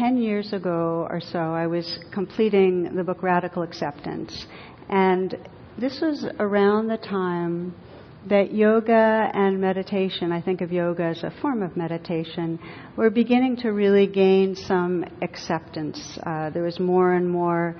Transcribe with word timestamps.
10 0.00 0.16
years 0.16 0.54
ago 0.54 1.06
or 1.10 1.20
so, 1.20 1.38
I 1.38 1.66
was 1.66 1.98
completing 2.10 2.96
the 2.96 3.04
book 3.04 3.22
Radical 3.22 3.62
Acceptance. 3.62 4.46
And 4.88 5.36
this 5.78 6.00
was 6.00 6.24
around 6.38 6.88
the 6.88 6.96
time 6.96 7.74
that 8.26 8.50
yoga 8.50 9.30
and 9.34 9.60
meditation, 9.60 10.32
I 10.32 10.40
think 10.40 10.62
of 10.62 10.72
yoga 10.72 11.02
as 11.02 11.22
a 11.22 11.30
form 11.42 11.62
of 11.62 11.76
meditation, 11.76 12.58
were 12.96 13.10
beginning 13.10 13.58
to 13.58 13.72
really 13.72 14.06
gain 14.06 14.54
some 14.54 15.04
acceptance. 15.20 16.18
Uh, 16.24 16.48
there 16.48 16.62
was 16.62 16.80
more 16.80 17.12
and 17.12 17.28
more 17.28 17.78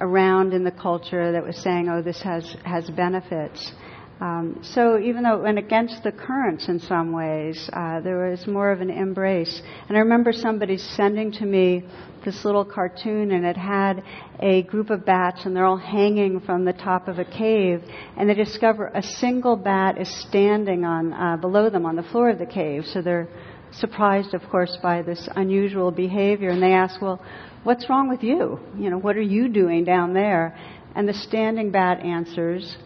around 0.00 0.52
in 0.52 0.62
the 0.62 0.70
culture 0.70 1.32
that 1.32 1.44
was 1.44 1.56
saying, 1.56 1.88
oh, 1.88 2.00
this 2.00 2.22
has, 2.22 2.54
has 2.64 2.88
benefits. 2.90 3.72
Um, 4.18 4.60
so 4.62 4.98
even 4.98 5.24
though 5.24 5.36
it 5.36 5.42
went 5.42 5.58
against 5.58 6.02
the 6.02 6.10
currents 6.10 6.68
in 6.68 6.80
some 6.80 7.12
ways, 7.12 7.68
uh, 7.72 8.00
there 8.00 8.30
was 8.30 8.46
more 8.46 8.70
of 8.70 8.80
an 8.80 8.88
embrace. 8.88 9.60
And 9.88 9.96
I 9.96 10.00
remember 10.00 10.32
somebody 10.32 10.78
sending 10.78 11.32
to 11.32 11.44
me 11.44 11.84
this 12.24 12.44
little 12.44 12.64
cartoon, 12.64 13.30
and 13.30 13.44
it 13.44 13.58
had 13.58 14.02
a 14.40 14.62
group 14.62 14.88
of 14.88 15.04
bats, 15.04 15.44
and 15.44 15.54
they're 15.54 15.66
all 15.66 15.76
hanging 15.76 16.40
from 16.40 16.64
the 16.64 16.72
top 16.72 17.08
of 17.08 17.18
a 17.18 17.24
cave, 17.24 17.82
and 18.16 18.28
they 18.28 18.34
discover 18.34 18.90
a 18.94 19.02
single 19.02 19.54
bat 19.54 20.00
is 20.00 20.08
standing 20.22 20.84
on 20.84 21.12
uh, 21.12 21.36
below 21.36 21.68
them 21.68 21.84
on 21.84 21.94
the 21.94 22.02
floor 22.02 22.30
of 22.30 22.38
the 22.38 22.46
cave. 22.46 22.84
So 22.86 23.02
they're 23.02 23.28
surprised, 23.70 24.32
of 24.32 24.42
course, 24.50 24.76
by 24.82 25.02
this 25.02 25.28
unusual 25.36 25.90
behavior, 25.90 26.50
and 26.50 26.62
they 26.62 26.72
ask, 26.72 27.00
"Well, 27.02 27.22
what's 27.64 27.88
wrong 27.90 28.08
with 28.08 28.22
you? 28.22 28.58
You 28.78 28.88
know, 28.90 28.98
what 28.98 29.16
are 29.16 29.22
you 29.22 29.48
doing 29.48 29.84
down 29.84 30.14
there?" 30.14 30.56
And 30.94 31.06
the 31.06 31.14
standing 31.14 31.70
bat 31.70 32.00
answers, 32.00 32.76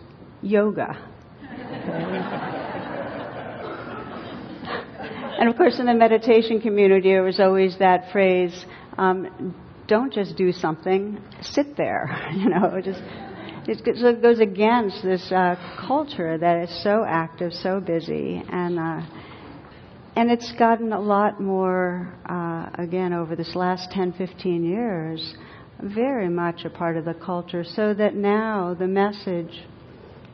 "Yoga." 0.42 1.09
And 5.38 5.48
of 5.48 5.56
course, 5.56 5.78
in 5.78 5.86
the 5.86 5.94
meditation 5.94 6.60
community, 6.60 7.10
there 7.10 7.22
was 7.22 7.40
always 7.40 7.78
that 7.78 8.10
phrase 8.12 8.64
um, 8.98 9.54
don't 9.86 10.12
just 10.12 10.36
do 10.36 10.52
something, 10.52 11.20
sit 11.42 11.76
there. 11.76 12.08
You 12.34 12.48
know, 12.50 12.80
just. 12.82 13.02
It 13.66 14.22
goes 14.22 14.40
against 14.40 15.02
this 15.02 15.30
uh, 15.30 15.54
culture 15.86 16.38
that 16.38 16.62
is 16.62 16.82
so 16.82 17.04
active, 17.06 17.52
so 17.52 17.78
busy, 17.78 18.42
and 18.50 18.78
uh, 18.78 19.02
and 20.16 20.30
it's 20.30 20.50
gotten 20.58 20.92
a 20.92 21.00
lot 21.00 21.40
more 21.40 22.12
uh, 22.28 22.70
again 22.82 23.12
over 23.12 23.36
this 23.36 23.54
last 23.54 23.90
10, 23.92 24.14
15 24.14 24.64
years, 24.64 25.34
very 25.82 26.28
much 26.28 26.64
a 26.64 26.70
part 26.70 26.96
of 26.96 27.04
the 27.04 27.14
culture. 27.14 27.62
So 27.62 27.94
that 27.94 28.14
now 28.14 28.74
the 28.76 28.88
message 28.88 29.64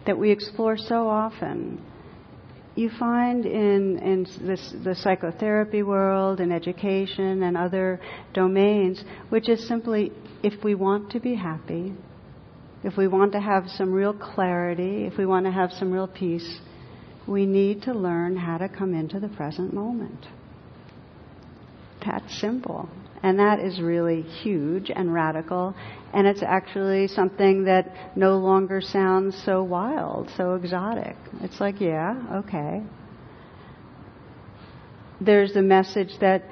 that 0.06 0.18
we 0.18 0.30
explore 0.30 0.76
so 0.76 1.08
often. 1.08 1.84
You 2.74 2.90
find 2.90 3.46
in, 3.46 3.98
in 3.98 4.26
this, 4.46 4.74
the 4.84 4.94
psychotherapy 4.94 5.82
world 5.82 6.40
and 6.40 6.52
education 6.52 7.42
and 7.42 7.56
other 7.56 8.00
domains, 8.34 9.02
which 9.30 9.48
is 9.48 9.66
simply 9.66 10.12
if 10.42 10.62
we 10.62 10.74
want 10.74 11.10
to 11.12 11.20
be 11.20 11.34
happy, 11.34 11.94
if 12.84 12.96
we 12.96 13.08
want 13.08 13.32
to 13.32 13.40
have 13.40 13.68
some 13.68 13.92
real 13.92 14.12
clarity, 14.12 15.06
if 15.06 15.16
we 15.16 15.26
want 15.26 15.46
to 15.46 15.52
have 15.52 15.72
some 15.72 15.90
real 15.90 16.06
peace, 16.06 16.60
we 17.26 17.46
need 17.46 17.82
to 17.82 17.92
learn 17.92 18.36
how 18.36 18.58
to 18.58 18.68
come 18.68 18.94
into 18.94 19.18
the 19.18 19.28
present 19.28 19.72
moment. 19.72 20.26
That's 22.04 22.38
simple. 22.40 22.88
And 23.22 23.38
that 23.38 23.60
is 23.60 23.80
really 23.80 24.22
huge 24.22 24.90
and 24.94 25.12
radical. 25.12 25.74
And 26.12 26.26
it's 26.26 26.42
actually 26.42 27.08
something 27.08 27.64
that 27.64 28.16
no 28.16 28.38
longer 28.38 28.80
sounds 28.80 29.40
so 29.44 29.62
wild, 29.62 30.30
so 30.36 30.54
exotic. 30.54 31.16
It's 31.40 31.60
like, 31.60 31.80
yeah, 31.80 32.42
okay. 32.44 32.82
There's 35.20 35.54
the 35.54 35.62
message 35.62 36.18
that 36.20 36.44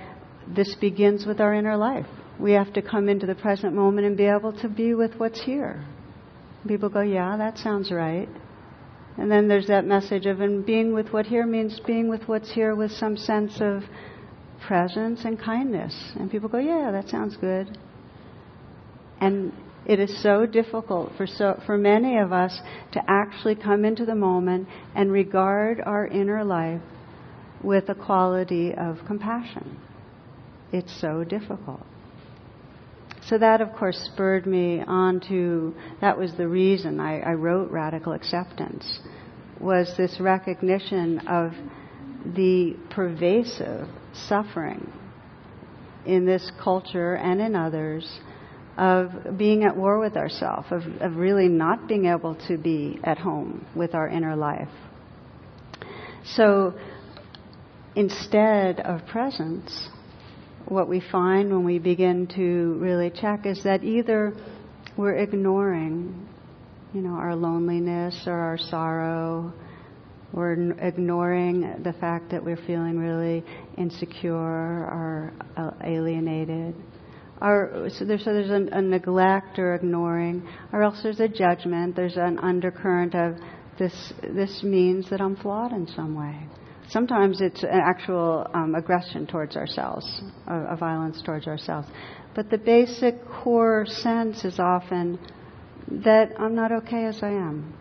this 0.48 0.74
begins 0.74 1.26
with 1.26 1.40
our 1.40 1.54
inner 1.54 1.76
life. 1.76 2.06
We 2.38 2.52
have 2.52 2.72
to 2.74 2.82
come 2.82 3.08
into 3.08 3.26
the 3.26 3.34
present 3.34 3.74
moment 3.74 4.06
and 4.06 4.16
be 4.16 4.24
able 4.24 4.52
to 4.60 4.68
be 4.68 4.94
with 4.94 5.14
what's 5.16 5.42
here. 5.42 5.84
People 6.66 6.88
go, 6.88 7.02
yeah, 7.02 7.36
that 7.36 7.58
sounds 7.58 7.90
right. 7.92 8.28
And 9.16 9.30
then 9.30 9.48
there's 9.48 9.68
that 9.68 9.84
message 9.84 10.26
of, 10.26 10.40
and 10.40 10.66
being 10.66 10.92
with 10.92 11.12
what 11.12 11.26
here 11.26 11.46
means 11.46 11.78
being 11.86 12.08
with 12.08 12.26
what's 12.26 12.50
here 12.50 12.74
with 12.74 12.90
some 12.90 13.16
sense 13.16 13.60
of 13.60 13.84
presence 14.66 15.24
and 15.24 15.38
kindness. 15.38 15.94
And 16.16 16.30
people 16.30 16.48
go, 16.48 16.58
yeah, 16.58 16.90
that 16.92 17.08
sounds 17.08 17.36
good. 17.36 17.78
And 19.20 19.52
it 19.86 20.00
is 20.00 20.22
so 20.22 20.46
difficult 20.46 21.12
for 21.16 21.26
so 21.26 21.60
for 21.66 21.76
many 21.76 22.18
of 22.18 22.32
us 22.32 22.58
to 22.92 23.02
actually 23.06 23.54
come 23.54 23.84
into 23.84 24.06
the 24.06 24.14
moment 24.14 24.66
and 24.94 25.12
regard 25.12 25.80
our 25.80 26.06
inner 26.06 26.42
life 26.44 26.80
with 27.62 27.88
a 27.88 27.94
quality 27.94 28.74
of 28.74 28.98
compassion. 29.06 29.78
It's 30.72 31.00
so 31.00 31.24
difficult. 31.24 31.84
So 33.26 33.38
that, 33.38 33.62
of 33.62 33.72
course, 33.72 33.96
spurred 34.12 34.46
me 34.46 34.82
on 34.86 35.20
to, 35.28 35.74
that 36.02 36.18
was 36.18 36.32
the 36.36 36.46
reason 36.46 37.00
I, 37.00 37.20
I 37.20 37.32
wrote 37.32 37.70
Radical 37.70 38.12
Acceptance, 38.12 39.00
was 39.60 39.90
this 39.96 40.20
recognition 40.20 41.26
of 41.26 41.52
the 42.34 42.76
pervasive 42.90 43.88
suffering 44.14 44.92
in 46.06 46.26
this 46.26 46.50
culture 46.62 47.14
and 47.14 47.40
in 47.40 47.56
others 47.56 48.20
of 48.76 49.38
being 49.38 49.64
at 49.64 49.76
war 49.76 49.98
with 49.98 50.16
ourselves, 50.16 50.66
of, 50.70 50.82
of 51.00 51.16
really 51.16 51.48
not 51.48 51.86
being 51.86 52.06
able 52.06 52.34
to 52.48 52.58
be 52.58 52.98
at 53.04 53.18
home 53.18 53.64
with 53.74 53.94
our 53.94 54.08
inner 54.08 54.34
life. 54.34 54.68
So 56.24 56.74
instead 57.94 58.80
of 58.80 59.06
presence, 59.06 59.88
what 60.66 60.88
we 60.88 61.00
find 61.12 61.50
when 61.50 61.64
we 61.64 61.78
begin 61.78 62.26
to 62.34 62.78
really 62.80 63.10
check 63.10 63.46
is 63.46 63.62
that 63.64 63.84
either 63.84 64.34
we're 64.96 65.16
ignoring, 65.16 66.28
you 66.92 67.00
know, 67.00 67.14
our 67.14 67.36
loneliness 67.36 68.24
or 68.26 68.32
our 68.32 68.58
sorrow, 68.58 69.52
we're 70.34 70.72
ignoring 70.80 71.82
the 71.84 71.92
fact 71.92 72.30
that 72.32 72.44
we're 72.44 72.56
feeling 72.56 72.98
really 72.98 73.44
insecure 73.78 74.34
or 74.34 75.32
uh, 75.56 75.70
alienated. 75.84 76.74
Or, 77.40 77.88
so 77.90 78.04
there's, 78.04 78.24
so 78.24 78.32
there's 78.32 78.50
a, 78.50 78.76
a 78.76 78.82
neglect 78.82 79.58
or 79.60 79.76
ignoring, 79.76 80.48
or 80.72 80.82
else 80.82 81.00
there's 81.04 81.20
a 81.20 81.28
judgment. 81.28 81.94
There's 81.94 82.16
an 82.16 82.40
undercurrent 82.40 83.14
of 83.14 83.36
this. 83.78 84.12
This 84.22 84.62
means 84.64 85.08
that 85.10 85.20
I'm 85.20 85.36
flawed 85.36 85.72
in 85.72 85.86
some 85.86 86.16
way. 86.16 86.48
Sometimes 86.88 87.40
it's 87.40 87.62
an 87.62 87.70
actual 87.72 88.46
um, 88.54 88.74
aggression 88.74 89.26
towards 89.26 89.56
ourselves, 89.56 90.22
a, 90.48 90.74
a 90.74 90.76
violence 90.76 91.22
towards 91.22 91.46
ourselves. 91.46 91.88
But 92.34 92.50
the 92.50 92.58
basic 92.58 93.24
core 93.28 93.86
sense 93.86 94.44
is 94.44 94.58
often 94.58 95.18
that 95.88 96.32
I'm 96.38 96.56
not 96.56 96.72
okay 96.72 97.04
as 97.04 97.22
I 97.22 97.30
am. 97.30 97.72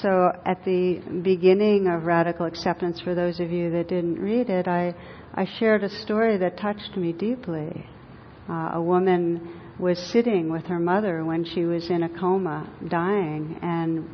So 0.00 0.32
at 0.46 0.64
the 0.64 1.00
beginning 1.22 1.86
of 1.86 2.04
Radical 2.04 2.46
Acceptance, 2.46 3.00
for 3.00 3.14
those 3.14 3.40
of 3.40 3.50
you 3.50 3.70
that 3.72 3.88
didn't 3.88 4.18
read 4.18 4.48
it, 4.48 4.66
I, 4.66 4.94
I 5.34 5.46
shared 5.58 5.84
a 5.84 5.90
story 5.90 6.38
that 6.38 6.56
touched 6.56 6.96
me 6.96 7.12
deeply. 7.12 7.86
Uh, 8.48 8.70
a 8.74 8.82
woman 8.82 9.60
was 9.78 9.98
sitting 9.98 10.50
with 10.50 10.64
her 10.66 10.78
mother 10.78 11.24
when 11.24 11.44
she 11.44 11.64
was 11.64 11.90
in 11.90 12.02
a 12.02 12.08
coma, 12.08 12.70
dying, 12.88 13.58
and 13.62 14.08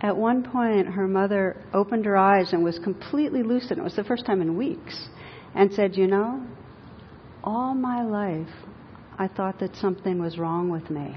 at 0.00 0.16
one 0.16 0.42
point 0.42 0.88
her 0.88 1.06
mother 1.06 1.62
opened 1.72 2.04
her 2.04 2.16
eyes 2.16 2.52
and 2.52 2.64
was 2.64 2.78
completely 2.80 3.42
lucid. 3.42 3.78
It 3.78 3.84
was 3.84 3.96
the 3.96 4.04
first 4.04 4.26
time 4.26 4.42
in 4.42 4.56
weeks, 4.56 5.08
and 5.54 5.72
said, 5.72 5.96
You 5.96 6.08
know, 6.08 6.44
all 7.44 7.74
my 7.74 8.02
life 8.02 8.48
I 9.18 9.28
thought 9.28 9.60
that 9.60 9.76
something 9.76 10.20
was 10.20 10.38
wrong 10.38 10.70
with 10.70 10.90
me. 10.90 11.16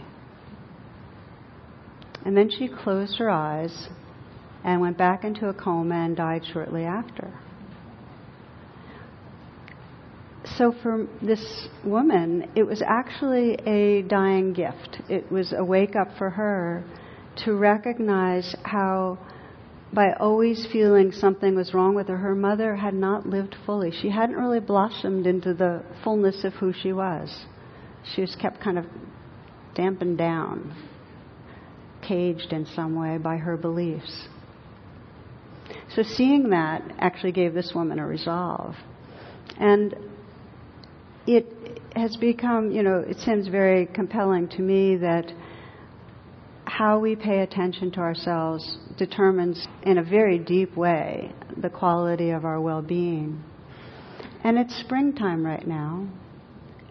And 2.26 2.38
then 2.38 2.50
she 2.50 2.68
closed 2.68 3.18
her 3.18 3.30
eyes 3.30 3.90
and 4.64 4.80
went 4.80 4.98
back 4.98 5.24
into 5.24 5.50
a 5.50 5.54
coma 5.54 5.96
and 5.96 6.16
died 6.16 6.44
shortly 6.52 6.84
after. 6.84 7.34
So 10.58 10.74
for 10.82 11.08
this 11.22 11.68
woman, 11.84 12.50
it 12.56 12.64
was 12.64 12.82
actually 12.86 13.56
a 13.66 14.04
dying 14.04 14.54
gift. 14.54 15.02
It 15.10 15.32
was 15.32 15.54
a 15.54 15.64
wake 15.64 15.96
up 15.96 16.10
for 16.18 16.30
her 16.30 16.84
to 17.46 17.54
recognize 17.54 18.56
how 18.64 19.18
by 19.92 20.14
always 20.14 20.68
feeling 20.72 21.12
something 21.12 21.56
was 21.56 21.74
wrong 21.74 21.94
with 21.94 22.08
her, 22.08 22.18
her 22.18 22.36
mother 22.36 22.76
had 22.76 22.94
not 22.94 23.28
lived 23.28 23.56
fully. 23.66 23.92
She 23.92 24.10
hadn't 24.10 24.36
really 24.36 24.60
blossomed 24.60 25.28
into 25.28 25.54
the 25.54 25.84
fullness 26.04 26.44
of 26.44 26.54
who 26.54 26.74
she 26.74 26.94
was. 26.94 27.46
She 28.16 28.22
was 28.22 28.36
kept 28.36 28.60
kind 28.60 28.78
of 28.80 28.86
dampened 29.76 30.18
down 30.18 30.76
caged 32.08 32.54
in 32.54 32.66
some 32.76 32.96
way 32.96 33.18
by 33.18 33.38
her 33.38 33.58
beliefs. 33.58 34.28
So 35.96 36.04
seeing 36.04 36.50
that 36.50 36.84
actually 37.00 37.32
gave 37.32 37.54
this 37.54 37.74
woman 37.74 38.00
a 38.00 38.06
resolve. 38.06 38.76
And 39.58 39.96
it 41.28 41.46
has 41.96 42.18
become, 42.18 42.72
you 42.72 42.84
know, 42.84 43.00
it 43.00 43.18
seems 43.20 43.48
very 43.48 43.86
compelling 43.86 44.48
to 44.50 44.62
me 44.62 44.98
that 44.98 45.32
how 46.66 46.98
we 46.98 47.16
pay 47.16 47.42
attention 47.42 47.92
to 47.92 48.00
ourselves 48.00 48.78
determines 48.98 49.68
in 49.84 50.00
a 50.00 50.04
very 50.04 50.40
deep 50.40 50.76
way 50.76 51.32
the 51.58 51.70
quality 51.70 52.32
of 52.32 52.46
our 52.46 52.60
well 52.60 52.82
being. 52.82 53.44
And 54.44 54.58
it's 54.58 54.76
springtime 54.80 55.46
right 55.46 55.66
now. 55.66 56.08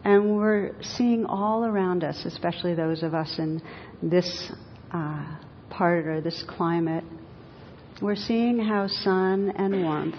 And 0.05 0.37
we're 0.37 0.75
seeing 0.83 1.27
all 1.27 1.65
around 1.65 2.05
us, 2.05 2.25
especially 2.25 2.75
those 2.75 3.03
of 3.03 3.15
us 3.15 3.39
in 3.39 3.63
this 4.03 4.53
uh, 4.93 5.37
part 5.71 6.07
or 6.07 6.21
this 6.21 6.45
climate, 6.49 7.05
we're 8.01 8.17
seeing 8.17 8.59
how 8.59 8.87
sun 8.89 9.53
and 9.57 9.83
warmth, 9.83 10.17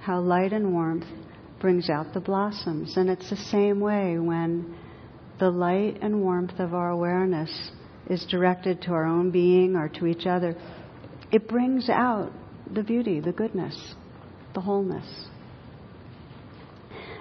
how 0.00 0.20
light 0.20 0.52
and 0.52 0.72
warmth 0.72 1.06
brings 1.60 1.90
out 1.90 2.14
the 2.14 2.20
blossoms. 2.20 2.96
And 2.96 3.08
it's 3.10 3.30
the 3.30 3.36
same 3.36 3.80
way 3.80 4.18
when 4.18 4.76
the 5.38 5.50
light 5.50 5.98
and 6.02 6.20
warmth 6.20 6.58
of 6.58 6.74
our 6.74 6.90
awareness 6.90 7.70
is 8.08 8.24
directed 8.30 8.82
to 8.82 8.90
our 8.92 9.04
own 9.04 9.30
being 9.30 9.76
or 9.76 9.88
to 9.88 10.06
each 10.06 10.26
other, 10.26 10.56
it 11.30 11.48
brings 11.48 11.88
out 11.88 12.32
the 12.72 12.82
beauty, 12.82 13.20
the 13.20 13.32
goodness, 13.32 13.94
the 14.54 14.60
wholeness. 14.60 15.26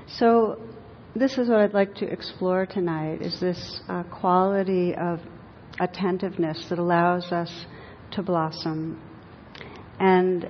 So, 0.07 0.59
this 1.15 1.37
is 1.37 1.49
what 1.49 1.59
I'd 1.59 1.73
like 1.73 1.95
to 1.95 2.05
explore 2.05 2.65
tonight: 2.65 3.21
is 3.21 3.39
this 3.39 3.81
uh, 3.89 4.03
quality 4.03 4.95
of 4.95 5.19
attentiveness 5.79 6.67
that 6.69 6.79
allows 6.79 7.31
us 7.31 7.65
to 8.11 8.21
blossom. 8.21 9.01
And 9.99 10.49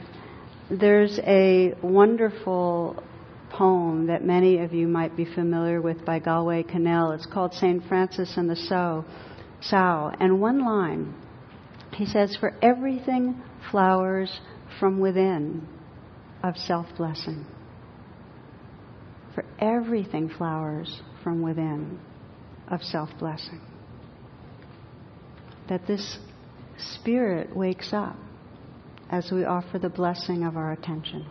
there's 0.70 1.20
a 1.24 1.74
wonderful 1.82 3.02
poem 3.50 4.08
that 4.08 4.24
many 4.24 4.60
of 4.60 4.74
you 4.74 4.88
might 4.88 5.16
be 5.16 5.26
familiar 5.26 5.82
with 5.82 6.06
by 6.06 6.20
Galway 6.20 6.64
Kinnell. 6.64 7.16
It's 7.16 7.26
called 7.26 7.54
St. 7.54 7.84
Francis 7.88 8.34
and 8.38 8.50
the 8.50 8.56
Sow. 8.56 9.06
Sow. 9.62 10.12
And 10.20 10.40
one 10.42 10.64
line, 10.64 11.16
he 11.94 12.06
says, 12.06 12.36
For 12.40 12.54
everything 12.62 13.42
flowers 13.72 14.40
from 14.80 15.00
within 15.00 15.68
of 16.44 16.58
self 16.58 16.88
blessing. 16.98 17.46
For 19.34 19.46
everything 19.60 20.30
flowers 20.30 21.02
from 21.24 21.42
within 21.42 22.00
of 22.70 22.82
self 22.82 23.10
blessing. 23.20 23.62
That 25.70 25.88
this 25.88 26.18
spirit 26.78 27.56
wakes 27.56 27.94
up 27.94 28.16
as 29.10 29.32
we 29.32 29.46
offer 29.46 29.80
the 29.80 29.90
blessing 29.90 30.44
of 30.44 30.58
our 30.58 30.72
attention. 30.72 31.26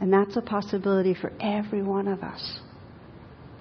And 0.00 0.12
that's 0.12 0.36
a 0.36 0.42
possibility 0.42 1.14
for 1.14 1.32
every 1.40 1.82
one 1.82 2.08
of 2.08 2.22
us. 2.22 2.60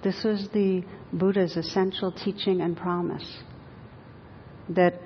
This 0.03 0.23
was 0.23 0.47
the 0.53 0.83
Buddha's 1.11 1.57
essential 1.57 2.11
teaching 2.11 2.61
and 2.61 2.77
promise 2.77 3.41
that 4.69 4.99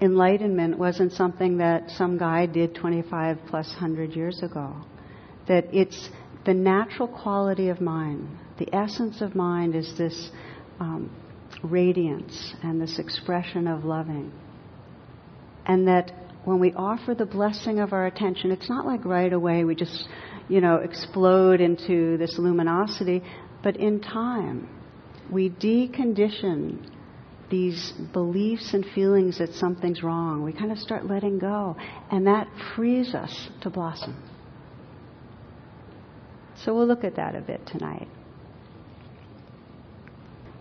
enlightenment 0.00 0.78
wasn't 0.78 1.12
something 1.12 1.58
that 1.58 1.90
some 1.90 2.18
guy 2.18 2.46
did 2.46 2.74
25 2.74 3.38
plus 3.48 3.68
100 3.70 4.12
years 4.12 4.42
ago. 4.42 4.74
That 5.48 5.64
it's 5.72 6.10
the 6.44 6.54
natural 6.54 7.08
quality 7.08 7.68
of 7.68 7.80
mind. 7.80 8.28
The 8.58 8.72
essence 8.74 9.20
of 9.20 9.34
mind 9.34 9.74
is 9.74 9.96
this 9.98 10.30
um, 10.78 11.10
radiance 11.62 12.54
and 12.62 12.80
this 12.80 12.98
expression 12.98 13.66
of 13.66 13.84
loving. 13.84 14.32
And 15.66 15.88
that 15.88 16.12
when 16.44 16.60
we 16.60 16.72
offer 16.74 17.14
the 17.14 17.26
blessing 17.26 17.80
of 17.80 17.92
our 17.92 18.06
attention, 18.06 18.52
it's 18.52 18.68
not 18.68 18.86
like 18.86 19.04
right 19.04 19.32
away 19.32 19.64
we 19.64 19.74
just, 19.74 20.08
you 20.48 20.60
know, 20.60 20.76
explode 20.76 21.60
into 21.60 22.16
this 22.18 22.38
luminosity, 22.38 23.22
but 23.62 23.76
in 23.76 24.00
time, 24.00 24.68
we 25.30 25.50
decondition 25.50 26.88
these 27.50 27.92
beliefs 28.12 28.74
and 28.74 28.84
feelings 28.94 29.38
that 29.38 29.52
something's 29.54 30.02
wrong. 30.02 30.42
We 30.42 30.52
kind 30.52 30.72
of 30.72 30.78
start 30.78 31.06
letting 31.06 31.38
go, 31.38 31.76
and 32.10 32.26
that 32.26 32.48
frees 32.74 33.14
us 33.14 33.48
to 33.62 33.70
blossom. 33.70 34.22
So 36.64 36.74
we'll 36.74 36.86
look 36.86 37.04
at 37.04 37.16
that 37.16 37.34
a 37.34 37.40
bit 37.40 37.66
tonight. 37.66 38.08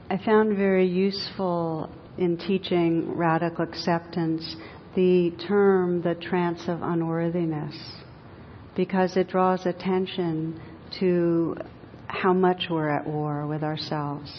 I 0.07 0.17
found 0.23 0.55
very 0.55 0.85
useful 0.85 1.89
in 2.19 2.37
teaching 2.37 3.17
radical 3.17 3.63
acceptance 3.63 4.55
the 4.95 5.31
term 5.47 6.03
the 6.03 6.13
trance 6.13 6.61
of 6.67 6.83
unworthiness 6.83 7.75
because 8.75 9.17
it 9.17 9.29
draws 9.29 9.65
attention 9.65 10.61
to 10.99 11.57
how 12.05 12.33
much 12.33 12.67
we're 12.69 12.89
at 12.89 13.07
war 13.07 13.47
with 13.47 13.63
ourselves. 13.63 14.31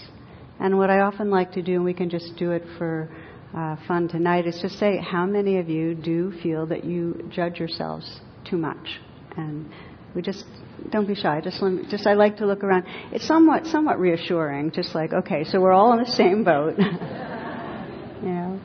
And 0.60 0.78
what 0.78 0.88
I 0.88 1.00
often 1.00 1.30
like 1.30 1.52
to 1.52 1.62
do, 1.62 1.74
and 1.74 1.84
we 1.84 1.94
can 1.94 2.10
just 2.10 2.36
do 2.36 2.52
it 2.52 2.62
for 2.78 3.10
uh, 3.54 3.76
fun 3.88 4.06
tonight, 4.06 4.46
is 4.46 4.58
just 4.62 4.78
say 4.78 4.98
how 4.98 5.26
many 5.26 5.58
of 5.58 5.69
you 5.69 5.94
do 5.96 6.32
feel 6.42 6.64
that 6.66 6.84
you 6.84 7.28
judge 7.34 7.58
yourselves 7.58 8.20
too 8.48 8.56
much, 8.56 9.00
and 9.36 9.69
we 10.14 10.22
just 10.22 10.44
don't 10.90 11.06
be 11.06 11.14
shy. 11.14 11.40
Just 11.43 11.62
just 11.90 12.06
I 12.06 12.14
like 12.14 12.38
to 12.38 12.46
look 12.46 12.62
around. 12.62 12.84
It's 13.12 13.26
somewhat 13.26 13.67
somewhat 13.67 13.99
reassuring. 13.99 14.73
Just 14.73 14.94
like 14.94 15.12
okay, 15.12 15.44
so 15.44 15.61
we're 15.61 15.73
all 15.73 15.93
in 15.93 15.99
the 16.05 16.11
same 16.11 16.44
boat, 16.44 16.78
you 18.23 18.28
know. 18.28 18.61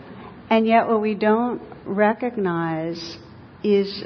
And 0.50 0.68
yet, 0.68 0.88
what 0.88 1.02
we 1.02 1.16
don't 1.16 1.62
recognize 1.86 3.18
is 3.64 4.04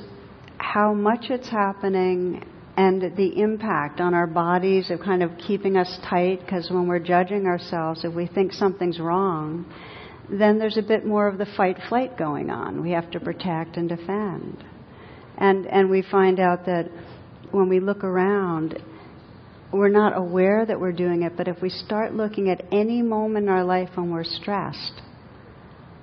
how 0.58 0.94
much 0.94 1.30
it's 1.30 1.50
happening 1.50 2.44
and 2.78 3.16
the 3.16 3.42
impact 3.42 4.02
on 4.02 4.14
our 4.14 4.28
bodies 4.28 4.92
of 4.92 5.00
kind 5.00 5.24
of 5.24 5.32
keeping 5.38 5.78
us 5.78 5.98
tight 6.10 6.40
because 6.42 6.70
when 6.70 6.88
we're 6.88 7.00
judging 7.00 7.46
ourselves 7.46 8.04
if 8.04 8.14
we 8.14 8.28
think 8.28 8.52
something's 8.52 9.00
wrong 9.00 9.66
then 10.30 10.60
there's 10.60 10.78
a 10.78 10.82
bit 10.82 11.06
more 11.06 11.28
of 11.28 11.38
the 11.38 11.46
fight 11.58 11.78
flight 11.88 12.18
going 12.18 12.50
on 12.50 12.82
we 12.82 12.92
have 12.92 13.10
to 13.12 13.20
protect 13.20 13.78
and 13.78 13.88
defend 13.88 14.64
and 15.38 15.66
and 15.68 15.90
we 15.90 16.02
find 16.02 16.40
out 16.40 16.66
that 16.66 16.90
when 17.52 17.70
we 17.70 17.80
look 17.80 18.04
around 18.04 18.82
we're 19.72 19.90
not 19.90 20.18
aware 20.18 20.66
that 20.66 20.80
we're 20.80 20.92
doing 20.92 21.24
it 21.24 21.36
but 21.36 21.48
if 21.48 21.62
we 21.62 21.70
start 21.70 22.14
looking 22.14 22.50
at 22.50 22.64
any 22.72 23.02
moment 23.02 23.46
in 23.46 23.50
our 23.50 23.64
life 23.64 23.90
when 23.96 24.12
we're 24.12 24.24
stressed 24.24 25.02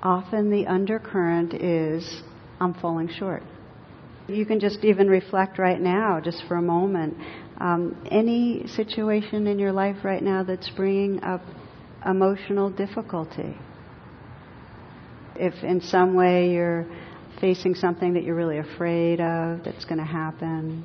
often 0.02 0.50
the 0.50 0.66
undercurrent 0.66 1.54
is 1.54 2.22
i'm 2.60 2.74
falling 2.74 3.08
short 3.08 3.42
you 4.28 4.46
can 4.46 4.60
just 4.60 4.84
even 4.84 5.08
reflect 5.08 5.58
right 5.58 5.80
now, 5.80 6.20
just 6.20 6.42
for 6.46 6.56
a 6.56 6.62
moment. 6.62 7.16
Um, 7.58 8.06
any 8.10 8.66
situation 8.68 9.46
in 9.46 9.58
your 9.58 9.72
life 9.72 10.04
right 10.04 10.22
now 10.22 10.42
that's 10.42 10.68
bringing 10.70 11.22
up 11.22 11.42
emotional 12.06 12.70
difficulty. 12.70 13.56
If 15.36 15.62
in 15.64 15.80
some 15.80 16.14
way 16.14 16.50
you're 16.50 16.86
facing 17.40 17.74
something 17.74 18.14
that 18.14 18.22
you're 18.22 18.36
really 18.36 18.58
afraid 18.58 19.20
of 19.20 19.64
that's 19.64 19.84
going 19.84 19.98
to 19.98 20.04
happen, 20.04 20.84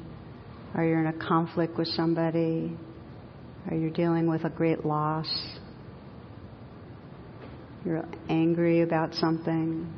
or 0.78 0.86
you're 0.86 1.00
in 1.00 1.08
a 1.08 1.28
conflict 1.28 1.78
with 1.78 1.88
somebody, 1.90 2.72
or 3.70 3.76
you're 3.76 3.90
dealing 3.90 4.28
with 4.28 4.46
a 4.46 4.50
great 4.50 4.86
loss, 4.86 5.28
you're 7.84 8.06
angry 8.30 8.82
about 8.82 9.14
something, 9.16 9.92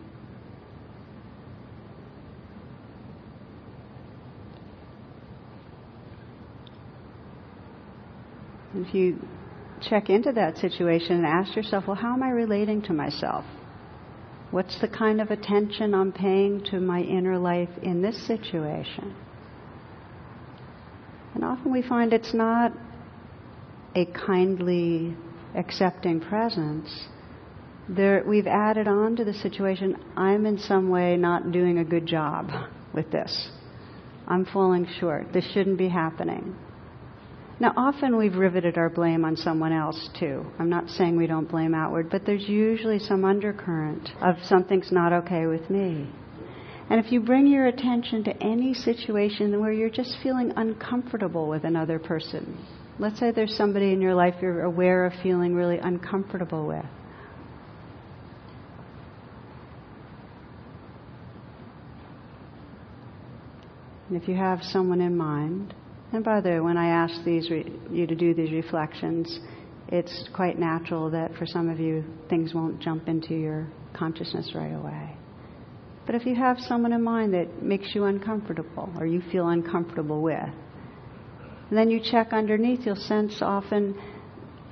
If 8.75 8.93
you 8.93 9.19
check 9.81 10.09
into 10.09 10.31
that 10.33 10.57
situation 10.57 11.17
and 11.17 11.25
ask 11.25 11.55
yourself, 11.55 11.86
well, 11.88 11.95
how 11.95 12.13
am 12.13 12.24
I 12.24 12.29
relating 12.29 12.81
to 12.83 12.93
myself? 12.93 13.45
What's 14.51 14.79
the 14.79 14.88
kind 14.88 15.21
of 15.21 15.31
attention 15.31 15.93
I'm 15.93 16.12
paying 16.12 16.63
to 16.71 16.79
my 16.79 17.01
inner 17.01 17.38
life 17.38 17.69
in 17.81 18.01
this 18.01 18.25
situation? 18.27 19.15
And 21.39 21.48
often 21.48 21.72
we 21.72 21.81
find 21.81 22.12
it's 22.12 22.34
not 22.34 22.74
a 23.96 24.05
kindly, 24.08 25.15
accepting 25.55 26.19
presence. 26.19 26.89
There, 27.88 28.25
we've 28.27 28.46
added 28.46 28.89
on 28.89 29.15
to 29.15 29.24
the 29.24 29.34
situation, 29.34 29.96
I'm 30.17 30.46
in 30.46 30.58
some 30.58 30.89
way 30.89 31.15
not 31.15 31.53
doing 31.53 31.77
a 31.77 31.86
good 31.86 32.05
job 32.05 32.50
with 32.93 33.10
this. 33.12 33.51
I'm 34.27 34.43
falling 34.48 34.86
short. 35.00 35.31
This 35.31 35.50
shouldn't 35.53 35.77
be 35.77 35.88
happening. 35.88 36.58
Now, 37.62 37.72
often 37.77 38.17
we've 38.17 38.36
riveted 38.36 38.77
our 38.77 38.89
blame 38.89 39.24
on 39.24 39.38
someone 39.38 39.72
else 39.72 40.10
too. 40.19 40.46
I'm 40.60 40.69
not 40.69 40.89
saying 40.89 41.15
we 41.15 41.27
don't 41.27 41.50
blame 41.50 41.74
outward, 41.74 42.10
but 42.10 42.25
there's 42.25 42.50
usually 42.50 43.00
some 43.00 43.24
undercurrent 43.24 44.10
of 44.22 44.36
something's 44.43 44.91
not 44.91 45.13
okay 45.13 45.46
with 45.46 45.69
me. 45.69 46.10
And 46.89 47.03
if 47.03 47.12
you 47.12 47.19
bring 47.19 47.46
your 47.46 47.67
attention 47.67 48.24
to 48.24 48.43
any 48.43 48.74
situation 48.74 49.60
where 49.60 49.72
you're 49.72 49.91
just 49.91 50.17
feeling 50.24 50.51
uncomfortable 50.55 51.48
with 51.48 51.63
another 51.63 52.00
person, 52.00 52.65
let's 52.98 53.19
say 53.19 53.31
there's 53.31 53.55
somebody 53.55 53.93
in 53.93 54.01
your 54.01 54.15
life 54.15 54.36
you're 54.41 54.63
aware 54.63 55.05
of 55.05 55.13
feeling 55.22 55.53
really 55.53 55.77
uncomfortable 55.77 56.65
with. 56.65 56.86
And 64.10 64.19
if 64.19 64.27
you 64.27 64.36
have 64.36 64.63
someone 64.63 65.01
in 65.01 65.15
mind, 65.15 65.75
and 66.12 66.24
by 66.24 66.41
the 66.41 66.50
way, 66.50 66.60
when 66.60 66.77
I 66.77 66.88
ask 66.88 67.24
these 67.24 67.51
re- 67.51 67.72
you 67.91 68.08
to 68.08 68.15
do 68.15 68.34
these 68.34 68.51
reflections, 68.51 69.39
it's 69.89 70.27
quite 70.36 70.58
natural 70.58 71.12
that 71.12 71.36
for 71.36 71.46
some 71.46 71.69
of 71.69 71.79
you 71.79 72.03
things 72.27 72.55
won't 72.55 72.79
jump 72.79 73.08
into 73.08 73.36
your 73.36 73.67
consciousness 73.93 74.53
right 74.55 74.74
away. 74.74 75.18
But 76.10 76.16
if 76.16 76.25
you 76.25 76.34
have 76.34 76.58
someone 76.62 76.92
in 76.92 77.04
mind 77.04 77.36
that 77.36 77.62
makes 77.62 77.94
you 77.94 78.06
uncomfortable 78.06 78.92
or 78.98 79.06
you 79.06 79.22
feel 79.32 79.48
uncomfortable 79.48 80.24
with, 80.24 80.50
then 81.70 81.92
you 81.92 82.00
check 82.00 82.34
underneath, 82.34 82.80
you'll 82.84 82.96
sense 82.96 83.44
often 83.44 83.96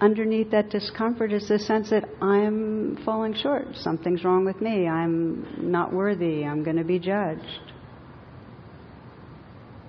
underneath 0.01 0.49
that 0.49 0.71
discomfort 0.71 1.31
is 1.31 1.47
the 1.47 1.59
sense 1.59 1.91
that 1.91 2.05
I'm 2.23 2.97
falling 3.05 3.35
short. 3.35 3.67
Something's 3.75 4.23
wrong 4.23 4.45
with 4.45 4.59
me. 4.61 4.87
I'm 4.87 5.69
not 5.71 5.93
worthy. 5.93 6.43
I'm 6.43 6.63
going 6.63 6.77
to 6.77 6.83
be 6.83 6.97
judged. 6.97 7.71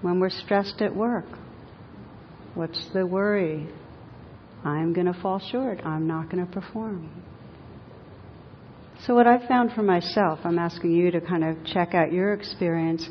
When 0.03 0.21
we're 0.21 0.29
stressed 0.29 0.83
at 0.83 0.95
work, 0.95 1.29
what's 2.57 2.91
the 2.93 3.07
worry? 3.07 3.67
I'm 4.67 4.93
going 4.93 5.07
to 5.11 5.19
fall 5.23 5.39
short. 5.39 5.81
I'm 5.83 6.07
not 6.07 6.29
going 6.29 6.47
to 6.47 6.53
perform. 6.53 7.09
So, 9.07 9.15
what 9.15 9.29
I've 9.29 9.47
found 9.47 9.73
for 9.73 9.83
myself, 9.83 10.41
I'm 10.43 10.59
asking 10.59 10.91
you 10.93 11.11
to 11.13 11.21
kind 11.21 11.45
of 11.45 11.57
check 11.65 11.95
out 11.95 12.13
your 12.13 12.33
experience, 12.33 13.09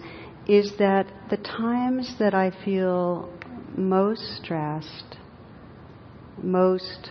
is 0.47 0.73
that 0.79 1.07
the 1.29 1.37
times 1.37 2.13
that 2.19 2.33
I 2.33 2.51
feel 2.65 3.29
most 3.77 4.21
stressed, 4.43 5.17
most 6.43 7.09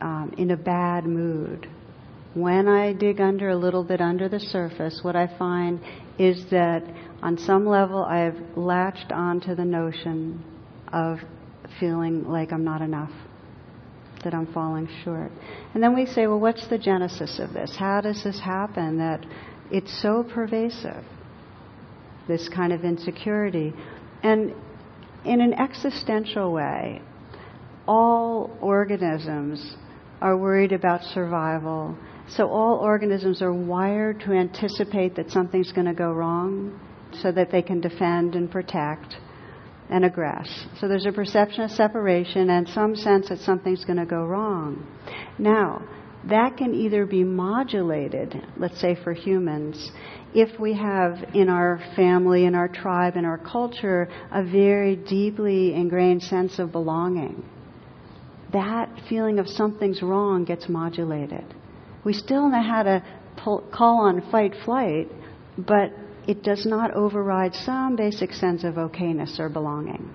um, 0.00 0.32
in 0.38 0.52
a 0.52 0.56
bad 0.56 1.04
mood, 1.04 1.68
when 2.34 2.68
I 2.68 2.92
dig 2.92 3.20
under 3.20 3.50
a 3.50 3.56
little 3.56 3.82
bit 3.82 4.00
under 4.00 4.28
the 4.28 4.38
surface, 4.38 5.00
what 5.02 5.16
I 5.16 5.26
find 5.36 5.80
is 6.16 6.44
that 6.50 6.84
on 7.22 7.38
some 7.38 7.66
level 7.66 8.04
I've 8.04 8.38
latched 8.56 9.10
onto 9.10 9.56
the 9.56 9.64
notion 9.64 10.44
of 10.92 11.18
feeling 11.80 12.24
like 12.28 12.52
I'm 12.52 12.64
not 12.64 12.82
enough, 12.82 13.10
that 14.24 14.34
I'm 14.34 14.52
falling 14.52 14.88
short. 15.04 15.30
And 15.74 15.82
then 15.82 15.94
we 15.94 16.06
say, 16.06 16.26
well, 16.26 16.40
what's 16.40 16.66
the 16.68 16.78
genesis 16.78 17.38
of 17.38 17.52
this? 17.52 17.74
How 17.76 18.00
does 18.00 18.22
this 18.22 18.38
happen 18.38 18.98
that 18.98 19.24
it's 19.70 20.02
so 20.02 20.22
pervasive, 20.22 21.04
this 22.28 22.48
kind 22.48 22.72
of 22.72 22.84
insecurity? 22.84 23.72
And 24.22 24.54
in 25.24 25.40
an 25.40 25.54
existential 25.54 26.52
way, 26.52 27.02
all 27.86 28.56
organisms 28.60 29.76
are 30.20 30.36
worried 30.36 30.72
about 30.72 31.02
survival. 31.02 31.96
So 32.28 32.48
all 32.48 32.76
organisms 32.76 33.42
are 33.42 33.52
wired 33.52 34.20
to 34.20 34.32
anticipate 34.32 35.16
that 35.16 35.30
something's 35.30 35.72
going 35.72 35.86
to 35.86 35.94
go 35.94 36.12
wrong 36.12 36.78
so 37.22 37.32
that 37.32 37.50
they 37.50 37.62
can 37.62 37.80
defend 37.80 38.36
and 38.36 38.50
protect 38.50 39.16
and 39.90 40.04
aggress. 40.04 40.48
So 40.80 40.88
there's 40.88 41.06
a 41.06 41.12
perception 41.12 41.62
of 41.62 41.70
separation 41.72 42.50
and 42.50 42.68
some 42.68 42.94
sense 42.94 43.28
that 43.28 43.38
something's 43.40 43.84
going 43.84 43.98
to 43.98 44.06
go 44.06 44.24
wrong. 44.24 44.86
Now, 45.38 45.82
that 46.28 46.56
can 46.56 46.74
either 46.74 47.06
be 47.06 47.24
modulated, 47.24 48.34
let's 48.56 48.80
say 48.80 48.96
for 49.02 49.12
humans, 49.12 49.90
if 50.34 50.60
we 50.60 50.74
have 50.74 51.16
in 51.34 51.48
our 51.48 51.80
family, 51.96 52.44
in 52.44 52.54
our 52.54 52.68
tribe, 52.68 53.16
in 53.16 53.24
our 53.24 53.38
culture, 53.38 54.08
a 54.30 54.44
very 54.44 54.96
deeply 54.96 55.74
ingrained 55.74 56.22
sense 56.22 56.58
of 56.58 56.72
belonging. 56.72 57.44
That 58.52 58.90
feeling 59.08 59.38
of 59.38 59.48
something's 59.48 60.02
wrong 60.02 60.44
gets 60.44 60.68
modulated. 60.68 61.44
We 62.04 62.12
still 62.12 62.48
know 62.48 62.62
how 62.62 62.82
to 62.82 63.04
pull, 63.42 63.64
call 63.72 64.00
on 64.06 64.30
fight 64.30 64.54
flight, 64.64 65.08
but 65.56 65.92
it 66.30 66.44
does 66.44 66.64
not 66.64 66.94
override 66.94 67.52
some 67.56 67.96
basic 67.96 68.32
sense 68.32 68.62
of 68.62 68.74
okayness 68.74 69.40
or 69.40 69.48
belonging. 69.48 70.08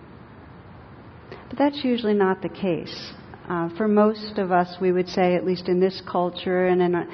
But 1.49 1.57
that's 1.57 1.83
usually 1.83 2.13
not 2.13 2.41
the 2.41 2.47
case. 2.47 3.11
Uh, 3.49 3.67
for 3.75 3.89
most 3.89 4.37
of 4.37 4.49
us, 4.49 4.77
we 4.79 4.93
would 4.93 5.09
say, 5.09 5.35
at 5.35 5.45
least 5.45 5.67
in 5.67 5.81
this 5.81 6.01
culture 6.09 6.67
and 6.67 6.81
in 6.81 6.95
our, 6.95 7.05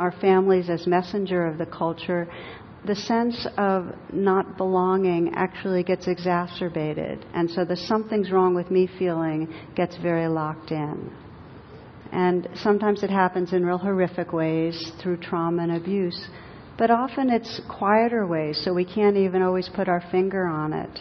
our 0.00 0.12
families 0.20 0.68
as 0.68 0.84
messenger 0.84 1.46
of 1.46 1.58
the 1.58 1.66
culture, 1.66 2.26
the 2.84 2.96
sense 2.96 3.46
of 3.56 3.94
not 4.12 4.56
belonging 4.56 5.32
actually 5.36 5.84
gets 5.84 6.08
exacerbated. 6.08 7.24
And 7.34 7.48
so 7.48 7.64
the 7.64 7.76
something's 7.76 8.32
wrong 8.32 8.52
with 8.52 8.68
me 8.68 8.88
feeling 8.98 9.54
gets 9.76 9.96
very 9.96 10.26
locked 10.26 10.72
in. 10.72 11.12
And 12.10 12.48
sometimes 12.56 13.04
it 13.04 13.10
happens 13.10 13.52
in 13.52 13.64
real 13.64 13.78
horrific 13.78 14.32
ways 14.32 14.92
through 15.00 15.18
trauma 15.18 15.62
and 15.62 15.76
abuse. 15.76 16.28
But 16.76 16.90
often 16.90 17.30
it's 17.30 17.60
quieter 17.68 18.26
ways, 18.26 18.60
so 18.64 18.74
we 18.74 18.84
can't 18.84 19.16
even 19.16 19.42
always 19.42 19.68
put 19.68 19.88
our 19.88 20.02
finger 20.10 20.46
on 20.46 20.72
it 20.72 21.00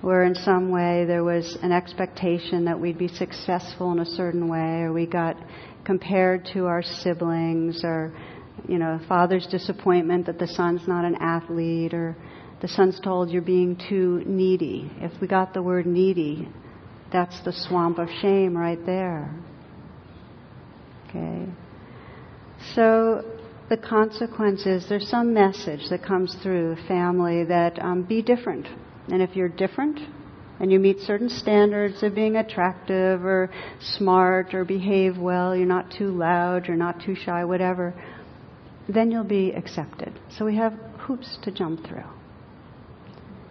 where 0.00 0.24
in 0.24 0.34
some 0.34 0.70
way 0.70 1.04
there 1.04 1.24
was 1.24 1.58
an 1.62 1.72
expectation 1.72 2.64
that 2.64 2.78
we'd 2.78 2.98
be 2.98 3.08
successful 3.08 3.92
in 3.92 3.98
a 3.98 4.06
certain 4.06 4.48
way, 4.48 4.82
or 4.82 4.92
we 4.92 5.06
got 5.06 5.36
compared 5.84 6.48
to 6.54 6.66
our 6.66 6.82
siblings, 6.82 7.82
or 7.84 8.12
you 8.68 8.78
know, 8.78 9.00
father's 9.08 9.46
disappointment 9.46 10.26
that 10.26 10.38
the 10.38 10.46
son's 10.46 10.86
not 10.88 11.04
an 11.04 11.16
athlete, 11.16 11.92
or 11.92 12.16
the 12.62 12.68
son's 12.68 12.98
told 13.00 13.30
you're 13.30 13.42
being 13.42 13.78
too 13.88 14.22
needy. 14.26 14.90
If 14.96 15.20
we 15.20 15.26
got 15.26 15.52
the 15.52 15.62
word 15.62 15.86
needy, 15.86 16.48
that's 17.12 17.38
the 17.44 17.52
swamp 17.52 17.98
of 17.98 18.08
shame 18.22 18.56
right 18.56 18.84
there. 18.86 19.34
Okay. 21.08 21.46
So 22.74 23.24
the 23.70 23.76
consequence 23.76 24.66
is 24.66 24.84
there's 24.88 25.08
some 25.08 25.32
message 25.32 25.88
that 25.90 26.04
comes 26.04 26.36
through 26.42 26.76
family 26.88 27.44
that 27.44 27.80
um, 27.80 28.02
be 28.02 28.20
different 28.20 28.66
and 29.08 29.22
if 29.22 29.36
you're 29.36 29.48
different 29.48 30.00
and 30.58 30.72
you 30.72 30.78
meet 30.80 30.98
certain 30.98 31.28
standards 31.28 32.02
of 32.02 32.14
being 32.14 32.36
attractive 32.36 33.24
or 33.24 33.48
smart 33.80 34.52
or 34.54 34.64
behave 34.64 35.16
well, 35.16 35.56
you're 35.56 35.66
not 35.66 35.90
too 35.96 36.10
loud, 36.10 36.66
you're 36.66 36.76
not 36.76 37.00
too 37.00 37.14
shy, 37.14 37.44
whatever, 37.44 37.94
then 38.88 39.10
you'll 39.10 39.24
be 39.24 39.52
accepted. 39.52 40.12
So 40.36 40.44
we 40.44 40.56
have 40.56 40.72
hoops 40.98 41.38
to 41.44 41.50
jump 41.50 41.86
through. 41.86 42.04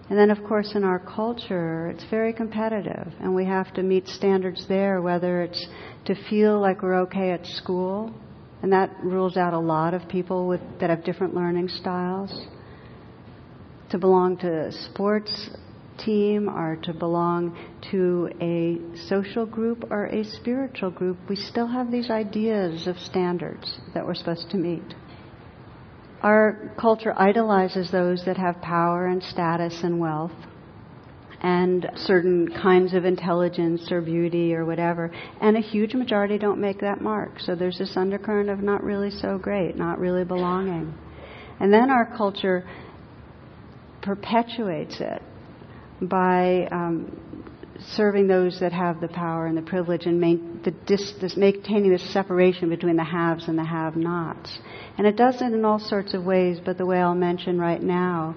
And 0.10 0.20
then, 0.20 0.30
of 0.30 0.44
course, 0.44 0.74
in 0.76 0.84
our 0.84 1.00
culture, 1.00 1.88
it's 1.88 2.04
very 2.12 2.34
competitive, 2.34 3.14
and 3.20 3.34
we 3.34 3.46
have 3.46 3.74
to 3.76 3.84
meet 3.84 4.08
standards 4.08 4.68
there, 4.68 5.02
whether 5.02 5.42
it's 5.42 5.68
to 6.06 6.16
feel 6.30 6.60
like 6.60 6.82
we're 6.84 7.02
okay 7.02 7.32
at 7.32 7.46
school, 7.46 8.14
and 8.62 8.72
that 8.74 8.92
rules 9.04 9.38
out 9.38 9.54
a 9.54 9.60
lot 9.60 9.94
of 9.94 10.08
people 10.10 10.48
with, 10.48 10.62
that 10.80 10.90
have 10.90 11.04
different 11.04 11.34
learning 11.34 11.70
styles 11.70 12.48
to 13.90 13.98
belong 13.98 14.38
to 14.38 14.68
a 14.68 14.72
sports 14.72 15.50
team 15.98 16.48
or 16.50 16.78
to 16.84 16.94
belong 16.94 17.58
to 17.92 18.30
a 18.42 18.78
social 19.08 19.46
group 19.46 19.86
or 19.90 20.06
a 20.06 20.24
spiritual 20.24 20.92
group, 20.92 21.18
we 21.30 21.36
still 21.36 21.68
have 21.68 21.92
these 21.92 22.10
ideas 22.10 22.88
of 22.88 22.98
standards 22.98 23.80
that 23.94 24.06
we're 24.06 24.16
supposed 24.16 24.50
to 24.52 24.58
meet. 24.58 24.94
Our 26.22 26.74
culture 26.80 27.14
idolizes 27.18 27.92
those 27.92 28.24
that 28.26 28.38
have 28.38 28.62
power 28.62 29.08
and 29.08 29.24
status 29.24 29.80
and 29.84 30.00
wealth 30.00 30.34
and 31.42 31.90
certain 31.96 32.50
kinds 32.50 32.94
of 32.94 33.06
intelligence 33.06 33.92
or 33.92 34.02
beauty 34.02 34.54
or 34.54 34.66
whatever. 34.66 35.12
And 35.42 35.56
a 35.58 35.62
huge 35.62 35.94
majority 35.94 36.38
don't 36.38 36.60
make 36.60 36.82
that 36.82 37.02
mark. 37.02 37.40
So 37.40 37.56
there's 37.56 37.78
this 37.78 37.96
undercurrent 37.96 38.50
of 38.50 38.60
not 38.60 38.84
really 38.84 39.12
so 39.12 39.38
great, 39.38 39.76
not 39.76 40.00
really 40.00 40.26
belonging. 40.26 40.94
And 41.60 41.74
then 41.74 41.90
our 41.90 42.06
culture 42.18 42.68
perpetuates 44.02 44.98
it 45.00 45.22
by 46.02 46.68
um, 46.72 47.46
serving 47.96 48.28
those 48.28 48.60
that 48.60 48.74
have 48.74 49.00
the 49.00 49.08
power 49.08 49.46
and 49.48 49.58
the 49.58 49.62
privilege 49.62 50.06
and 50.06 50.20
main, 50.20 50.62
the 50.64 50.72
dis, 50.72 51.14
this, 51.22 51.38
maintaining 51.38 51.92
this 51.92 52.14
separation 52.14 52.70
between 52.70 52.98
the 52.98 53.04
haves 53.04 53.48
and 53.48 53.58
the 53.58 53.64
have-nots. 53.64 54.60
And 54.98 55.08
it 55.08 55.16
does 55.16 55.42
it 55.42 55.54
in 55.54 55.64
all 55.64 55.80
sorts 55.80 56.14
of 56.14 56.24
ways, 56.26 56.60
but 56.64 56.78
the 56.78 56.86
way 56.86 57.00
I'll 57.00 57.16
mention 57.16 57.60
right 57.60 57.82
now 57.82 58.36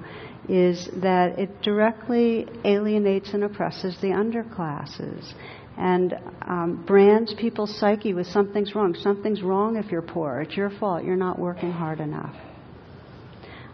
is 0.48 0.88
that 0.96 1.38
it 1.38 1.62
directly 1.62 2.46
alienates 2.64 3.32
and 3.32 3.44
oppresses 3.44 3.96
the 4.00 4.08
underclasses 4.08 5.32
and 5.76 6.14
um, 6.42 6.84
brands 6.86 7.34
people's 7.34 7.78
psyche 7.78 8.12
with 8.12 8.26
something's 8.26 8.74
wrong. 8.74 8.94
Something's 8.94 9.42
wrong 9.42 9.76
if 9.76 9.90
you're 9.90 10.02
poor. 10.02 10.40
It's 10.40 10.56
your 10.56 10.70
fault. 10.70 11.04
You're 11.04 11.16
not 11.16 11.38
working 11.38 11.72
hard 11.72 12.00
enough. 12.00 12.34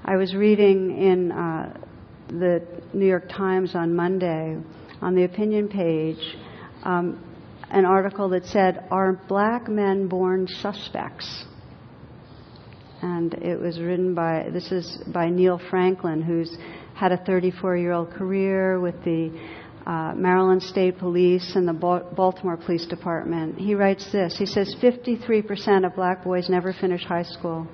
I 0.04 0.16
was 0.16 0.34
reading 0.34 0.96
in 0.96 1.32
uh, 1.32 1.76
the 2.28 2.62
New 2.92 3.06
York 3.06 3.28
Times 3.28 3.74
on 3.74 3.94
Monday, 3.94 4.56
on 5.02 5.14
the 5.14 5.24
opinion 5.24 5.68
page, 5.68 6.36
um, 6.84 7.22
an 7.70 7.84
article 7.84 8.28
that 8.30 8.46
said, 8.46 8.86
Are 8.90 9.12
black 9.12 9.68
men 9.68 10.08
born 10.08 10.46
suspects? 10.46 11.44
And 13.02 13.34
it 13.34 13.60
was 13.60 13.78
written 13.78 14.14
by, 14.14 14.48
this 14.52 14.72
is 14.72 14.98
by 15.12 15.28
Neill 15.28 15.60
Franklin, 15.70 16.20
who's 16.20 16.56
had 16.94 17.12
a 17.12 17.16
34 17.18 17.76
year 17.76 17.92
old 17.92 18.10
career 18.10 18.80
with 18.80 18.96
the 19.04 19.30
uh, 19.86 20.12
Maryland 20.14 20.62
State 20.62 20.98
Police 20.98 21.52
and 21.54 21.66
the 21.66 21.72
Baltimore 21.72 22.56
Police 22.56 22.86
Department. 22.86 23.56
He 23.56 23.74
writes 23.74 24.10
this 24.12 24.36
He 24.36 24.46
says, 24.46 24.74
53% 24.82 25.86
of 25.86 25.94
black 25.94 26.24
boys 26.24 26.48
never 26.48 26.72
finish 26.72 27.04
high 27.04 27.22
school. 27.22 27.66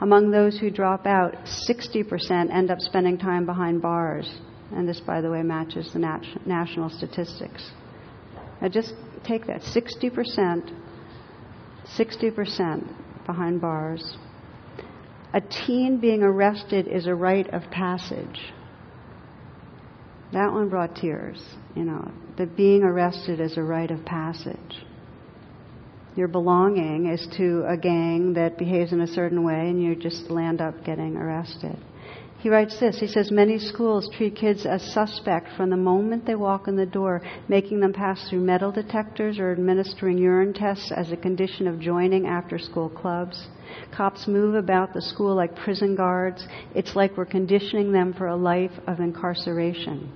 Among 0.00 0.30
those 0.30 0.58
who 0.58 0.70
drop 0.70 1.04
out, 1.04 1.34
60% 1.68 2.50
end 2.50 2.70
up 2.70 2.78
spending 2.80 3.18
time 3.18 3.44
behind 3.44 3.82
bars. 3.82 4.32
And 4.72 4.88
this, 4.88 5.00
by 5.00 5.20
the 5.20 5.30
way, 5.30 5.42
matches 5.42 5.92
the 5.92 5.98
nat- 5.98 6.46
national 6.46 6.88
statistics. 6.88 7.70
Now 8.62 8.68
just 8.68 8.94
take 9.24 9.46
that 9.46 9.60
60%, 9.60 10.72
60% 11.98 13.26
behind 13.26 13.60
bars. 13.60 14.16
A 15.32 15.40
teen 15.40 16.00
being 16.00 16.22
arrested 16.22 16.88
is 16.88 17.06
a 17.06 17.14
rite 17.14 17.52
of 17.54 17.62
passage. 17.70 18.52
That 20.32 20.52
one 20.52 20.68
brought 20.68 20.96
tears, 20.96 21.42
you 21.74 21.84
know, 21.84 22.10
that 22.36 22.56
being 22.56 22.82
arrested 22.82 23.40
is 23.40 23.56
a 23.56 23.62
rite 23.62 23.90
of 23.90 24.04
passage. 24.04 24.84
Your 26.16 26.28
belonging 26.28 27.06
is 27.06 27.26
to 27.36 27.64
a 27.68 27.76
gang 27.76 28.34
that 28.34 28.58
behaves 28.58 28.92
in 28.92 29.00
a 29.00 29.06
certain 29.06 29.44
way 29.44 29.68
and 29.68 29.82
you 29.82 29.94
just 29.94 30.30
land 30.30 30.60
up 30.60 30.84
getting 30.84 31.16
arrested. 31.16 31.78
He 32.40 32.48
writes 32.48 32.80
this. 32.80 32.98
He 32.98 33.06
says, 33.06 33.30
Many 33.30 33.58
schools 33.58 34.08
treat 34.16 34.34
kids 34.34 34.64
as 34.64 34.82
suspect 34.94 35.48
from 35.58 35.68
the 35.68 35.76
moment 35.76 36.24
they 36.24 36.34
walk 36.34 36.68
in 36.68 36.76
the 36.76 36.86
door, 36.86 37.20
making 37.48 37.80
them 37.80 37.92
pass 37.92 38.30
through 38.30 38.40
metal 38.40 38.72
detectors 38.72 39.38
or 39.38 39.52
administering 39.52 40.16
urine 40.16 40.54
tests 40.54 40.90
as 40.90 41.12
a 41.12 41.18
condition 41.18 41.66
of 41.66 41.78
joining 41.78 42.26
after 42.26 42.58
school 42.58 42.88
clubs. 42.88 43.48
Cops 43.94 44.26
move 44.26 44.54
about 44.54 44.94
the 44.94 45.02
school 45.02 45.34
like 45.34 45.54
prison 45.54 45.94
guards. 45.94 46.46
It's 46.74 46.96
like 46.96 47.14
we're 47.14 47.26
conditioning 47.26 47.92
them 47.92 48.14
for 48.14 48.28
a 48.28 48.36
life 48.36 48.72
of 48.86 49.00
incarceration. 49.00 50.10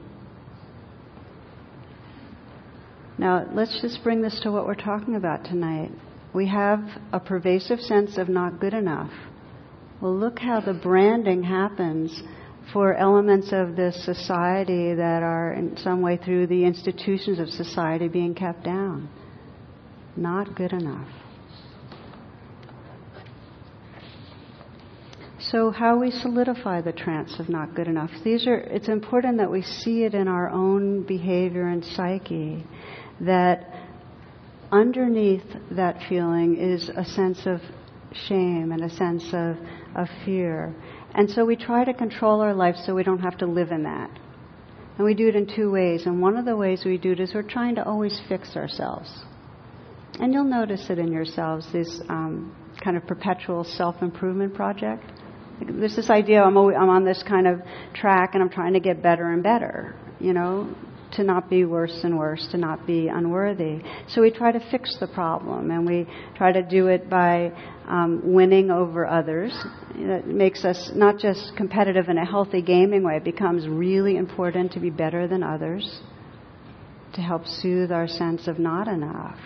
Now, 3.19 3.47
let's 3.53 3.83
just 3.83 4.03
bring 4.03 4.23
this 4.23 4.41
to 4.41 4.51
what 4.51 4.67
we're 4.67 4.75
talking 4.75 5.17
about 5.17 5.45
tonight. 5.45 5.91
We 6.33 6.49
have 6.49 6.81
a 7.13 7.21
pervasive 7.21 7.81
sense 7.81 8.17
of 8.17 8.31
not 8.31 8.61
good 8.61 8.73
enough 8.73 9.13
well, 10.05 10.15
look 10.15 10.39
how 10.39 10.61
the 10.61 10.75
branding 10.75 11.43
happens 11.43 12.23
for 12.75 12.93
elements 12.93 13.53
of 13.53 13.75
this 13.75 14.05
society 14.05 14.93
that 14.93 15.23
are 15.23 15.55
in 15.55 15.79
some 15.79 16.03
way 16.03 16.19
through 16.19 16.47
the 16.47 16.63
institutions 16.67 17.39
of 17.39 17.49
society 17.49 18.07
being 18.09 18.35
kept 18.35 18.65
down. 18.65 19.09
Not 20.15 20.55
good 20.55 20.75
enough. 20.75 21.09
So 25.39 25.71
how 25.71 25.99
we 25.99 26.11
solidify 26.11 26.83
the 26.83 26.93
trance 26.93 27.41
of 27.41 27.49
not 27.49 27.75
good 27.75 27.89
enough. 27.89 28.11
These 28.23 28.47
are 28.47 28.57
it's 28.57 28.89
important 28.89 29.39
that 29.39 29.51
we 29.51 29.63
see 29.63 30.05
it 30.05 30.13
in 30.13 30.29
our 30.29 30.51
own 30.51 31.05
behavior 31.05 31.67
and 31.67 31.83
psyche 31.83 32.63
that 33.23 33.73
underneath 34.71 35.47
that 35.71 36.03
feeling 36.11 36.59
is 36.59 36.91
a 36.91 37.07
sense 37.07 37.47
of 37.47 37.63
shame 38.15 38.73
and 38.73 38.83
a 38.85 38.91
sense 38.91 39.25
of, 39.33 39.57
of 39.95 40.09
fear. 40.25 40.75
And 41.15 41.31
so 41.31 41.45
we 41.45 41.57
try 41.57 41.85
to 41.85 41.95
control 41.95 42.41
our 42.41 42.55
life 42.55 42.77
so 42.85 42.95
we 42.95 43.05
don't 43.05 43.21
have 43.21 43.39
to 43.39 43.47
live 43.47 43.71
in 43.71 43.85
that. 43.85 44.11
And 44.97 45.05
we 45.05 45.15
do 45.15 45.29
it 45.29 45.37
in 45.37 45.47
two 45.47 45.71
ways. 45.71 46.07
And 46.07 46.21
one 46.21 46.37
of 46.37 46.45
the 46.45 46.57
ways 46.57 46.85
we 46.85 46.99
do 46.99 47.13
it 47.13 47.21
is 47.21 47.35
we're 47.35 47.43
trying 47.43 47.75
to 47.77 47.85
always 47.85 48.21
fix 48.29 48.57
ourselves. 48.57 49.11
And 50.21 50.33
you'll 50.33 50.45
notice 50.45 50.91
it 50.91 50.99
in 50.99 51.13
yourselves, 51.13 51.67
this 51.73 52.01
um, 52.09 52.55
kind 52.83 52.97
of 52.97 53.07
perpetual 53.07 53.65
self 53.65 54.03
improvement 54.03 54.55
project. 54.55 55.05
There's 55.61 55.97
this 55.97 56.11
idea 56.11 56.43
I'm, 56.43 56.57
always, 56.57 56.77
I'm 56.79 56.89
on 56.89 57.05
this 57.05 57.23
kind 57.23 57.47
of 57.47 57.61
track 57.95 58.35
and 58.35 58.43
I'm 58.43 58.51
trying 58.51 58.75
to 58.75 58.81
get 58.81 59.03
better 59.03 59.31
and 59.31 59.43
better, 59.43 59.95
you 60.21 60.33
know, 60.33 60.75
to 61.17 61.25
not 61.25 61.49
be 61.49 61.65
worse 61.65 62.01
and 62.03 62.19
worse, 62.19 62.47
to 62.51 62.59
not 62.59 62.87
be 62.87 63.09
unworthy. 63.09 63.81
So 64.09 64.23
we 64.23 64.31
try 64.31 64.53
to 64.53 64.61
fix 64.71 64.97
the 65.01 65.07
problem 65.07 65.71
and 65.71 65.87
we 65.87 66.07
try 66.37 66.53
to 66.53 66.63
do 66.63 66.89
it 66.89 67.09
by 67.09 67.53
um, 67.87 68.21
winning 68.25 68.71
over 68.71 69.07
others. 69.07 69.53
It 69.95 70.27
makes 70.27 70.65
us 70.65 70.91
not 70.95 71.19
just 71.19 71.53
competitive 71.57 72.09
in 72.09 72.19
a 72.19 72.25
healthy 72.25 72.63
gaming 72.63 73.03
way, 73.03 73.17
it 73.17 73.25
becomes 73.25 73.69
really 73.69 74.17
important 74.17 74.73
to 74.73 74.81
be 74.81 74.91
better 74.91 75.29
than 75.29 75.43
others, 75.43 76.01
to 77.15 77.21
help 77.21 77.47
soothe 77.47 77.93
our 77.93 78.09
sense 78.09 78.49
of 78.49 78.59
not 78.59 78.89
enough. 78.89 79.39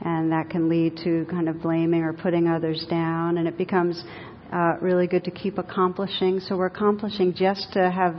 And 0.00 0.32
that 0.32 0.50
can 0.50 0.68
lead 0.68 0.98
to 1.04 1.24
kind 1.30 1.48
of 1.48 1.62
blaming 1.62 2.02
or 2.02 2.12
putting 2.12 2.46
others 2.48 2.84
down, 2.90 3.38
and 3.38 3.48
it 3.48 3.56
becomes 3.56 4.04
uh, 4.52 4.76
really 4.80 5.06
good 5.06 5.24
to 5.24 5.30
keep 5.30 5.56
accomplishing. 5.56 6.40
So 6.40 6.56
we're 6.56 6.66
accomplishing 6.66 7.34
just 7.34 7.72
to 7.72 7.90
have 7.90 8.16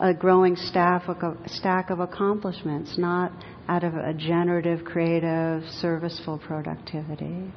a 0.00 0.14
growing 0.14 0.56
staff, 0.56 1.08
a 1.08 1.36
stack 1.46 1.90
of 1.90 2.00
accomplishments, 2.00 2.96
not 2.96 3.32
out 3.68 3.84
of 3.84 3.94
a 3.94 4.14
generative, 4.14 4.84
creative, 4.84 5.62
serviceful 5.72 6.38
productivity. 6.38 7.52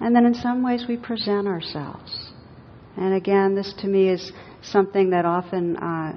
And 0.00 0.16
then 0.16 0.24
in 0.24 0.34
some 0.34 0.62
ways 0.62 0.86
we 0.88 0.96
present 0.96 1.46
ourselves. 1.46 2.30
And 2.96 3.14
again, 3.14 3.54
this 3.54 3.72
to 3.80 3.86
me 3.86 4.08
is 4.08 4.32
something 4.62 5.10
that 5.10 5.26
often 5.26 5.76
uh, 5.76 6.16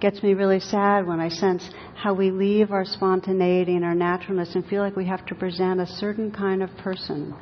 gets 0.00 0.22
me 0.22 0.34
really 0.34 0.60
sad 0.60 1.06
when 1.06 1.18
I 1.18 1.30
sense 1.30 1.68
how 1.96 2.12
we 2.12 2.30
leave 2.30 2.70
our 2.72 2.84
spontaneity 2.84 3.74
and 3.74 3.84
our 3.84 3.94
naturalness 3.94 4.54
and 4.54 4.66
feel 4.66 4.82
like 4.82 4.96
we 4.96 5.06
have 5.06 5.24
to 5.26 5.34
present 5.34 5.80
a 5.80 5.86
certain 5.86 6.30
kind 6.30 6.62
of 6.62 6.68
person. 6.76 7.34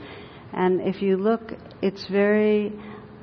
And 0.52 0.80
if 0.82 1.02
you 1.02 1.16
look, 1.16 1.52
it's 1.80 2.06
very 2.08 2.72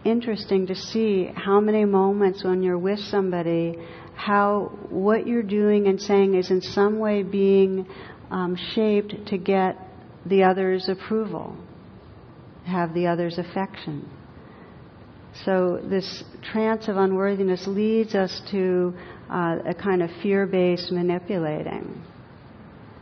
interesting 0.06 0.68
to 0.68 0.76
see 0.76 1.30
how 1.36 1.60
many 1.60 1.86
moments 1.86 2.44
when 2.44 2.64
you're 2.64 2.78
with 2.78 3.00
somebody, 3.00 3.78
how 4.16 4.72
what 4.90 5.28
you're 5.28 5.44
doing 5.44 5.88
and 5.88 6.02
saying 6.02 6.36
is 6.36 6.52
in 6.52 6.62
some 6.62 7.00
way 7.00 7.24
being 7.24 7.88
um, 8.32 8.58
shaped 8.74 9.14
to 9.28 9.38
get 9.38 9.78
the 10.26 10.44
other's 10.44 10.90
approval 10.90 11.56
have 12.70 12.94
the 12.94 13.08
other's 13.08 13.38
affection. 13.38 14.08
So 15.46 15.80
this 15.84 16.24
trance 16.52 16.88
of 16.88 16.98
unworthiness 16.98 17.66
leads 17.68 18.16
us 18.16 18.42
to 18.52 18.94
uh, 19.30 19.58
a 19.68 19.74
kind 19.74 20.02
of 20.02 20.10
fear-based 20.22 20.92
manipulating. 20.92 22.02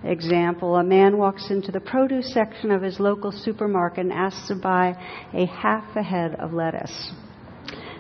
Example, 0.03 0.75
a 0.75 0.83
man 0.83 1.17
walks 1.17 1.49
into 1.49 1.71
the 1.71 1.79
produce 1.79 2.33
section 2.33 2.71
of 2.71 2.81
his 2.81 2.99
local 2.99 3.31
supermarket 3.31 3.99
and 3.99 4.13
asks 4.13 4.47
to 4.47 4.55
buy 4.55 4.93
a 5.33 5.45
half 5.45 5.95
a 5.95 6.03
head 6.03 6.36
of 6.36 6.53
lettuce. 6.53 7.12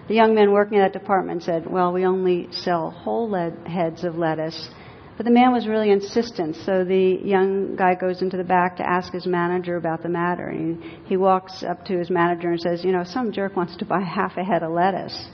The 0.07 0.15
young 0.15 0.35
man 0.35 0.51
working 0.51 0.77
in 0.77 0.83
that 0.83 0.93
department 0.93 1.43
said, 1.43 1.69
well, 1.69 1.91
we 1.91 2.05
only 2.05 2.47
sell 2.51 2.91
whole 2.91 3.33
heads 3.65 4.03
of 4.03 4.15
lettuce 4.15 4.69
but 5.17 5.25
the 5.25 5.31
man 5.31 5.51
was 5.51 5.67
really 5.67 5.89
insistent, 5.89 6.55
so 6.57 6.83
the 6.83 7.19
young 7.23 7.75
guy 7.75 7.95
goes 7.95 8.21
into 8.21 8.37
the 8.37 8.43
back 8.43 8.77
to 8.77 8.87
ask 8.87 9.11
his 9.11 9.25
manager 9.25 9.75
about 9.75 10.03
the 10.03 10.09
matter. 10.09 10.49
And 10.49 10.83
he 11.07 11.17
walks 11.17 11.63
up 11.63 11.83
to 11.85 11.97
his 11.97 12.11
manager 12.11 12.51
and 12.51 12.61
says, 12.61 12.85
You 12.85 12.91
know, 12.91 13.03
some 13.03 13.31
jerk 13.31 13.55
wants 13.55 13.75
to 13.77 13.85
buy 13.85 14.01
half 14.15 14.37
a 14.37 14.43
head 14.43 14.61
of 14.61 14.71
lettuce. 14.71 15.27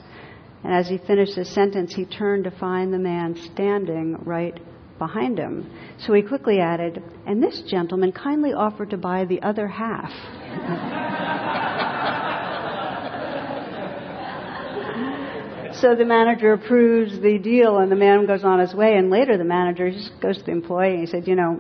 And 0.63 0.73
as 0.73 0.87
he 0.87 0.97
finished 0.99 1.35
his 1.35 1.53
sentence, 1.53 1.93
he 1.93 2.05
turned 2.05 2.45
to 2.45 2.51
find 2.51 2.93
the 2.93 2.97
man 2.97 3.35
standing 3.53 4.15
right 4.23 4.57
behind 5.05 5.37
him. 5.37 5.69
So 5.99 6.13
he 6.13 6.21
quickly 6.21 6.59
added, 6.59 7.03
And 7.25 7.43
this 7.43 7.61
gentleman 7.69 8.11
kindly 8.11 8.53
offered 8.53 8.89
to 8.91 8.97
buy 8.97 9.25
the 9.25 9.41
other 9.41 9.67
half. 9.67 10.11
so 15.81 15.95
the 15.95 16.05
manager 16.05 16.53
approves 16.53 17.19
the 17.21 17.37
deal 17.37 17.79
and 17.79 17.91
the 17.91 17.95
man 17.95 18.25
goes 18.25 18.43
on 18.43 18.59
his 18.59 18.73
way. 18.73 18.95
And 18.95 19.09
later 19.09 19.37
the 19.37 19.43
manager 19.43 19.91
just 19.91 20.11
goes 20.21 20.37
to 20.37 20.43
the 20.45 20.51
employee 20.51 20.91
and 20.91 20.99
he 21.01 21.07
said, 21.07 21.27
you 21.27 21.35
know, 21.35 21.59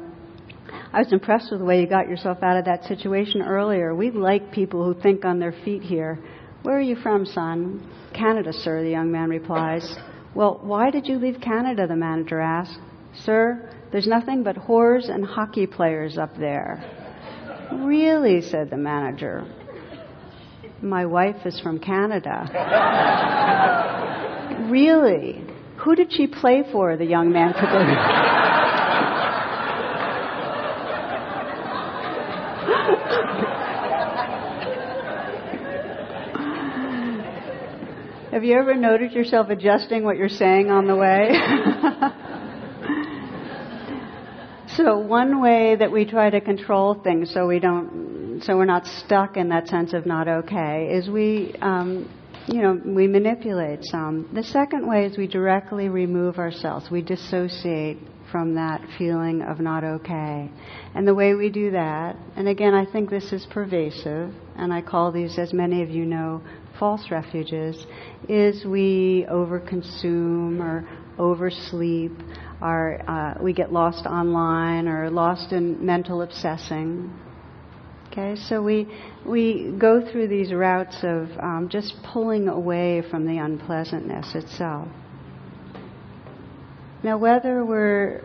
I 0.93 0.99
was 0.99 1.11
impressed 1.11 1.51
with 1.51 1.59
the 1.59 1.65
way 1.65 1.81
you 1.81 1.87
got 1.87 2.07
yourself 2.07 2.43
out 2.43 2.55
of 2.55 2.65
that 2.65 2.85
situation 2.85 3.41
earlier. 3.41 3.95
We 3.95 4.11
like 4.11 4.51
people 4.51 4.85
who 4.85 4.99
think 5.01 5.25
on 5.25 5.39
their 5.39 5.53
feet 5.65 5.81
here. 5.81 6.19
Where 6.61 6.77
are 6.77 6.81
you 6.81 6.95
from, 6.95 7.25
son? 7.25 7.89
Canada, 8.13 8.53
sir, 8.53 8.83
the 8.83 8.91
young 8.91 9.11
man 9.11 9.29
replies. 9.29 9.95
Well, 10.35 10.59
why 10.63 10.91
did 10.91 11.07
you 11.07 11.17
leave 11.17 11.41
Canada? 11.41 11.87
the 11.87 11.95
manager 11.95 12.39
asked. 12.39 12.77
Sir, 13.15 13.69
there's 13.91 14.07
nothing 14.07 14.43
but 14.43 14.55
whores 14.55 15.09
and 15.09 15.23
hockey 15.23 15.67
players 15.67 16.17
up 16.17 16.35
there. 16.37 16.83
Really, 17.71 18.41
said 18.41 18.69
the 18.69 18.77
manager. 18.77 19.45
My 20.81 21.05
wife 21.05 21.45
is 21.45 21.59
from 21.59 21.79
Canada. 21.79 22.49
really? 24.69 25.45
Who 25.77 25.95
did 25.95 26.11
she 26.11 26.27
play 26.27 26.63
for? 26.71 26.97
The 26.97 27.05
young 27.05 27.31
man 27.31 27.53
quickly. 27.53 27.93
Have 38.31 38.43
you 38.43 38.57
ever 38.57 38.75
noticed 38.75 39.13
yourself 39.13 39.49
adjusting 39.49 40.03
what 40.03 40.17
you're 40.17 40.27
saying 40.27 40.71
on 40.71 40.87
the 40.87 40.95
way? 40.95 41.29
so 44.75 44.97
one 44.97 45.41
way 45.41 45.75
that 45.75 45.91
we 45.91 46.05
try 46.05 46.29
to 46.29 46.41
control 46.41 46.95
things 47.03 47.33
so 47.33 47.47
we 47.47 47.59
don't 47.59 48.13
so 48.41 48.57
we're 48.57 48.65
not 48.65 48.85
stuck 48.85 49.37
in 49.37 49.49
that 49.49 49.67
sense 49.67 49.93
of 49.93 50.05
not 50.05 50.27
okay, 50.27 50.89
is 50.91 51.09
we, 51.09 51.53
um, 51.61 52.09
you 52.47 52.61
know, 52.61 52.79
we 52.85 53.07
manipulate 53.07 53.83
some. 53.83 54.29
The 54.33 54.43
second 54.43 54.87
way 54.87 55.05
is 55.05 55.17
we 55.17 55.27
directly 55.27 55.89
remove 55.89 56.37
ourselves. 56.37 56.89
We 56.91 57.01
dissociate 57.01 57.99
from 58.31 58.55
that 58.55 58.81
feeling 58.97 59.43
of 59.43 59.59
not 59.59 59.83
okay. 59.83 60.49
And 60.95 61.07
the 61.07 61.13
way 61.13 61.35
we 61.35 61.49
do 61.49 61.71
that, 61.71 62.17
and 62.35 62.47
again, 62.47 62.73
I 62.73 62.85
think 62.85 63.09
this 63.09 63.31
is 63.31 63.45
pervasive, 63.49 64.33
and 64.57 64.73
I 64.73 64.81
call 64.81 65.11
these, 65.11 65.37
as 65.37 65.53
many 65.53 65.83
of 65.83 65.89
you 65.89 66.05
know, 66.05 66.41
false 66.79 67.11
refuges, 67.11 67.85
is 68.27 68.65
we 68.65 69.25
overconsume 69.29 70.59
or 70.59 70.87
oversleep, 71.19 72.11
uh, 72.61 73.35
we 73.41 73.53
get 73.53 73.71
lost 73.71 74.05
online 74.05 74.87
or 74.87 75.09
lost 75.09 75.51
in 75.51 75.85
mental 75.85 76.21
obsessing. 76.21 77.11
Okay, 78.11 78.35
so 78.35 78.61
we 78.61 78.87
we 79.25 79.73
go 79.79 79.99
through 80.11 80.27
these 80.27 80.53
routes 80.53 80.97
of 81.03 81.29
um, 81.39 81.67
just 81.71 81.95
pulling 82.03 82.47
away 82.47 83.01
from 83.09 83.25
the 83.25 83.39
unpleasantness 83.39 84.35
itself. 84.35 84.87
Now, 87.03 87.17
whether 87.17 87.65
we're 87.65 88.23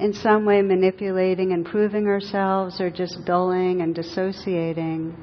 in 0.00 0.12
some 0.12 0.44
way 0.44 0.60
manipulating, 0.60 1.52
improving 1.52 2.06
ourselves, 2.06 2.80
or 2.80 2.90
just 2.90 3.24
dulling 3.24 3.80
and 3.80 3.94
dissociating, 3.94 5.16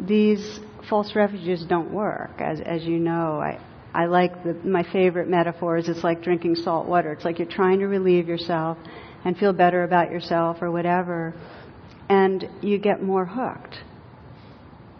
these 0.00 0.60
false 0.88 1.14
refuges 1.14 1.64
don't 1.68 1.92
work. 1.92 2.40
As, 2.40 2.60
as 2.60 2.84
you 2.84 2.98
know, 2.98 3.40
I, 3.40 3.60
I 3.96 4.04
like 4.04 4.44
the, 4.44 4.52
my 4.52 4.82
favorite 4.92 5.26
metaphor 5.26 5.78
is 5.78 5.88
it's 5.88 6.04
like 6.04 6.22
drinking 6.22 6.56
salt 6.56 6.86
water. 6.86 7.12
It's 7.12 7.24
like 7.24 7.38
you're 7.38 7.48
trying 7.48 7.78
to 7.78 7.86
relieve 7.86 8.28
yourself 8.28 8.76
and 9.24 9.34
feel 9.38 9.54
better 9.54 9.84
about 9.84 10.10
yourself 10.10 10.58
or 10.60 10.70
whatever, 10.70 11.34
and 12.10 12.46
you 12.60 12.76
get 12.76 13.02
more 13.02 13.24
hooked. 13.24 13.74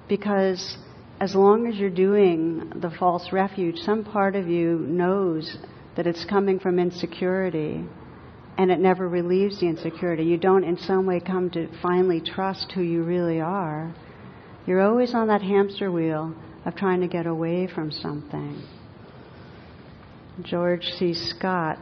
Because 0.09 0.78
as 1.20 1.35
long 1.35 1.66
as 1.66 1.76
you're 1.76 1.90
doing 1.90 2.72
the 2.76 2.90
false 2.90 3.32
refuge, 3.32 3.76
some 3.80 4.02
part 4.02 4.35
of 4.35 4.48
you 4.48 4.78
knows 4.78 5.59
that 5.96 6.06
it's 6.06 6.24
coming 6.24 6.59
from 6.59 6.78
insecurity 6.78 7.85
and 8.56 8.70
it 8.70 8.80
never 8.80 9.06
relieves 9.06 9.61
the 9.61 9.66
insecurity. 9.66 10.24
You 10.24 10.38
don't, 10.38 10.64
in 10.64 10.78
some 10.78 11.04
way, 11.04 11.20
come 11.20 11.50
to 11.50 11.68
finally 11.82 12.22
trust 12.22 12.72
who 12.72 12.80
you 12.80 13.02
really 13.02 13.42
are. 13.42 13.94
You're 14.66 14.80
always 14.80 15.14
on 15.14 15.26
that 15.28 15.42
hamster 15.42 15.92
wheel 15.92 16.35
of 16.64 16.74
trying 16.76 17.02
to 17.02 17.09
get 17.09 17.26
away 17.26 17.66
from 17.66 17.92
something. 17.92 18.62
George 20.42 20.85
C. 20.99 21.14
Scott, 21.14 21.79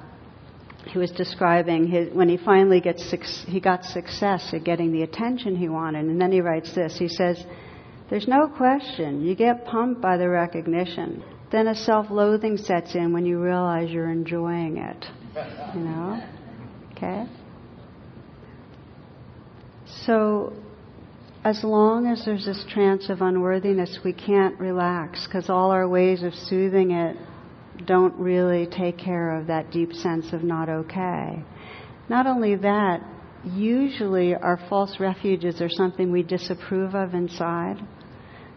he 0.87 0.99
was 0.99 1.11
describing 1.11 1.87
his, 1.87 2.13
when 2.13 2.29
he 2.29 2.37
finally 2.37 2.81
gets 2.81 3.11
he 3.47 3.59
got 3.59 3.85
success 3.85 4.51
at 4.53 4.65
getting 4.65 4.93
the 4.93 5.03
attention 5.03 5.57
he 5.57 5.69
wanted, 5.69 6.05
and 6.05 6.21
then 6.21 6.31
he 6.31 6.41
writes 6.41 6.75
this. 6.75 6.97
He 6.99 7.09
says, 7.09 7.43
"There's 8.11 8.29
no 8.29 8.49
question 8.49 9.25
you 9.25 9.35
get 9.35 9.65
pumped 9.65 10.01
by 10.01 10.17
the 10.17 10.29
recognition. 10.29 11.23
Then 11.51 11.69
a 11.69 11.75
self-loathing 11.75 12.59
sets 12.59 12.95
in 12.95 13.13
when 13.13 13.25
you 13.25 13.41
realize 13.41 13.91
you're 13.91 14.11
enjoying 14.11 14.79
it. 14.79 15.07
You 15.75 15.81
know." 15.81 16.23
Okay? 16.93 17.27
So, 19.87 20.53
as 21.45 21.65
long 21.65 22.07
as 22.07 22.25
there's 22.25 22.45
this 22.45 22.65
trance 22.69 23.09
of 23.09 23.21
unworthiness, 23.21 23.99
we 24.05 24.13
can't 24.13 24.59
relax 24.61 25.27
because 25.27 25.51
all 25.51 25.71
our 25.71 25.89
ways 25.89 26.23
of 26.23 26.35
soothing 26.35 26.93
it 26.93 27.17
don't 27.87 28.15
really 28.17 28.67
take 28.67 28.99
care 28.99 29.39
of 29.39 29.47
that 29.49 29.71
deep 29.71 29.93
sense 29.93 30.33
of 30.33 30.43
not 30.43 30.69
okay. 30.69 31.45
Not 32.09 32.27
only 32.27 32.57
that, 32.57 33.01
usually 33.45 34.35
our 34.35 34.59
false 34.69 34.97
refuges 35.01 35.61
are 35.61 35.69
something 35.69 36.11
we 36.11 36.23
disapprove 36.23 36.95
of 36.95 37.15
inside. 37.15 37.77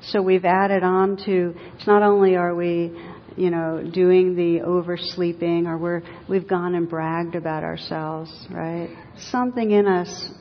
So 0.02 0.22
we've 0.22 0.46
added 0.46 0.84
on 0.84 1.18
to, 1.26 1.56
it's 1.76 1.88
not 1.88 2.04
only 2.04 2.36
are 2.36 2.56
we 2.56 2.94
you 3.36 3.52
know, 3.52 3.88
doing 3.94 4.36
the 4.36 4.62
oversleeping 4.66 5.68
or 5.68 5.78
we're, 5.78 6.02
we've 6.28 6.48
gone 6.48 6.74
and 6.74 6.90
bragged 6.90 7.36
about 7.36 7.64
ourselves, 7.64 8.48
right? 8.50 8.90
Something 9.18 9.72
in 9.72 9.88
us 9.88 10.32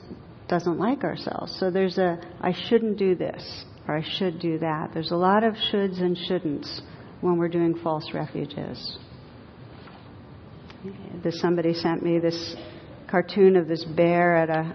doesn't 0.49 0.79
like 0.79 1.05
ourselves. 1.05 1.55
So 1.61 1.71
there's 1.71 1.99
a, 1.99 2.19
I 2.41 2.55
shouldn't 2.69 2.99
do 2.99 3.15
this 3.15 3.65
or 3.87 3.99
I 3.99 4.03
should 4.19 4.41
do 4.41 4.59
that. 4.61 4.91
There's 4.95 5.11
a 5.11 5.17
lot 5.17 5.45
of 5.45 5.55
shoulds 5.71 6.01
and 6.01 6.17
shouldn'ts 6.17 6.81
when 7.27 7.39
we're 7.39 7.49
doing 7.49 7.79
false 7.83 8.11
refuges. 8.15 8.99
This, 11.23 11.41
somebody 11.41 11.75
sent 11.75 12.03
me 12.03 12.19
this 12.19 12.57
cartoon 13.11 13.57
of 13.57 13.69
this 13.69 13.85
bear 13.85 14.37
at 14.37 14.51
a 14.51 14.75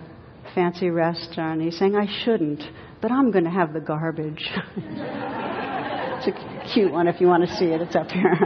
fancy 0.53 0.89
restaurant. 0.89 1.61
He's 1.61 1.77
saying, 1.77 1.95
I 1.95 2.07
shouldn't, 2.23 2.61
but 3.01 3.11
I'm 3.11 3.31
going 3.31 3.45
to 3.45 3.49
have 3.49 3.73
the 3.73 3.79
garbage. 3.79 4.49
it's 4.77 6.27
a 6.27 6.73
cute 6.73 6.91
one 6.91 7.07
if 7.07 7.21
you 7.21 7.27
want 7.27 7.47
to 7.47 7.55
see 7.55 7.65
it. 7.65 7.81
It's 7.81 7.95
up 7.95 8.09
here. 8.11 8.37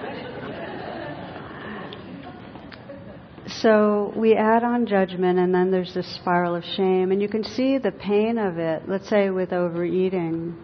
so 3.62 4.12
we 4.16 4.34
add 4.34 4.64
on 4.64 4.86
judgment, 4.86 5.38
and 5.38 5.54
then 5.54 5.70
there's 5.70 5.92
this 5.94 6.14
spiral 6.16 6.54
of 6.54 6.64
shame. 6.64 7.12
And 7.12 7.20
you 7.20 7.28
can 7.28 7.44
see 7.44 7.78
the 7.78 7.92
pain 7.92 8.38
of 8.38 8.58
it, 8.58 8.88
let's 8.88 9.08
say 9.08 9.30
with 9.30 9.52
overeating 9.52 10.56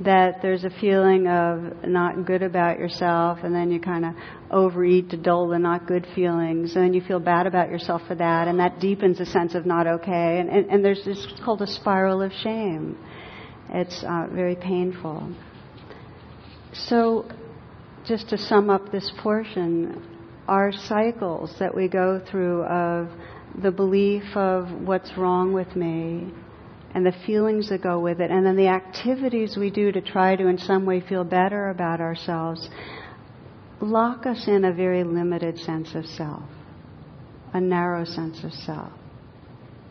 that 0.00 0.42
there's 0.42 0.64
a 0.64 0.70
feeling 0.80 1.28
of 1.28 1.88
not 1.88 2.26
good 2.26 2.42
about 2.42 2.78
yourself, 2.78 3.38
and 3.42 3.54
then 3.54 3.70
you 3.70 3.80
kind 3.80 4.04
of 4.04 4.14
overeat 4.50 5.10
to 5.10 5.16
dull 5.16 5.48
the 5.48 5.58
not 5.58 5.86
good 5.86 6.06
feelings, 6.14 6.74
and 6.74 6.84
then 6.84 6.94
you 6.94 7.00
feel 7.00 7.20
bad 7.20 7.46
about 7.46 7.70
yourself 7.70 8.02
for 8.06 8.14
that, 8.16 8.48
and 8.48 8.58
that 8.58 8.80
deepens 8.80 9.20
a 9.20 9.26
sense 9.26 9.54
of 9.54 9.64
not 9.64 9.86
okay. 9.86 10.38
And, 10.40 10.48
and, 10.48 10.70
and 10.70 10.84
there's 10.84 11.04
this 11.04 11.26
called 11.44 11.62
a 11.62 11.66
spiral 11.66 12.20
of 12.22 12.32
shame. 12.32 12.98
It's 13.70 14.02
uh, 14.02 14.26
very 14.30 14.56
painful. 14.56 15.32
So, 16.72 17.30
just 18.04 18.28
to 18.30 18.38
sum 18.38 18.70
up 18.70 18.90
this 18.90 19.12
portion, 19.22 20.11
our 20.52 20.70
cycles 20.70 21.50
that 21.58 21.74
we 21.74 21.88
go 21.88 22.20
through 22.30 22.62
of 22.64 23.08
the 23.62 23.70
belief 23.70 24.22
of 24.34 24.70
what's 24.86 25.10
wrong 25.16 25.54
with 25.54 25.74
me 25.74 26.30
and 26.94 27.06
the 27.06 27.14
feelings 27.24 27.70
that 27.70 27.82
go 27.82 27.98
with 27.98 28.20
it, 28.20 28.30
and 28.30 28.44
then 28.44 28.54
the 28.54 28.68
activities 28.68 29.56
we 29.56 29.70
do 29.70 29.90
to 29.90 30.02
try 30.02 30.36
to, 30.36 30.48
in 30.48 30.58
some 30.58 30.84
way, 30.84 31.00
feel 31.00 31.24
better 31.24 31.70
about 31.70 32.02
ourselves, 32.02 32.68
lock 33.80 34.26
us 34.26 34.46
in 34.46 34.66
a 34.66 34.72
very 34.74 35.02
limited 35.04 35.58
sense 35.58 35.94
of 35.94 36.04
self, 36.04 36.42
a 37.54 37.60
narrow 37.60 38.04
sense 38.04 38.44
of 38.44 38.52
self. 38.52 38.92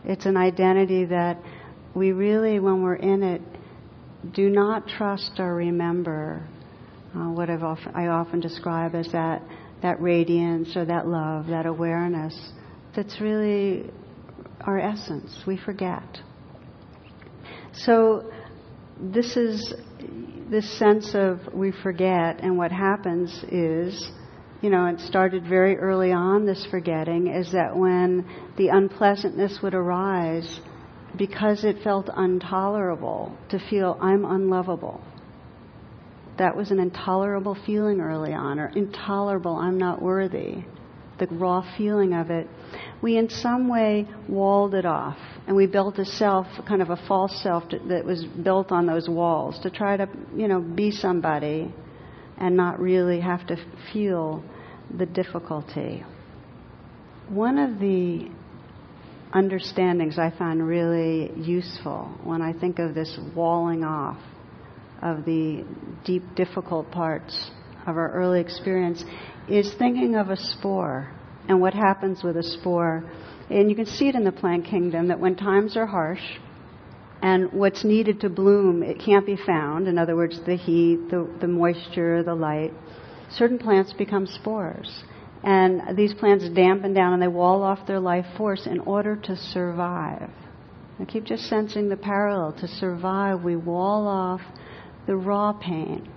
It's 0.04 0.26
an 0.26 0.36
identity 0.36 1.06
that 1.06 1.38
we 1.92 2.12
really, 2.12 2.60
when 2.60 2.82
we're 2.84 2.94
in 2.94 3.24
it, 3.24 3.42
do 4.32 4.48
not 4.48 4.86
trust 4.86 5.32
or 5.40 5.56
remember 5.56 6.46
uh, 7.16 7.30
what 7.30 7.50
I've 7.50 7.64
often, 7.64 7.96
I 7.96 8.06
often 8.06 8.38
describe 8.38 8.94
as 8.94 9.10
that, 9.10 9.42
that 9.82 10.00
radiance 10.00 10.76
or 10.76 10.84
that 10.84 11.06
love, 11.06 11.48
that 11.48 11.66
awareness 11.66 12.52
that's 12.94 13.20
really 13.20 13.90
our 14.60 14.78
essence. 14.78 15.42
We 15.46 15.56
forget. 15.56 16.20
So, 17.72 18.30
this 19.00 19.36
is 19.36 19.74
this 20.50 20.78
sense 20.78 21.14
of 21.14 21.40
we 21.54 21.72
forget, 21.72 22.40
and 22.42 22.58
what 22.58 22.70
happens 22.70 23.44
is, 23.50 24.10
you 24.60 24.68
know, 24.68 24.86
it 24.86 25.00
started 25.00 25.44
very 25.44 25.76
early 25.78 26.12
on, 26.12 26.44
this 26.44 26.66
forgetting, 26.70 27.28
is 27.28 27.52
that 27.52 27.74
when 27.74 28.28
the 28.58 28.68
unpleasantness 28.68 29.60
would 29.62 29.74
arise, 29.74 30.60
because 31.16 31.64
it 31.64 31.82
felt 31.82 32.10
intolerable 32.16 33.36
to 33.48 33.58
feel 33.70 33.98
I'm 34.00 34.24
unlovable. 34.26 35.00
That 36.38 36.56
was 36.56 36.70
an 36.70 36.78
intolerable 36.78 37.56
feeling 37.66 38.00
early 38.00 38.32
on, 38.32 38.58
or 38.58 38.68
intolerable, 38.68 39.56
I'm 39.56 39.78
not 39.78 40.00
worthy. 40.00 40.64
The 41.18 41.26
raw 41.26 41.64
feeling 41.76 42.14
of 42.14 42.30
it. 42.30 42.48
We, 43.02 43.16
in 43.16 43.28
some 43.28 43.68
way, 43.68 44.08
walled 44.28 44.74
it 44.74 44.86
off, 44.86 45.18
and 45.46 45.54
we 45.54 45.66
built 45.66 45.98
a 45.98 46.04
self, 46.04 46.46
kind 46.66 46.80
of 46.80 46.90
a 46.90 46.96
false 47.06 47.38
self, 47.42 47.68
to, 47.68 47.78
that 47.88 48.04
was 48.04 48.24
built 48.24 48.72
on 48.72 48.86
those 48.86 49.08
walls 49.08 49.58
to 49.62 49.70
try 49.70 49.96
to, 49.96 50.08
you 50.34 50.48
know, 50.48 50.60
be 50.60 50.90
somebody 50.90 51.72
and 52.38 52.56
not 52.56 52.80
really 52.80 53.20
have 53.20 53.46
to 53.48 53.56
feel 53.92 54.42
the 54.96 55.06
difficulty. 55.06 56.04
One 57.28 57.58
of 57.58 57.78
the 57.78 58.30
understandings 59.32 60.18
I 60.18 60.30
find 60.36 60.66
really 60.66 61.32
useful 61.36 62.10
when 62.24 62.42
I 62.42 62.52
think 62.52 62.78
of 62.78 62.94
this 62.94 63.18
walling 63.34 63.84
off 63.84 64.18
of 65.02 65.24
the 65.24 65.64
deep, 66.04 66.22
difficult 66.36 66.90
parts 66.90 67.50
of 67.86 67.96
our 67.96 68.10
early 68.12 68.40
experience 68.40 69.04
is 69.48 69.74
thinking 69.78 70.14
of 70.14 70.30
a 70.30 70.36
spore 70.36 71.12
and 71.48 71.60
what 71.60 71.74
happens 71.74 72.22
with 72.22 72.36
a 72.36 72.42
spore. 72.42 73.04
And 73.50 73.68
you 73.68 73.76
can 73.76 73.86
see 73.86 74.08
it 74.08 74.14
in 74.14 74.24
the 74.24 74.32
plant 74.32 74.64
kingdom 74.64 75.08
that 75.08 75.18
when 75.18 75.34
times 75.34 75.76
are 75.76 75.86
harsh 75.86 76.22
and 77.20 77.52
what's 77.52 77.84
needed 77.84 78.20
to 78.20 78.28
bloom, 78.28 78.82
it 78.82 78.98
can't 79.04 79.26
be 79.26 79.36
found. 79.36 79.88
In 79.88 79.98
other 79.98 80.16
words, 80.16 80.40
the 80.46 80.56
heat, 80.56 81.08
the, 81.10 81.28
the 81.40 81.48
moisture, 81.48 82.22
the 82.22 82.34
light. 82.34 82.72
Certain 83.30 83.58
plants 83.58 83.92
become 83.92 84.26
spores. 84.26 85.02
And 85.42 85.96
these 85.96 86.14
plants 86.14 86.48
dampen 86.50 86.94
down 86.94 87.14
and 87.14 87.22
they 87.22 87.28
wall 87.28 87.62
off 87.62 87.86
their 87.86 87.98
life 87.98 88.26
force 88.36 88.66
in 88.66 88.78
order 88.80 89.16
to 89.16 89.36
survive. 89.36 90.30
I 91.00 91.04
keep 91.04 91.24
just 91.24 91.48
sensing 91.48 91.88
the 91.88 91.96
parallel. 91.96 92.52
To 92.60 92.68
survive, 92.68 93.42
we 93.42 93.56
wall 93.56 94.06
off 94.06 94.40
the 95.06 95.16
raw 95.16 95.52
pain 95.52 96.08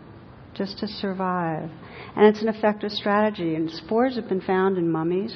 just 0.56 0.80
to 0.80 0.88
survive. 0.88 1.69
And 2.15 2.26
it's 2.26 2.41
an 2.41 2.48
effective 2.48 2.91
strategy. 2.91 3.56
And 3.56 3.69
spores 3.69 4.15
have 4.15 4.30
been 4.30 4.41
found 4.41 4.78
in 4.78 4.89
mummies. 4.91 5.36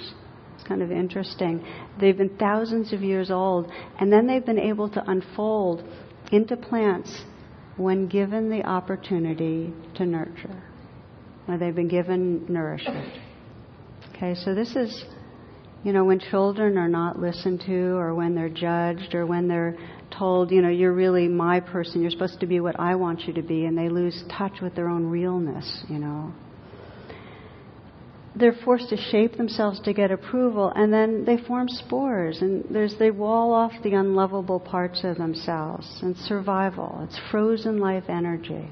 It's 0.55 0.67
kind 0.67 0.81
of 0.81 0.91
interesting. 0.91 1.65
They've 1.99 2.17
been 2.17 2.37
thousands 2.37 2.93
of 2.93 3.01
years 3.01 3.31
old, 3.31 3.71
and 3.99 4.11
then 4.11 4.27
they've 4.27 4.45
been 4.45 4.59
able 4.59 4.89
to 4.89 5.09
unfold 5.09 5.83
into 6.31 6.57
plants 6.57 7.23
when 7.77 8.07
given 8.07 8.49
the 8.49 8.63
opportunity 8.63 9.73
to 9.95 10.05
nurture, 10.05 10.61
when 11.45 11.59
they've 11.59 11.75
been 11.75 11.87
given 11.87 12.45
nourishment. 12.49 13.21
Okay, 14.13 14.35
so 14.35 14.53
this 14.53 14.75
is, 14.75 15.05
you 15.85 15.93
know, 15.93 16.03
when 16.03 16.19
children 16.19 16.77
are 16.77 16.89
not 16.89 17.19
listened 17.19 17.61
to 17.65 17.95
or 17.95 18.13
when 18.13 18.35
they're 18.35 18.49
judged 18.49 19.15
or 19.15 19.25
when 19.25 19.47
they're 19.47 19.77
told, 20.19 20.51
you 20.51 20.61
know, 20.61 20.69
you're 20.69 20.93
really 20.93 21.27
my 21.27 21.59
person, 21.61 22.01
you're 22.01 22.11
supposed 22.11 22.39
to 22.41 22.45
be 22.45 22.59
what 22.59 22.77
I 22.79 22.95
want 22.95 23.21
you 23.21 23.33
to 23.33 23.41
be, 23.41 23.65
and 23.65 23.77
they 23.77 23.89
lose 23.89 24.21
touch 24.37 24.59
with 24.61 24.75
their 24.75 24.89
own 24.89 25.05
realness, 25.05 25.83
you 25.87 25.97
know. 25.97 26.33
they're 28.35 28.57
forced 28.63 28.89
to 28.89 28.97
shape 28.97 29.35
themselves 29.37 29.79
to 29.81 29.93
get 29.93 30.11
approval, 30.11 30.71
and 30.75 30.93
then 30.93 31.25
they 31.25 31.37
form 31.37 31.67
spores, 31.67 32.41
and 32.41 32.63
there's 32.69 32.95
they 32.97 33.11
wall 33.11 33.53
off 33.53 33.71
the 33.83 33.93
unlovable 33.93 34.59
parts 34.59 35.03
of 35.03 35.17
themselves 35.17 35.99
and 36.01 36.15
survival. 36.15 37.01
It's 37.03 37.19
frozen 37.31 37.79
life 37.79 38.05
energy. 38.07 38.69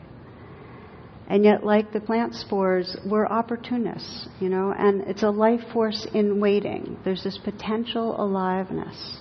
And 1.29 1.43
yet, 1.43 1.65
like 1.65 1.91
the 1.91 1.99
plant 1.99 2.35
spores, 2.35 2.95
we're 3.05 3.27
opportunists, 3.27 4.29
you 4.39 4.47
know, 4.47 4.73
and 4.77 5.01
it's 5.01 5.23
a 5.23 5.29
life 5.29 5.59
force 5.73 6.07
in 6.13 6.39
waiting. 6.39 6.97
There's 7.03 7.23
this 7.23 7.37
potential 7.43 8.15
aliveness 8.17 9.19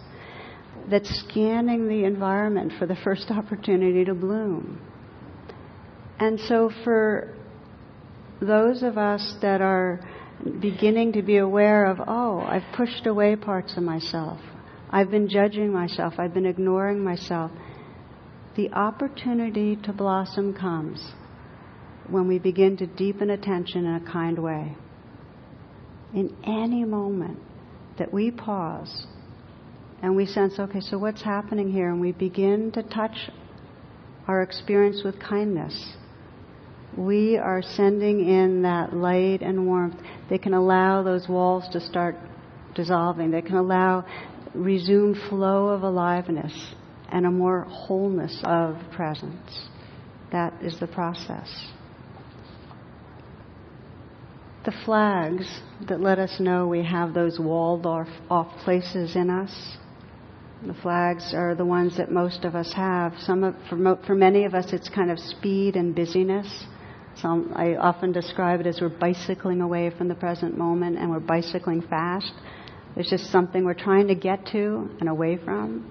that's 0.91 1.09
scanning 1.29 1.89
the 1.89 2.05
environment 2.05 2.73
for 2.79 2.87
the 2.87 2.97
first 2.97 3.31
opportunity 3.31 4.05
to 4.05 4.15
bloom. 4.15 4.81
And 6.19 6.41
so, 6.41 6.71
for 6.85 7.35
those 8.41 8.83
of 8.83 8.97
us 8.97 9.37
that 9.43 9.61
are 9.61 10.01
beginning 10.61 11.13
to 11.13 11.23
be 11.23 11.39
aware 11.39 11.87
of, 11.87 11.99
oh, 12.07 12.41
I've 12.41 12.65
pushed 12.77 13.07
away 13.07 13.37
parts 13.37 13.77
of 13.77 13.83
myself, 13.83 14.41
I've 14.91 15.11
been 15.11 15.29
judging 15.29 15.73
myself, 15.73 16.15
I've 16.19 16.33
been 16.33 16.47
ignoring 16.47 17.03
myself, 17.03 17.51
the 18.57 18.73
opportunity 18.73 19.77
to 19.77 19.93
blossom 19.93 20.55
comes 20.55 21.13
when 22.09 22.29
we 22.29 22.39
begin 22.39 22.77
to 22.79 22.87
deepen 22.87 23.31
attention 23.31 23.85
in 23.85 23.95
a 23.95 24.13
kind 24.13 24.39
way. 24.39 24.77
In 26.15 26.35
any 26.45 26.85
moment 26.85 27.39
that 27.99 28.13
we 28.13 28.31
pause 28.31 29.07
and 30.03 30.15
we 30.15 30.27
sense, 30.27 30.59
okay, 30.59 30.81
so 30.81 30.99
what's 30.99 31.23
happening 31.23 31.71
here? 31.71 31.91
And 31.91 32.01
we 32.01 32.13
begin 32.13 32.71
to 32.73 32.83
touch 32.83 33.31
our 34.29 34.43
experience 34.43 35.03
with 35.05 35.19
kindness. 35.21 35.95
We 36.97 37.37
are 37.37 37.63
sending 37.63 38.29
in 38.29 38.63
that 38.63 38.95
light 38.95 39.43
and 39.43 39.67
warmth. 39.67 39.97
They 40.29 40.39
can 40.39 40.55
allow 40.55 41.03
those 41.03 41.29
walls 41.29 41.65
to 41.73 41.81
start 41.81 42.17
dissolving. 42.75 43.31
They 43.31 43.43
can 43.43 43.57
allow 43.57 44.05
resume 44.55 45.15
flow 45.29 45.69
of 45.69 45.83
aliveness 45.83 46.75
and 47.11 47.27
a 47.27 47.31
more 47.31 47.63
wholeness 47.63 48.41
of 48.45 48.77
presence. 48.93 49.69
That 50.33 50.55
is 50.63 50.79
the 50.81 50.87
process 50.87 51.49
the 54.67 54.75
flags 54.85 55.47
that 55.89 56.01
let 56.01 56.19
us 56.19 56.41
know 56.41 56.67
we 56.67 56.85
have 56.85 57.15
those 57.15 57.39
walled 57.39 57.87
off, 57.87 58.09
off 58.29 58.49
places 58.65 59.15
in 59.15 59.31
us. 59.31 59.79
The 60.65 60.75
flags 60.75 61.35
are 61.35 61.55
the 61.55 61.67
ones 61.67 61.99
that 61.99 62.11
most 62.11 62.45
of 62.45 62.55
us 62.55 62.73
have. 62.73 63.13
Some 63.21 63.45
of, 63.45 63.55
for, 63.69 63.77
mo- 63.77 63.99
for 64.07 64.15
many 64.15 64.45
of 64.45 64.55
us, 64.55 64.73
it's 64.73 64.89
kind 64.89 65.11
of 65.11 65.19
speed 65.19 65.77
and 65.77 65.95
busyness. 65.95 66.65
Some, 67.17 67.53
I 67.55 67.77
often 67.77 68.13
describe 68.13 68.61
it 68.61 68.67
as 68.67 68.81
we're 68.81 68.89
bicycling 68.89 69.61
away 69.61 69.91
from 69.91 70.09
the 70.09 70.15
present 70.15 70.57
moment 70.57 70.99
and 70.99 71.11
we're 71.11 71.21
bicycling 71.21 71.83
fast. 71.83 72.33
There's 72.95 73.11
just 73.11 73.31
something 73.31 73.65
we're 73.65 73.75
trying 73.75 74.09
to 74.09 74.15
get 74.15 74.47
to 74.53 74.89
and 75.01 75.09
away 75.09 75.37
from. 75.37 75.91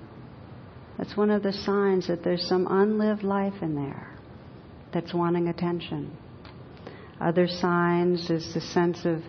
That's 0.97 1.15
one 1.15 1.30
of 1.30 1.43
the 1.43 1.54
signs 1.54 2.08
that 2.08 2.23
there's 2.23 2.47
some 2.47 2.67
unlived 2.69 3.23
life 3.23 3.62
in 3.62 3.75
there 3.75 4.08
that's 4.93 5.13
wanting 5.13 5.47
attention. 5.47 6.15
Other 7.21 7.47
signs 7.47 8.30
is 8.30 8.54
the 8.54 8.62
sense 8.62 9.06
of 9.06 9.21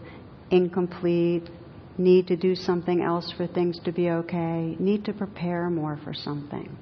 incomplete, 0.50 1.48
need 1.98 2.26
to 2.28 2.36
do 2.36 2.54
something 2.54 3.02
else 3.02 3.32
for 3.36 3.46
things 3.46 3.78
to 3.84 3.92
be 3.92 4.10
okay, 4.10 4.76
need 4.78 5.04
to 5.06 5.12
prepare 5.12 5.70
more 5.70 5.98
for 6.04 6.12
something, 6.12 6.76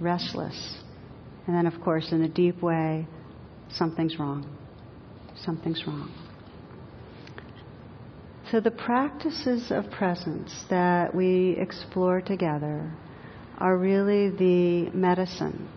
restless. 0.00 0.78
And 1.46 1.54
then, 1.56 1.66
of 1.66 1.80
course, 1.82 2.12
in 2.12 2.22
a 2.22 2.28
deep 2.28 2.62
way, 2.62 3.06
something's 3.70 4.18
wrong. 4.18 4.46
Something's 5.44 5.86
wrong. 5.86 6.12
So, 8.50 8.60
the 8.60 8.70
practices 8.70 9.70
of 9.70 9.90
presence 9.90 10.64
that 10.70 11.14
we 11.14 11.56
explore 11.58 12.20
together 12.20 12.92
are 13.58 13.76
really 13.76 14.30
the 14.30 14.90
medicine 14.90 15.68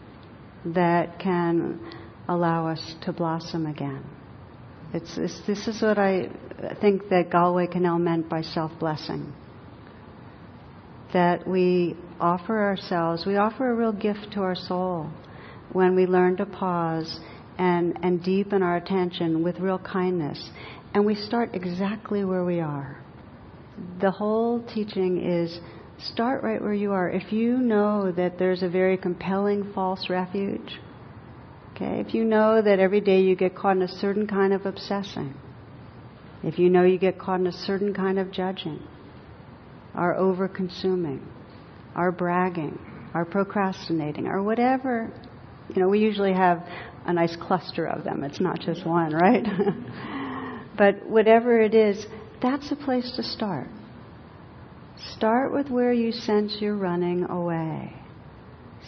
that 0.65 1.19
can 1.19 1.79
allow 2.27 2.67
us 2.67 2.95
to 3.01 3.13
blossom 3.13 3.67
again. 3.67 4.03
It's, 4.93 5.17
it's, 5.17 5.41
this 5.47 5.67
is 5.67 5.81
what 5.81 5.97
I 5.97 6.29
think 6.79 7.09
that 7.09 7.31
Galway 7.31 7.67
Kinnell 7.67 7.99
meant 7.99 8.29
by 8.29 8.41
self 8.41 8.71
blessing. 8.79 9.33
That 11.13 11.47
we 11.47 11.95
offer 12.19 12.59
ourselves, 12.59 13.25
we 13.25 13.35
offer 13.35 13.71
a 13.71 13.75
real 13.75 13.91
gift 13.91 14.33
to 14.33 14.41
our 14.41 14.55
soul 14.55 15.09
when 15.71 15.95
we 15.95 16.05
learn 16.05 16.37
to 16.37 16.45
pause 16.45 17.19
and, 17.57 17.97
and 18.03 18.23
deepen 18.23 18.61
our 18.61 18.77
attention 18.77 19.43
with 19.43 19.59
real 19.59 19.79
kindness. 19.79 20.49
And 20.93 21.05
we 21.05 21.15
start 21.15 21.51
exactly 21.53 22.23
where 22.23 22.45
we 22.45 22.59
are. 22.59 22.97
The 23.99 24.11
whole 24.11 24.63
teaching 24.63 25.23
is 25.23 25.59
start 25.97 26.43
right 26.43 26.61
where 26.61 26.73
you 26.73 26.91
are. 26.91 27.09
If 27.09 27.31
you 27.33 27.57
know 27.57 28.11
that 28.11 28.37
there's 28.37 28.61
a 28.61 28.69
very 28.69 28.97
compelling 28.97 29.71
false 29.73 30.09
refuge, 30.09 30.79
Okay, 31.75 31.99
if 31.99 32.13
you 32.13 32.23
know 32.23 32.61
that 32.61 32.79
every 32.79 33.01
day 33.01 33.21
you 33.21 33.35
get 33.35 33.55
caught 33.55 33.77
in 33.77 33.81
a 33.81 33.87
certain 33.87 34.27
kind 34.27 34.53
of 34.53 34.67
obsessing, 34.67 35.33
if 36.43 36.59
you 36.59 36.69
know 36.69 36.83
you 36.83 36.99
get 36.99 37.17
caught 37.17 37.39
in 37.39 37.47
a 37.47 37.51
certain 37.51 37.95
kind 37.95 38.19
of 38.19 38.31
judging, 38.31 38.79
or 39.95 40.15
over 40.15 40.47
consuming, 40.47 41.25
or 41.95 42.11
bragging, 42.11 42.77
or 43.15 43.25
procrastinating, 43.25 44.27
or 44.27 44.43
whatever, 44.43 45.11
you 45.73 45.81
know, 45.81 45.89
we 45.89 45.97
usually 45.97 46.33
have 46.33 46.63
a 47.05 47.13
nice 47.13 47.35
cluster 47.35 47.87
of 47.87 48.03
them. 48.03 48.23
It's 48.23 48.39
not 48.39 48.59
just 48.59 48.85
one, 48.85 49.11
right? 49.11 49.43
but 50.77 51.03
whatever 51.07 51.59
it 51.59 51.73
is, 51.73 52.05
that's 52.39 52.71
a 52.71 52.75
place 52.75 53.13
to 53.15 53.23
start. 53.23 53.67
Start 55.15 55.51
with 55.51 55.69
where 55.69 55.91
you 55.91 56.11
sense 56.11 56.57
you're 56.59 56.77
running 56.77 57.23
away. 57.23 57.93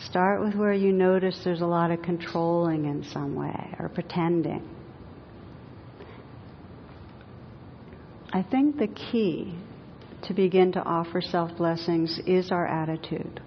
Start 0.04 0.44
with 0.44 0.56
where 0.56 0.74
you 0.74 0.92
notice 0.92 1.40
there's 1.44 1.62
a 1.62 1.66
lot 1.66 1.92
of 1.92 2.02
controlling 2.02 2.86
in 2.86 3.04
some 3.12 3.36
way 3.36 3.76
or 3.80 3.90
pretending. 3.90 4.68
I 8.34 8.44
think 8.44 8.78
the 8.78 8.88
key 8.88 9.56
to 10.24 10.34
begin 10.34 10.74
to 10.74 10.82
offer 10.82 11.22
self 11.22 11.56
blessings 11.58 12.20
is 12.26 12.52
our 12.52 12.68
attitude. 12.68 13.42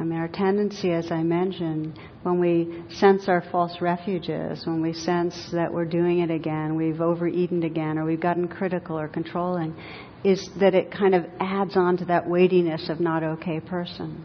I 0.00 0.04
mean, 0.04 0.18
our 0.18 0.26
tendency, 0.26 0.90
as 0.90 1.12
I 1.12 1.22
mentioned, 1.22 1.96
when 2.24 2.40
we 2.40 2.82
sense 2.90 3.28
our 3.28 3.40
false 3.52 3.80
refuges, 3.80 4.66
when 4.66 4.82
we 4.82 4.92
sense 4.92 5.50
that 5.52 5.72
we're 5.72 5.84
doing 5.84 6.20
it 6.20 6.30
again, 6.30 6.74
we've 6.74 7.00
overeaten 7.00 7.62
again, 7.62 7.98
or 7.98 8.04
we've 8.04 8.18
gotten 8.20 8.48
critical 8.48 8.98
or 8.98 9.06
controlling, 9.06 9.76
is 10.24 10.48
that 10.58 10.74
it 10.74 10.90
kind 10.90 11.14
of 11.14 11.26
adds 11.38 11.76
on 11.76 11.98
to 11.98 12.04
that 12.06 12.28
weightiness 12.28 12.88
of 12.88 12.98
not 12.98 13.22
okay 13.22 13.60
person. 13.60 14.24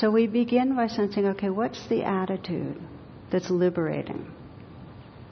So 0.00 0.10
we 0.10 0.26
begin 0.26 0.74
by 0.74 0.88
sensing 0.88 1.26
okay, 1.26 1.50
what's 1.50 1.86
the 1.86 2.02
attitude 2.02 2.82
that's 3.30 3.48
liberating? 3.48 4.26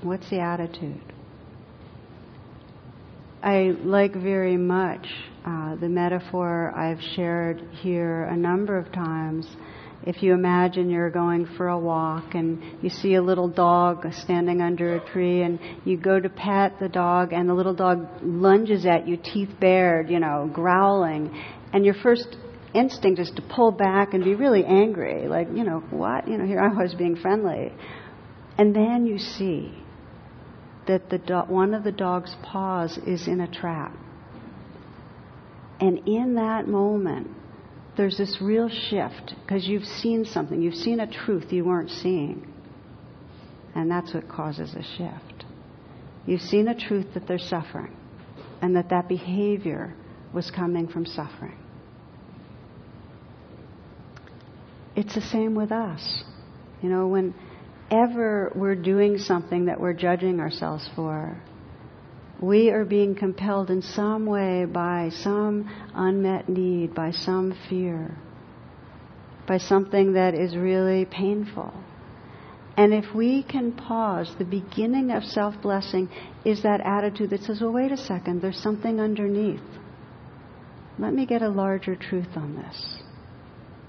What's 0.03 0.31
the 0.31 0.39
attitude? 0.39 1.03
I 3.43 3.75
like 3.83 4.15
very 4.15 4.57
much 4.57 5.05
uh, 5.45 5.75
the 5.75 5.89
metaphor 5.89 6.73
I've 6.77 7.01
shared 7.17 7.61
here 7.81 8.25
a 8.25 8.37
number 8.37 8.79
of 8.79 8.93
times. 8.93 9.49
If 10.05 10.23
you 10.23 10.33
imagine 10.33 10.91
you're 10.91 11.11
going 11.11 11.47
for 11.57 11.67
a 11.67 11.79
walk 11.79 12.35
and 12.35 12.63
you 12.85 12.89
see 12.89 13.15
a 13.15 13.23
little 13.23 13.49
dog 13.49 14.07
standing 14.13 14.61
under 14.63 14.95
a 14.95 15.11
tree 15.11 15.43
and 15.43 15.59
you 15.85 15.97
go 15.97 16.21
to 16.21 16.29
pet 16.29 16.79
the 16.79 16.89
dog 16.89 17.33
and 17.33 17.49
the 17.49 17.55
little 17.55 17.75
dog 17.75 18.07
lunges 18.23 18.87
at 18.87 19.09
you, 19.09 19.17
teeth 19.17 19.51
bared, 19.59 20.09
you 20.09 20.21
know, 20.21 20.49
growling, 20.53 21.37
and 21.73 21.85
your 21.85 21.95
first 21.95 22.37
instinct 22.75 23.21
is 23.21 23.31
to 23.37 23.43
pull 23.43 23.73
back 23.73 24.15
and 24.15 24.25
be 24.25 24.35
really 24.35 24.65
angry, 24.65 25.29
like, 25.29 25.49
you 25.55 25.65
know, 25.65 25.81
what? 25.91 26.29
You 26.29 26.39
know, 26.39 26.47
here 26.47 26.61
I 26.61 26.69
was 26.69 26.95
being 26.95 27.17
friendly. 27.17 27.73
And 28.59 28.75
then 28.75 29.07
you 29.07 29.19
see 29.19 29.75
that 30.87 31.11
the 31.11 31.19
do- 31.19 31.45
one 31.49 31.75
of 31.75 31.85
the 31.85 31.93
dog's 31.93 32.35
paws 32.43 32.99
is 33.07 33.29
in 33.29 33.41
a 33.41 33.49
trap. 33.49 33.97
And 35.81 36.07
in 36.07 36.35
that 36.35 36.69
moment, 36.69 37.29
there's 37.97 38.17
this 38.17 38.39
real 38.41 38.69
shift 38.69 39.35
because 39.43 39.67
you've 39.67 39.85
seen 39.85 40.25
something, 40.25 40.63
you've 40.63 40.75
seen 40.75 41.01
a 41.01 41.07
truth 41.07 41.53
you 41.53 41.65
weren't 41.65 41.91
seeing. 41.91 42.53
And 43.75 43.91
that's 43.91 44.15
what 44.15 44.29
causes 44.29 44.75
a 44.75 44.83
shift. 44.83 45.45
You've 46.27 46.43
seen 46.43 46.69
a 46.69 46.79
truth 46.79 47.07
that 47.15 47.27
they're 47.27 47.39
suffering 47.39 47.97
and 48.61 48.77
that 48.77 48.91
that 48.91 49.09
behavior 49.09 49.95
was 50.33 50.51
coming 50.51 50.89
from 50.89 51.05
suffering. 51.05 51.59
It's 54.95 55.15
the 55.15 55.21
same 55.21 55.55
with 55.55 55.73
us. 55.73 56.25
You 56.83 56.89
know, 56.89 57.07
whenever 57.07 58.53
we're 58.55 58.75
doing 58.75 59.19
something 59.19 59.67
that 59.67 59.81
we're 59.81 59.93
judging 59.93 60.41
ourselves 60.41 60.89
for, 60.95 61.41
we 62.41 62.71
are 62.71 62.85
being 62.85 63.15
compelled 63.15 63.71
in 63.71 63.83
some 63.83 64.27
way 64.27 64.65
by 64.65 65.11
some 65.11 65.71
unmet 65.95 66.49
need, 66.49 66.93
by 66.95 67.13
some 67.13 67.57
fear, 67.69 68.19
by 69.47 69.59
something 69.59 70.15
that 70.15 70.35
is 70.35 70.57
really 70.57 71.05
painful. 71.05 71.73
And 72.77 72.93
if 72.93 73.15
we 73.15 73.43
can 73.43 73.73
pause, 73.73 74.35
the 74.39 74.45
beginning 74.45 75.11
of 75.11 75.23
self 75.25 75.61
blessing 75.63 76.09
is 76.45 76.63
that 76.63 76.81
attitude 76.81 77.31
that 77.31 77.43
says, 77.43 77.61
well, 77.61 77.73
wait 77.73 77.93
a 77.93 77.97
second, 77.97 78.43
there's 78.43 78.59
something 78.59 79.01
underneath. 79.01 79.61
Let 80.99 81.13
me 81.13 81.27
get 81.27 81.43
a 81.43 81.49
larger 81.49 81.95
truth 81.95 82.29
on 82.35 82.57
this. 82.57 83.02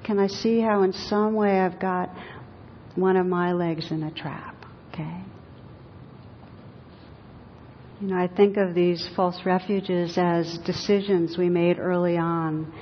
Can 0.04 0.20
I 0.20 0.28
see 0.28 0.60
how, 0.60 0.84
in 0.84 0.94
some 0.94 1.34
way, 1.34 1.60
I've 1.60 1.80
got 1.80 2.10
one 2.96 3.16
of 3.16 3.26
my 3.26 3.54
legs 3.54 3.90
in 3.92 4.04
a 4.04 4.12
trap? 4.12 4.56
Okay? 4.92 5.22
You 8.02 8.08
know, 8.10 8.18
I 8.18 8.28
think 8.28 8.58
of 8.58 8.76
these 8.76 9.08
false 9.16 9.40
refuges 9.46 10.18
as 10.18 10.58
decisions 10.66 11.38
we 11.38 11.50
made 11.50 11.80
early 11.80 12.18
on 12.18 12.74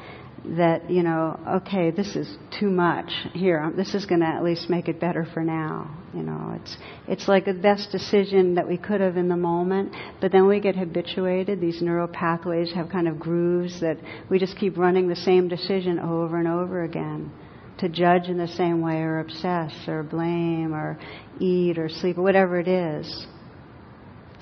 that, 0.45 0.89
you 0.89 1.04
know, 1.04 1.39
okay, 1.62 1.91
this 1.91 2.15
is 2.15 2.38
too 2.60 2.69
much. 2.69 3.12
Here, 3.34 3.71
this 3.75 3.93
is 3.93 4.06
going 4.06 4.21
to 4.21 4.27
at 4.27 4.43
least 4.43 4.69
make 4.69 4.88
it 4.88 4.99
better 4.99 5.27
for 5.34 5.43
now. 5.43 5.95
You 6.13 6.23
know, 6.23 6.58
it's, 6.60 6.77
it's 7.08 7.27
like 7.27 7.45
the 7.45 7.54
best 7.54 7.91
decision 7.91 8.56
that 8.56 8.67
we 8.67 8.77
could 8.77 9.01
have 9.01 9.17
in 9.17 9.30
the 9.30 9.38
moment, 9.38 9.95
but 10.19 10.32
then 10.32 10.47
we 10.47 10.60
get 10.60 10.75
habituated. 10.75 11.62
These 11.62 11.82
neural 11.82 12.08
pathways 12.08 12.73
have 12.73 12.89
kind 12.89 13.08
of 13.08 13.19
grooves 13.19 13.80
that 13.82 13.97
we 14.30 14.39
just 14.39 14.58
keep 14.58 14.77
running 14.77 15.08
the 15.08 15.15
same 15.15 15.47
decision 15.47 15.99
over 15.99 16.38
and 16.38 16.47
over 16.47 16.84
again. 16.84 17.32
To 17.77 17.89
judge 17.89 18.27
in 18.27 18.38
the 18.38 18.47
same 18.47 18.82
way, 18.82 18.97
or 18.97 19.21
obsess, 19.21 19.73
or 19.88 20.04
blame, 20.04 20.73
or 20.73 20.99
eat, 21.39 21.80
or 21.80 21.89
sleep, 21.89 22.17
or 22.17 22.21
whatever 22.21 22.60
it 22.60 22.67
is. 22.67 23.25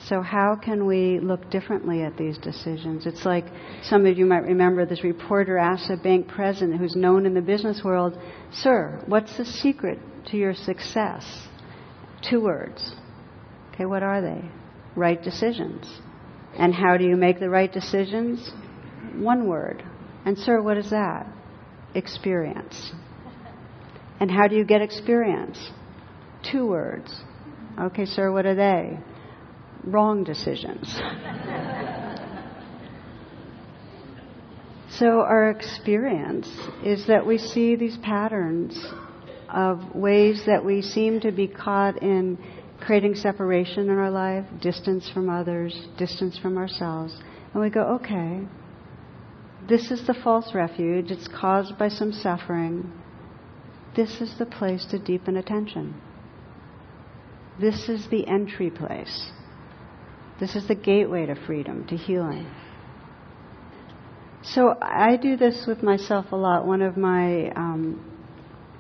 So, 0.08 0.22
how 0.22 0.56
can 0.56 0.86
we 0.86 1.20
look 1.20 1.50
differently 1.50 2.04
at 2.04 2.18
these 2.18 2.38
decisions? 2.38 3.06
It's 3.06 3.26
like 3.26 3.46
some 3.84 4.06
of 4.06 4.18
you 4.18 4.26
might 4.26 4.44
remember 4.44 4.86
this 4.86 5.04
reporter 5.04 5.58
asked 5.58 5.90
a 5.90 5.98
bank 5.98 6.28
president 6.28 6.80
who's 6.80 6.96
known 6.96 7.26
in 7.26 7.34
the 7.34 7.42
business 7.42 7.84
world, 7.84 8.18
Sir, 8.52 9.04
what's 9.08 9.36
the 9.38 9.46
secret 9.46 10.00
to 10.28 10.38
your 10.38 10.54
success? 10.54 11.48
Two 12.22 12.42
words. 12.42 12.96
Okay, 13.74 13.86
what 13.86 14.02
are 14.02 14.22
they? 14.22 14.50
Right 14.96 15.22
decisions. 15.22 15.86
And 16.58 16.74
how 16.74 16.98
do 16.98 17.06
you 17.06 17.16
make 17.16 17.40
the 17.40 17.50
right 17.50 17.72
decisions? 17.72 18.52
One 19.16 19.48
word. 19.48 19.84
And, 20.26 20.38
sir, 20.38 20.62
what 20.62 20.78
is 20.78 20.90
that? 20.90 21.28
Experience. 21.94 22.92
And 24.20 24.32
how 24.32 24.48
do 24.48 24.56
you 24.56 24.66
get 24.66 24.82
experience? 24.82 25.72
Two 26.52 26.68
words. 26.68 27.22
Okay, 27.80 28.06
sir, 28.06 28.32
what 28.32 28.46
are 28.46 28.56
they? 28.56 29.00
Wrong 29.84 30.24
decisions. 30.24 30.88
so, 34.90 35.22
our 35.22 35.50
experience 35.50 36.50
is 36.84 37.08
that 37.08 37.26
we 37.26 37.38
see 37.38 37.76
these 37.76 37.98
patterns 37.98 38.80
of 39.50 39.96
ways 39.96 40.44
that 40.46 40.64
we 40.64 40.82
seem 40.82 41.20
to 41.22 41.32
be 41.32 41.48
caught 41.48 42.02
in 42.04 42.38
creating 42.80 43.16
separation 43.16 43.90
in 43.90 43.98
our 43.98 44.12
life, 44.12 44.46
distance 44.62 45.10
from 45.10 45.30
others, 45.30 45.88
distance 45.98 46.38
from 46.38 46.58
ourselves. 46.58 47.16
And 47.54 47.62
we 47.62 47.70
go, 47.70 47.82
okay, 48.02 48.48
this 49.68 49.92
is 49.92 50.06
the 50.08 50.14
false 50.14 50.54
refuge, 50.54 51.12
it's 51.12 51.28
caused 51.28 51.78
by 51.78 51.90
some 51.90 52.12
suffering. 52.12 52.92
This 53.96 54.22
is 54.22 54.38
the 54.38 54.46
place 54.46 54.86
to 54.86 55.00
deepen 55.00 55.36
attention. 55.36 56.00
This 57.60 57.90
is 57.90 58.08
the 58.08 58.28
entry 58.28 58.70
place. 58.70 59.32
This 60.40 60.56
is 60.56 60.68
the 60.68 60.76
gateway 60.76 61.26
to 61.26 61.36
freedom, 61.36 61.86
to 61.88 61.98
healing. 61.98 62.48
So 64.42 64.76
I 64.82 65.18
do 65.18 65.36
this 65.36 65.66
with 65.68 65.84
myself 65.84 66.32
a 66.32 66.36
lot. 66.36 66.66
One 66.66 66.82
of 66.82 66.96
my 66.96 67.50
um, 67.52 68.06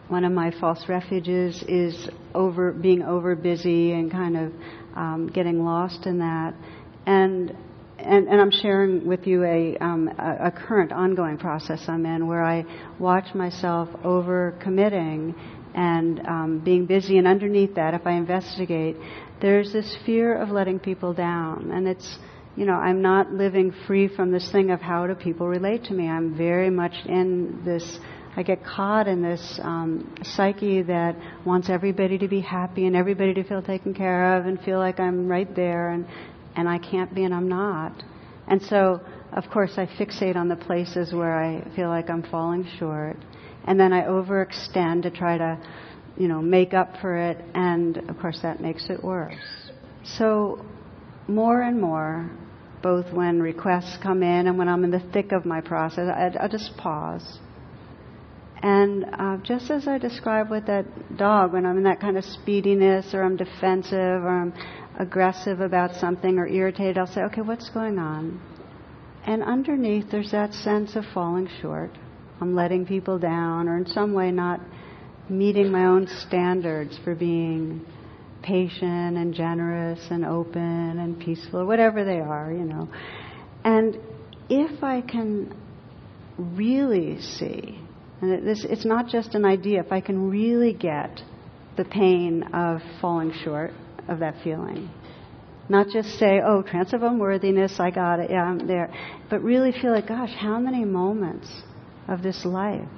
one 0.07 0.23
of 0.23 0.31
my 0.31 0.51
false 0.59 0.87
refuges 0.87 1.63
is 1.67 2.09
over 2.33 2.71
being 2.71 3.03
over 3.03 3.35
busy 3.35 3.91
and 3.91 4.09
kind 4.09 4.37
of 4.37 4.53
um, 4.95 5.27
getting 5.27 5.63
lost 5.63 6.05
in 6.05 6.19
that. 6.19 6.55
And 7.05 7.55
and, 7.99 8.29
and 8.29 8.39
I'm 8.39 8.51
sharing 8.51 9.05
with 9.05 9.27
you 9.27 9.43
a, 9.43 9.77
um, 9.77 10.07
a, 10.17 10.47
a 10.47 10.51
current 10.51 10.93
ongoing 10.93 11.37
process 11.37 11.83
I'm 11.89 12.05
in 12.05 12.27
where 12.27 12.43
I 12.43 12.63
watch 12.97 13.35
myself 13.35 13.89
over 14.05 14.57
committing 14.61 15.35
and 15.79 16.19
um, 16.27 16.59
being 16.59 16.85
busy. 16.85 17.17
And 17.17 17.25
underneath 17.25 17.75
that, 17.75 17.93
if 17.93 18.05
I 18.05 18.11
investigate, 18.11 18.97
there's 19.41 19.71
this 19.71 19.97
fear 20.05 20.37
of 20.37 20.49
letting 20.49 20.77
people 20.77 21.13
down. 21.13 21.71
And 21.71 21.87
it's, 21.87 22.17
you 22.57 22.65
know, 22.65 22.73
I'm 22.73 23.01
not 23.01 23.31
living 23.31 23.73
free 23.87 24.09
from 24.13 24.29
this 24.29 24.51
thing 24.51 24.71
of 24.71 24.81
how 24.81 25.07
do 25.07 25.15
people 25.15 25.47
relate 25.47 25.85
to 25.85 25.93
me. 25.93 26.09
I'm 26.09 26.37
very 26.37 26.69
much 26.69 26.91
in 27.05 27.61
this, 27.63 27.97
I 28.35 28.43
get 28.43 28.61
caught 28.61 29.07
in 29.07 29.21
this 29.21 29.57
um, 29.63 30.13
psyche 30.21 30.81
that 30.81 31.15
wants 31.45 31.69
everybody 31.69 32.17
to 32.17 32.27
be 32.27 32.41
happy 32.41 32.85
and 32.85 32.93
everybody 32.93 33.33
to 33.35 33.43
feel 33.45 33.61
taken 33.61 33.93
care 33.93 34.37
of 34.37 34.47
and 34.47 34.59
feel 34.59 34.79
like 34.79 34.99
I'm 34.99 35.29
right 35.29 35.55
there 35.55 35.91
and, 35.91 36.05
and 36.57 36.67
I 36.67 36.77
can't 36.77 37.15
be 37.15 37.23
and 37.23 37.33
I'm 37.33 37.47
not. 37.47 38.03
And 38.49 38.61
so, 38.63 38.99
of 39.31 39.49
course, 39.49 39.75
I 39.77 39.85
fixate 39.85 40.35
on 40.35 40.49
the 40.49 40.57
places 40.57 41.13
where 41.13 41.41
I 41.41 41.63
feel 41.73 41.87
like 41.87 42.09
I'm 42.09 42.23
falling 42.23 42.67
short. 42.79 43.15
And 43.69 43.79
then 43.79 43.93
I 43.93 44.01
overextend 44.01 45.03
to 45.03 45.11
try 45.11 45.37
to 45.37 45.57
you 46.19 46.27
know, 46.27 46.41
make 46.41 46.73
up 46.73 46.97
for 47.01 47.17
it, 47.17 47.37
and 47.55 47.97
of 48.09 48.19
course 48.19 48.39
that 48.43 48.59
makes 48.59 48.89
it 48.89 49.01
worse. 49.01 49.71
So, 50.03 50.65
more 51.29 51.61
and 51.61 51.79
more, 51.79 52.29
both 52.83 53.11
when 53.13 53.41
requests 53.41 53.97
come 54.03 54.21
in 54.21 54.47
and 54.47 54.57
when 54.57 54.67
I'm 54.67 54.83
in 54.83 54.91
the 54.91 54.99
thick 55.13 55.31
of 55.31 55.45
my 55.45 55.61
process, 55.61 56.09
I, 56.13 56.31
I 56.43 56.47
just 56.49 56.75
pause. 56.75 57.39
And 58.61 59.05
uh, 59.17 59.37
just 59.43 59.71
as 59.71 59.87
I 59.87 59.97
described 59.97 60.49
with 60.49 60.65
that 60.67 60.85
dog, 61.17 61.53
when 61.53 61.65
I'm 61.65 61.77
in 61.77 61.83
that 61.83 62.01
kind 62.01 62.17
of 62.17 62.25
speediness, 62.25 63.13
or 63.13 63.23
I'm 63.23 63.37
defensive, 63.37 63.93
or 63.93 64.41
I'm 64.41 64.53
aggressive 64.97 65.61
about 65.61 65.95
something, 65.95 66.37
or 66.37 66.45
irritated, 66.47 66.97
I'll 66.97 67.07
say, 67.07 67.21
okay, 67.21 67.41
what's 67.41 67.69
going 67.69 67.97
on? 67.97 68.41
And 69.25 69.41
underneath, 69.41 70.11
there's 70.11 70.31
that 70.31 70.53
sense 70.53 70.97
of 70.97 71.05
falling 71.13 71.47
short. 71.61 71.91
I'm 72.41 72.55
letting 72.55 72.85
people 72.85 73.19
down, 73.19 73.67
or 73.67 73.77
in 73.77 73.85
some 73.87 74.13
way 74.13 74.31
not 74.31 74.61
meeting 75.29 75.71
my 75.71 75.85
own 75.85 76.07
standards 76.27 76.97
for 77.03 77.15
being 77.15 77.85
patient 78.41 79.17
and 79.17 79.33
generous 79.33 79.99
and 80.09 80.25
open 80.25 80.61
and 80.99 81.19
peaceful, 81.19 81.65
whatever 81.65 82.03
they 82.05 82.19
are, 82.19 82.51
you 82.51 82.63
know. 82.63 82.87
And 83.63 83.97
if 84.49 84.83
I 84.83 85.01
can 85.01 85.53
really 86.37 87.21
see, 87.21 87.79
and 88.21 88.47
this, 88.47 88.65
it's 88.67 88.85
not 88.85 89.07
just 89.07 89.35
an 89.35 89.45
idea, 89.45 89.81
if 89.81 89.91
I 89.91 90.01
can 90.01 90.29
really 90.29 90.73
get 90.73 91.21
the 91.77 91.85
pain 91.85 92.43
of 92.53 92.79
falling 93.01 93.33
short 93.43 93.71
of 94.07 94.19
that 94.19 94.35
feeling, 94.43 94.89
not 95.67 95.87
just 95.93 96.17
say, 96.17 96.41
oh, 96.43 96.63
trance 96.63 96.93
of 96.93 97.03
unworthiness, 97.03 97.79
I 97.79 97.91
got 97.91 98.19
it, 98.19 98.31
yeah, 98.31 98.43
I'm 98.43 98.65
there, 98.65 98.91
but 99.29 99.43
really 99.43 99.71
feel 99.71 99.91
like, 99.91 100.07
gosh, 100.07 100.33
how 100.35 100.59
many 100.59 100.83
moments 100.83 101.47
of 102.09 102.21
this 102.21 102.43
life 102.43 102.89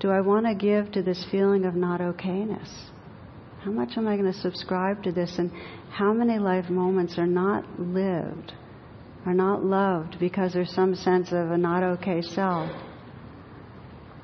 do 0.00 0.10
I 0.10 0.20
want 0.20 0.46
to 0.46 0.54
give 0.54 0.92
to 0.92 1.02
this 1.02 1.24
feeling 1.30 1.64
of 1.64 1.74
not 1.74 2.00
okayness? 2.00 2.68
How 3.62 3.72
much 3.72 3.96
am 3.96 4.06
I 4.06 4.16
going 4.16 4.32
to 4.32 4.38
subscribe 4.38 5.02
to 5.02 5.12
this? 5.12 5.34
And 5.38 5.50
how 5.90 6.12
many 6.12 6.38
life 6.38 6.70
moments 6.70 7.18
are 7.18 7.26
not 7.26 7.80
lived, 7.80 8.52
are 9.26 9.34
not 9.34 9.64
loved 9.64 10.18
because 10.20 10.52
there's 10.52 10.72
some 10.72 10.94
sense 10.94 11.28
of 11.32 11.50
a 11.50 11.58
not 11.58 11.82
okay 11.82 12.22
self? 12.22 12.70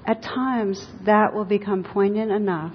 At 0.06 0.22
times, 0.22 0.86
that 1.06 1.34
will 1.34 1.46
become 1.46 1.82
poignant 1.82 2.30
enough 2.30 2.74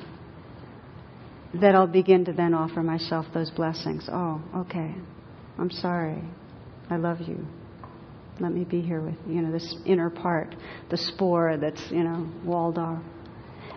that 1.53 1.75
I'll 1.75 1.87
begin 1.87 2.25
to 2.25 2.33
then 2.33 2.53
offer 2.53 2.83
myself 2.83 3.25
those 3.33 3.49
blessings. 3.51 4.09
Oh, 4.11 4.41
okay. 4.57 4.93
I'm 5.57 5.71
sorry. 5.71 6.21
I 6.89 6.97
love 6.97 7.21
you. 7.21 7.45
Let 8.39 8.53
me 8.53 8.63
be 8.63 8.81
here 8.81 9.01
with, 9.01 9.15
you 9.27 9.41
know, 9.41 9.51
this 9.51 9.75
inner 9.85 10.09
part, 10.09 10.55
the 10.89 10.97
spore 10.97 11.57
that's, 11.57 11.91
you 11.91 12.03
know, 12.03 12.31
walled 12.45 12.77
off. 12.77 13.03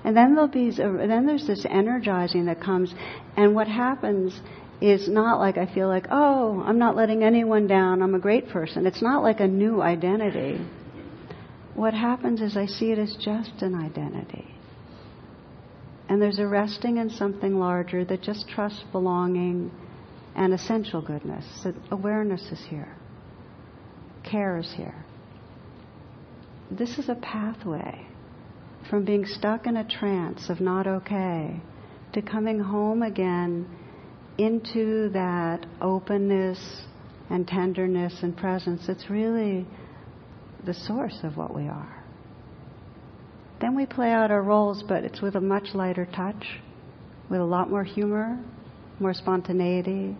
And 0.05 0.17
then 0.17 0.35
there'll 0.35 0.49
be, 0.49 0.71
then 0.71 1.27
there's 1.27 1.47
this 1.47 1.65
energizing 1.69 2.47
that 2.47 2.61
comes, 2.61 2.95
and 3.37 3.55
what 3.55 3.69
happens 3.69 4.41
is 4.81 5.09
not 5.09 5.39
like 5.39 5.57
I 5.59 5.73
feel 5.73 5.89
like, 5.89 6.07
oh, 6.11 6.63
I'm 6.65 6.79
not 6.79 6.97
letting 6.97 7.23
anyone 7.23 7.67
down, 7.67 8.03
I'm 8.03 8.15
a 8.15 8.19
great 8.19 8.49
person. 8.49 8.87
It's 8.87 9.03
not 9.03 9.23
like 9.23 9.41
a 9.41 9.47
new 9.47 9.81
identity. 9.81 10.61
What 11.75 11.95
happens 11.95 12.41
is 12.41 12.57
I 12.57 12.67
see 12.67 12.91
it 12.91 12.99
as 12.99 13.17
just 13.17 13.63
an 13.63 13.75
identity. 13.75 14.49
And 16.09 16.21
there's 16.21 16.41
a 16.41 16.47
resting 16.47 16.99
in 16.99 17.11
something 17.11 17.59
larger 17.59 18.05
that 18.05 18.23
just 18.23 18.49
trusts 18.49 18.85
belonging 18.91 19.71
and 20.35 20.53
essential 20.53 21.01
goodness. 21.01 21.45
That 21.63 21.75
awareness 21.91 22.43
is 22.51 22.61
here 22.69 22.97
care 24.23 24.59
is 24.59 24.73
here. 24.77 25.05
This 26.70 26.99
is 26.99 27.09
a 27.09 27.14
pathway 27.14 28.07
from 28.89 29.05
being 29.05 29.27
stuck 29.27 29.66
in 29.66 29.77
a 29.77 29.89
trance 29.89 30.49
of 30.49 30.61
not 30.61 30.87
okay 30.87 31.61
to 32.12 32.23
coming 32.23 32.61
home 32.61 33.03
again 33.03 33.66
into 34.39 35.11
that 35.11 35.66
openness 35.81 36.83
and 37.31 37.47
tenderness 37.47 38.18
and 38.23 38.37
presence. 38.37 38.89
It's 38.89 39.09
really 39.09 39.66
the 40.64 40.75
source 40.75 41.18
of 41.23 41.37
what 41.37 41.55
we 41.55 41.68
are. 41.68 42.05
Then 43.61 43.77
we 43.77 43.87
play 43.87 44.11
out 44.11 44.31
our 44.31 44.43
roles, 44.43 44.83
but 44.83 45.05
it's 45.05 45.20
with 45.20 45.37
a 45.37 45.41
much 45.41 45.68
lighter 45.75 46.07
touch, 46.07 46.61
with 47.31 47.41
a 47.41 47.45
lot 47.45 47.70
more 47.70 47.85
humor, 47.85 48.39
more 48.99 49.14
spontaneity, 49.14 50.16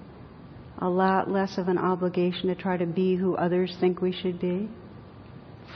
a 0.82 0.88
lot 0.88 1.30
less 1.30 1.58
of 1.58 1.68
an 1.68 1.78
obligation 1.78 2.48
to 2.48 2.56
try 2.56 2.76
to 2.76 2.86
be 2.86 3.14
who 3.14 3.36
others 3.36 3.76
think 3.78 4.00
we 4.00 4.12
should 4.12 4.40
be. 4.40 4.68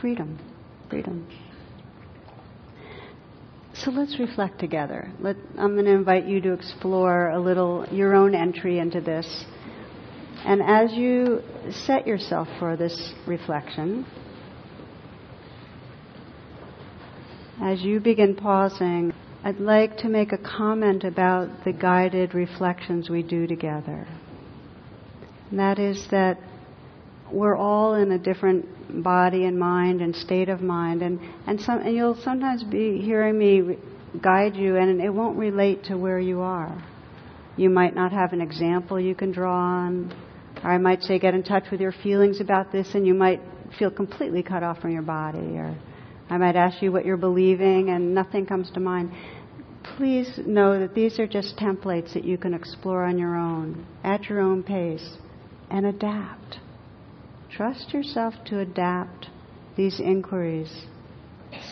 Freedom, 0.01 0.37
freedom. 0.91 1.29
So 3.73 3.93
let's 3.93 4.19
reflect 4.19 4.59
together. 4.59 5.13
Let, 5.21 5.37
I'm 5.57 5.75
going 5.75 5.85
to 5.85 5.93
invite 5.93 6.27
you 6.27 6.41
to 6.41 6.53
explore 6.53 7.29
a 7.29 7.41
little 7.41 7.87
your 7.93 8.17
own 8.17 8.35
entry 8.35 8.81
into 8.81 9.01
this. 9.01 9.45
And 10.45 10.61
as 10.61 10.93
you 10.93 11.41
set 11.71 12.05
yourself 12.05 12.49
for 12.59 12.77
this 12.77 13.13
reflection, 13.29 14.05
as 17.63 17.81
you 17.81 18.01
begin 18.01 18.35
pausing, 18.35 19.13
I'd 19.45 19.61
like 19.61 19.99
to 19.99 20.09
make 20.09 20.33
a 20.33 20.39
comment 20.39 21.05
about 21.05 21.65
the 21.65 21.73
guided 21.73 22.35
reflections 22.35 23.09
we 23.09 23.23
do 23.23 23.47
together. 23.47 24.09
And 25.51 25.59
that 25.59 25.79
is 25.79 26.07
that 26.11 26.39
we're 27.31 27.57
all 27.57 27.95
in 27.95 28.13
a 28.13 28.19
different 28.19 29.03
body 29.03 29.45
and 29.45 29.59
mind 29.59 30.01
and 30.01 30.15
state 30.15 30.49
of 30.49 30.61
mind, 30.61 31.03
and 31.03 31.21
and, 31.47 31.61
some, 31.61 31.81
and 31.81 31.95
you'll 31.95 32.21
sometimes 32.23 32.63
be 32.65 33.01
hearing 33.01 33.39
me 33.39 33.77
guide 34.23 34.57
you, 34.57 34.77
and 34.77 35.01
it 35.01 35.11
won't 35.11 35.37
relate 35.37 35.85
to 35.85 35.97
where 35.97 36.19
you 36.19 36.41
are. 36.41 36.85
You 37.57 37.71
might 37.71 37.95
not 37.95 38.13
have 38.13 38.33
an 38.33 38.41
example 38.41 39.01
you 39.01 39.15
can 39.15 39.33
draw 39.33 39.57
on, 39.57 40.15
or 40.63 40.71
I 40.71 40.79
might 40.79 41.03
say, 41.03 41.19
get 41.19 41.35
in 41.35 41.43
touch 41.43 41.65
with 41.71 41.81
your 41.81 41.93
feelings 41.93 42.41
about 42.41 42.71
this, 42.71 42.95
and 42.95 43.07
you 43.07 43.15
might 43.15 43.41
feel 43.79 43.91
completely 43.91 44.43
cut 44.43 44.63
off 44.63 44.81
from 44.81 44.93
your 44.93 45.03
body, 45.03 45.57
or 45.59 45.77
I 46.31 46.39
might 46.39 46.57
ask 46.57 46.83
you 46.83 46.93
what 46.93 47.05
you're 47.05 47.17
believing, 47.17 47.91
and 47.91 48.15
nothing 48.15 48.47
comes 48.47 48.71
to 48.73 48.81
mind. 48.81 49.11
Please 49.97 50.41
know 50.47 50.79
that 50.79 50.95
these 50.95 51.19
are 51.19 51.27
just 51.27 51.57
templates 51.57 52.15
that 52.15 52.25
you 52.25 52.39
can 52.39 52.55
explore 52.55 53.05
on 53.05 53.19
your 53.19 53.37
own, 53.37 53.87
at 54.05 54.25
your 54.25 54.41
own 54.41 54.63
pace, 54.63 55.17
and 55.71 55.87
adapt. 55.87 56.59
Trust 57.51 57.93
yourself 57.93 58.35
to 58.47 58.61
adapt 58.61 59.29
these 59.77 60.01
inquiries 60.01 60.87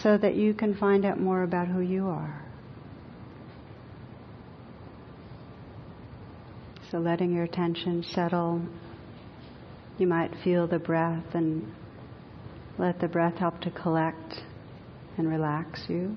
so 0.03 0.17
that 0.19 0.35
you 0.35 0.55
can 0.55 0.75
find 0.75 1.05
out 1.05 1.21
more 1.21 1.43
about 1.43 1.69
who 1.69 1.81
you 1.81 2.07
are. 2.07 2.43
So, 6.91 6.99
letting 6.99 7.35
your 7.35 7.45
attention 7.45 8.05
settle, 8.05 8.63
you 9.99 10.07
might 10.07 10.31
feel 10.45 10.67
the 10.67 10.79
breath 10.79 11.35
and 11.35 11.73
let 12.79 13.01
the 13.01 13.09
breath 13.09 13.37
help 13.37 13.61
to 13.63 13.71
collect 13.71 14.43
and 15.17 15.29
relax 15.29 15.85
you. 15.89 16.17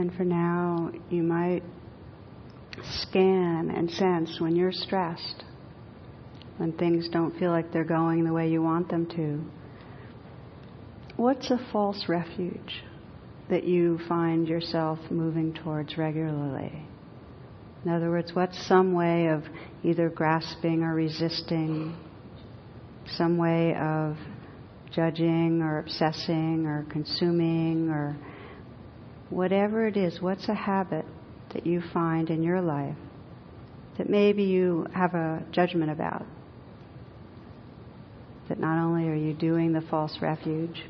And 0.00 0.14
for 0.14 0.24
now, 0.24 0.90
you 1.10 1.22
might 1.22 1.62
scan 3.02 3.70
and 3.70 3.90
sense 3.90 4.40
when 4.40 4.56
you're 4.56 4.72
stressed, 4.72 5.44
when 6.56 6.72
things 6.72 7.06
don't 7.10 7.38
feel 7.38 7.50
like 7.50 7.70
they're 7.70 7.84
going 7.84 8.24
the 8.24 8.32
way 8.32 8.48
you 8.48 8.62
want 8.62 8.88
them 8.88 9.04
to. 9.08 9.44
What's 11.18 11.50
a 11.50 11.58
false 11.70 12.06
refuge 12.08 12.82
that 13.50 13.64
you 13.64 14.00
find 14.08 14.48
yourself 14.48 14.98
moving 15.10 15.52
towards 15.52 15.98
regularly? 15.98 16.82
In 17.84 17.92
other 17.92 18.08
words, 18.08 18.34
what's 18.34 18.66
some 18.66 18.94
way 18.94 19.26
of 19.26 19.42
either 19.84 20.08
grasping 20.08 20.82
or 20.82 20.94
resisting, 20.94 21.94
some 23.18 23.36
way 23.36 23.74
of 23.74 24.16
judging 24.94 25.60
or 25.60 25.80
obsessing 25.80 26.64
or 26.64 26.86
consuming 26.90 27.90
or 27.90 28.16
whatever 29.30 29.86
it 29.86 29.96
is, 29.96 30.20
what's 30.20 30.48
a 30.48 30.54
habit 30.54 31.06
that 31.54 31.66
you 31.66 31.82
find 31.92 32.30
in 32.30 32.42
your 32.42 32.60
life 32.60 32.96
that 33.98 34.08
maybe 34.08 34.44
you 34.44 34.86
have 34.94 35.14
a 35.14 35.42
judgment 35.52 35.90
about? 35.90 36.24
That 38.48 38.58
not 38.58 38.82
only 38.84 39.08
are 39.08 39.14
you 39.14 39.32
doing 39.32 39.72
the 39.72 39.82
false 39.82 40.18
refuge, 40.20 40.84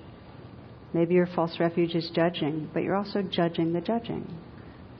maybe 0.94 1.14
your 1.14 1.26
false 1.26 1.60
refuge 1.60 1.94
is 1.94 2.10
judging, 2.14 2.70
but 2.72 2.82
you're 2.82 2.96
also 2.96 3.22
judging 3.22 3.72
the 3.72 3.80
judging. 3.80 4.26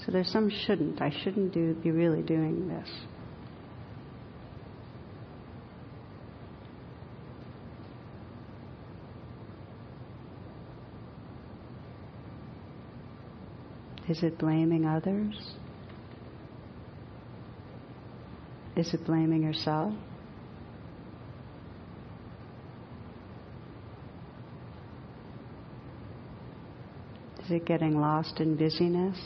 So 0.04 0.12
there's 0.12 0.30
some 0.30 0.50
shouldn't. 0.66 1.00
I 1.00 1.12
shouldn't 1.22 1.52
do, 1.52 1.74
be 1.74 1.90
really 1.90 2.22
doing 2.22 2.68
this. 2.68 2.88
Is 14.10 14.24
it 14.24 14.38
blaming 14.38 14.86
others? 14.86 15.36
Is 18.74 18.92
it 18.92 19.06
blaming 19.06 19.44
yourself? 19.44 19.94
Is 27.44 27.52
it 27.52 27.64
getting 27.64 28.00
lost 28.00 28.40
in 28.40 28.56
busyness? 28.56 29.16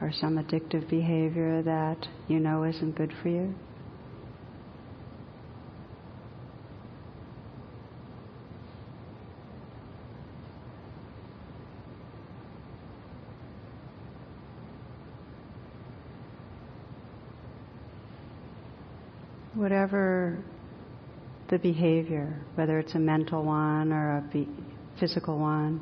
Or 0.00 0.10
some 0.10 0.36
addictive 0.36 0.90
behavior 0.90 1.62
that 1.62 2.04
you 2.26 2.40
know 2.40 2.64
isn't 2.64 2.96
good 2.96 3.12
for 3.22 3.28
you? 3.28 3.54
Whatever 19.68 20.42
the 21.50 21.58
behavior, 21.58 22.34
whether 22.54 22.78
it's 22.78 22.94
a 22.94 22.98
mental 22.98 23.44
one 23.44 23.92
or 23.92 24.16
a 24.16 24.30
be- 24.32 24.48
physical 24.98 25.38
one, 25.38 25.78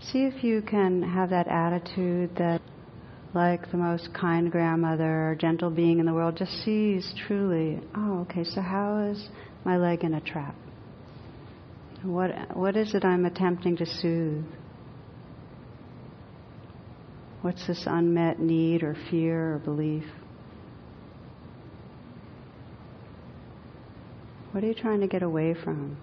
see 0.00 0.24
if 0.24 0.42
you 0.42 0.60
can 0.60 1.00
have 1.00 1.30
that 1.30 1.46
attitude 1.46 2.28
that, 2.36 2.60
like 3.32 3.70
the 3.70 3.76
most 3.76 4.12
kind 4.12 4.50
grandmother 4.50 5.30
or 5.30 5.36
gentle 5.36 5.70
being 5.70 6.00
in 6.00 6.06
the 6.06 6.12
world, 6.12 6.36
just 6.36 6.50
sees 6.64 7.14
truly, 7.28 7.78
oh, 7.94 8.22
okay, 8.22 8.42
so 8.42 8.60
how 8.60 8.98
is 9.02 9.28
my 9.64 9.76
leg 9.76 10.02
in 10.02 10.14
a 10.14 10.20
trap? 10.20 10.56
What, 12.02 12.56
what 12.56 12.76
is 12.76 12.92
it 12.96 13.04
I'm 13.04 13.24
attempting 13.24 13.76
to 13.76 13.86
soothe? 13.86 14.44
What's 17.42 17.64
this 17.68 17.84
unmet 17.86 18.40
need 18.40 18.82
or 18.82 18.96
fear 19.12 19.54
or 19.54 19.58
belief? 19.60 20.02
What 24.52 24.64
are 24.64 24.66
you 24.66 24.74
trying 24.74 25.00
to 25.00 25.06
get 25.06 25.22
away 25.22 25.54
from? 25.54 25.96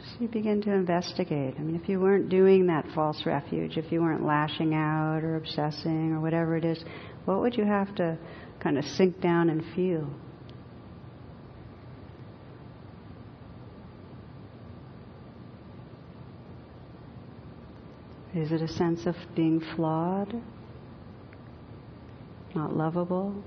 So 0.00 0.16
you 0.18 0.28
begin 0.28 0.60
to 0.62 0.72
investigate. 0.72 1.54
I 1.58 1.62
mean, 1.62 1.76
if 1.80 1.88
you 1.88 2.00
weren't 2.00 2.28
doing 2.28 2.66
that 2.66 2.84
false 2.92 3.24
refuge, 3.24 3.76
if 3.76 3.92
you 3.92 4.02
weren't 4.02 4.24
lashing 4.26 4.74
out 4.74 5.22
or 5.22 5.36
obsessing 5.36 6.12
or 6.12 6.20
whatever 6.20 6.56
it 6.56 6.64
is, 6.64 6.84
what 7.24 7.40
would 7.40 7.56
you 7.56 7.64
have 7.64 7.94
to 7.96 8.18
kind 8.58 8.76
of 8.76 8.84
sink 8.84 9.20
down 9.20 9.48
and 9.48 9.62
feel? 9.76 10.10
Is 18.34 18.50
it 18.50 18.60
a 18.60 18.68
sense 18.68 19.06
of 19.06 19.14
being 19.36 19.62
flawed? 19.76 20.34
Not 22.54 22.76
lovable, 22.76 23.42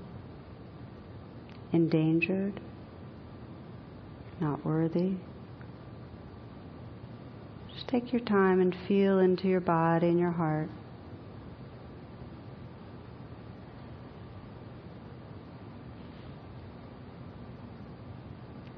endangered, 1.72 2.60
not 4.40 4.64
worthy. 4.64 5.14
Just 7.72 7.88
take 7.88 8.12
your 8.12 8.22
time 8.22 8.60
and 8.60 8.74
feel 8.88 9.18
into 9.18 9.48
your 9.48 9.60
body 9.60 10.08
and 10.08 10.18
your 10.18 10.32
heart. 10.32 10.68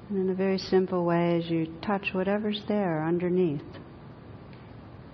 And 0.09 0.19
in 0.19 0.31
a 0.31 0.35
very 0.35 0.59
simple 0.59 1.05
way, 1.05 1.39
as 1.39 1.51
you 1.51 1.67
touch 1.85 2.09
whatever's 2.13 2.63
there 2.67 3.05
underneath, 3.05 3.61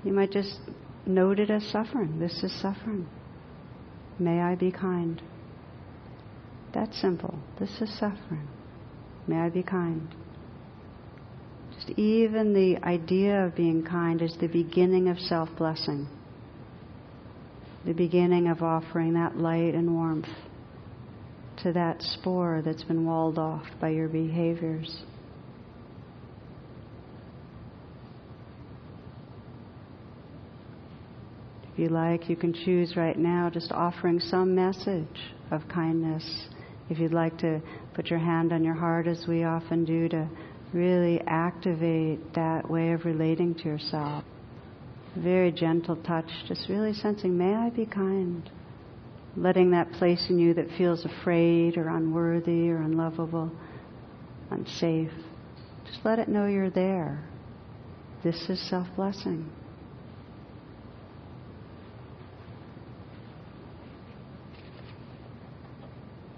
you 0.04 0.12
might 0.12 0.30
just 0.30 0.60
note 1.04 1.40
it 1.40 1.50
as 1.50 1.64
suffering. 1.64 2.20
This 2.20 2.44
is 2.44 2.52
suffering. 2.60 3.08
May 4.18 4.40
I 4.40 4.54
be 4.54 4.70
kind. 4.70 5.20
That's 6.72 7.00
simple. 7.00 7.38
This 7.58 7.70
is 7.80 7.92
suffering. 7.98 8.48
May 9.26 9.36
I 9.36 9.48
be 9.50 9.62
kind. 9.62 10.08
Just 11.74 11.90
even 11.98 12.52
the 12.52 12.76
idea 12.84 13.44
of 13.46 13.56
being 13.56 13.84
kind 13.84 14.22
is 14.22 14.36
the 14.40 14.48
beginning 14.48 15.08
of 15.08 15.18
self 15.18 15.48
blessing. 15.56 16.08
the 17.84 17.92
beginning 17.92 18.48
of 18.48 18.62
offering 18.62 19.14
that 19.14 19.36
light 19.36 19.74
and 19.74 19.94
warmth 19.94 20.28
to 21.62 21.72
that 21.72 22.00
spore 22.02 22.62
that's 22.64 22.84
been 22.84 23.04
walled 23.06 23.38
off 23.38 23.66
by 23.80 23.90
your 23.90 24.08
behaviors. 24.08 25.02
If 31.74 31.78
you 31.78 31.88
like, 31.88 32.30
you 32.30 32.36
can 32.36 32.54
choose 32.54 32.96
right 32.96 33.18
now 33.18 33.50
just 33.52 33.70
offering 33.70 34.18
some 34.18 34.54
message 34.54 35.34
of 35.50 35.68
kindness. 35.68 36.48
If 36.88 36.98
you'd 36.98 37.12
like 37.12 37.36
to 37.38 37.60
put 37.92 38.06
your 38.06 38.18
hand 38.18 38.52
on 38.52 38.64
your 38.64 38.74
heart, 38.74 39.06
as 39.06 39.26
we 39.28 39.44
often 39.44 39.84
do, 39.84 40.08
to 40.08 40.26
really 40.72 41.20
activate 41.26 42.34
that 42.34 42.70
way 42.70 42.92
of 42.92 43.04
relating 43.04 43.54
to 43.56 43.64
yourself. 43.64 44.24
Very 45.16 45.52
gentle 45.52 45.96
touch, 45.96 46.30
just 46.48 46.68
really 46.70 46.94
sensing, 46.94 47.36
may 47.36 47.54
I 47.54 47.68
be 47.70 47.84
kind? 47.84 48.48
letting 49.36 49.70
that 49.72 49.90
place 49.92 50.26
in 50.30 50.38
you 50.38 50.54
that 50.54 50.68
feels 50.78 51.04
afraid 51.04 51.76
or 51.76 51.88
unworthy 51.88 52.70
or 52.70 52.76
unlovable, 52.76 53.50
unsafe, 54.50 55.10
just 55.86 56.04
let 56.04 56.18
it 56.18 56.28
know 56.28 56.46
you're 56.46 56.70
there. 56.70 57.22
This 58.22 58.48
is 58.48 58.60
self 58.70 58.86
blessing. 58.96 59.50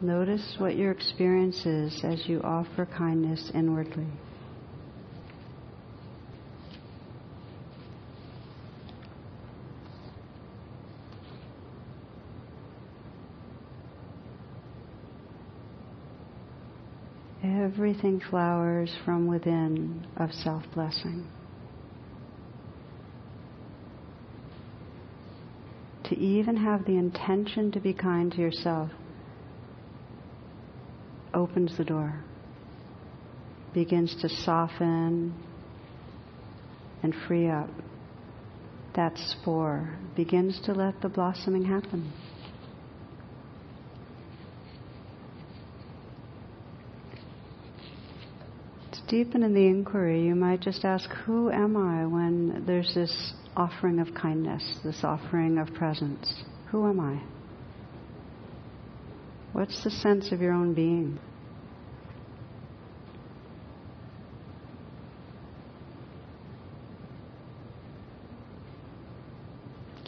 Notice 0.06 0.54
what 0.58 0.76
your 0.76 0.92
experience 0.92 1.66
is 1.66 2.04
as 2.04 2.28
you 2.28 2.40
offer 2.42 2.86
kindness 2.86 3.50
inwardly. 3.52 4.06
Everything 17.42 18.20
flowers 18.30 18.94
from 19.04 19.26
within 19.26 20.06
of 20.16 20.30
self 20.30 20.62
blessing. 20.72 21.26
To 26.04 26.16
even 26.16 26.58
have 26.58 26.84
the 26.84 26.96
intention 26.96 27.72
to 27.72 27.80
be 27.80 27.92
kind 27.92 28.30
to 28.30 28.38
yourself 28.38 28.92
opens 31.36 31.76
the 31.76 31.84
door, 31.84 32.24
begins 33.74 34.16
to 34.22 34.28
soften 34.28 35.34
and 37.02 37.14
free 37.28 37.48
up. 37.48 37.68
That 38.94 39.18
spore 39.18 39.94
begins 40.16 40.58
to 40.64 40.72
let 40.72 41.02
the 41.02 41.10
blossoming 41.10 41.66
happen. 41.66 42.10
To 48.92 49.06
deepen 49.06 49.42
in 49.42 49.52
the 49.52 49.66
inquiry, 49.66 50.24
you 50.24 50.34
might 50.34 50.62
just 50.62 50.86
ask, 50.86 51.10
Who 51.26 51.50
am 51.50 51.76
I 51.76 52.06
when 52.06 52.64
there's 52.66 52.94
this 52.94 53.34
offering 53.54 53.98
of 53.98 54.14
kindness, 54.14 54.78
this 54.82 55.04
offering 55.04 55.58
of 55.58 55.74
presence? 55.74 56.42
Who 56.70 56.88
am 56.88 56.98
I? 56.98 57.35
What's 59.56 59.82
the 59.82 59.90
sense 59.90 60.32
of 60.32 60.42
your 60.42 60.52
own 60.52 60.74
being? 60.74 61.18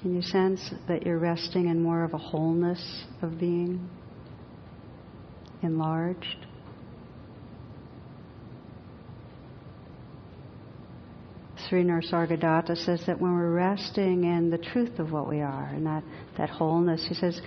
Can 0.02 0.14
you 0.14 0.20
sense 0.20 0.60
that 0.86 1.06
you're 1.06 1.18
resting 1.18 1.68
in 1.70 1.82
more 1.82 2.04
of 2.04 2.12
a 2.12 2.18
wholeness 2.18 3.06
of 3.22 3.40
being? 3.40 3.88
Enlarged? 5.62 6.44
Sri 11.68 11.84
Nisargadatta 11.84 12.76
says 12.84 13.02
that 13.06 13.18
when 13.18 13.32
we're 13.32 13.54
resting 13.54 14.24
in 14.24 14.50
the 14.50 14.58
truth 14.58 14.98
of 14.98 15.10
what 15.10 15.26
we 15.26 15.40
are 15.40 15.70
and 15.74 15.86
that, 15.86 16.04
that 16.36 16.50
wholeness, 16.50 17.06
he 17.08 17.14
says, 17.14 17.40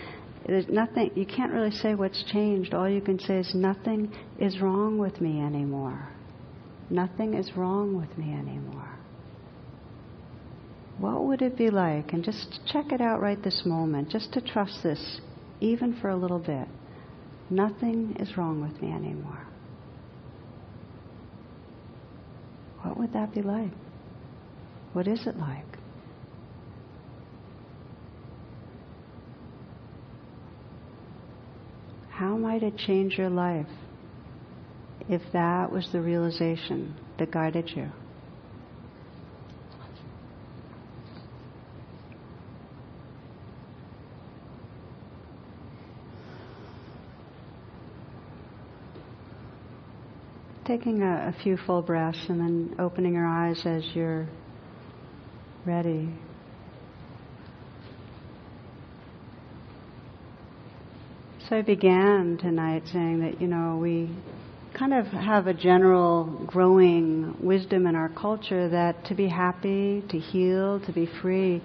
there's 0.51 0.67
nothing, 0.67 1.11
you 1.15 1.25
can't 1.25 1.53
really 1.53 1.71
say 1.71 1.95
what's 1.95 2.21
changed. 2.29 2.73
All 2.73 2.89
you 2.89 2.99
can 2.99 3.17
say 3.19 3.37
is 3.37 3.55
nothing 3.55 4.13
is 4.37 4.59
wrong 4.59 4.97
with 4.97 5.21
me 5.21 5.39
anymore. 5.39 6.09
Nothing 6.89 7.35
is 7.35 7.55
wrong 7.55 7.97
with 7.97 8.17
me 8.17 8.33
anymore. 8.33 8.89
What 10.97 11.23
would 11.23 11.41
it 11.41 11.57
be 11.57 11.69
like? 11.69 12.11
And 12.11 12.21
just 12.21 12.59
check 12.67 12.91
it 12.91 12.99
out 12.99 13.21
right 13.21 13.41
this 13.41 13.61
moment, 13.65 14.09
just 14.09 14.33
to 14.33 14.41
trust 14.41 14.83
this, 14.83 15.21
even 15.61 15.97
for 16.01 16.09
a 16.09 16.17
little 16.17 16.39
bit. 16.39 16.67
Nothing 17.49 18.17
is 18.19 18.35
wrong 18.35 18.61
with 18.61 18.81
me 18.81 18.91
anymore. 18.91 19.47
What 22.81 22.97
would 22.97 23.13
that 23.13 23.33
be 23.33 23.41
like? 23.41 23.71
What 24.91 25.07
is 25.07 25.25
it 25.25 25.37
like? 25.37 25.70
How 32.21 32.37
might 32.37 32.61
it 32.61 32.77
change 32.77 33.17
your 33.17 33.31
life 33.31 33.65
if 35.09 35.23
that 35.33 35.71
was 35.71 35.91
the 35.91 35.99
realization 35.99 36.93
that 37.17 37.31
guided 37.31 37.71
you? 37.75 37.89
Taking 50.63 51.01
a, 51.01 51.33
a 51.35 51.41
few 51.41 51.57
full 51.57 51.81
breaths 51.81 52.23
and 52.29 52.39
then 52.39 52.75
opening 52.77 53.15
your 53.15 53.25
eyes 53.25 53.65
as 53.65 53.83
you're 53.95 54.27
ready. 55.65 56.13
I 61.53 61.61
began 61.61 62.37
tonight 62.37 62.83
saying 62.93 63.19
that, 63.19 63.41
you 63.41 63.47
know, 63.47 63.77
we 63.81 64.09
kind 64.73 64.93
of 64.93 65.05
have 65.07 65.47
a 65.47 65.53
general 65.53 66.45
growing 66.47 67.35
wisdom 67.41 67.87
in 67.87 67.95
our 67.95 68.07
culture 68.07 68.69
that 68.69 69.03
to 69.07 69.15
be 69.15 69.27
happy, 69.27 70.01
to 70.09 70.17
heal, 70.17 70.79
to 70.85 70.93
be 70.93 71.09
free 71.21 71.61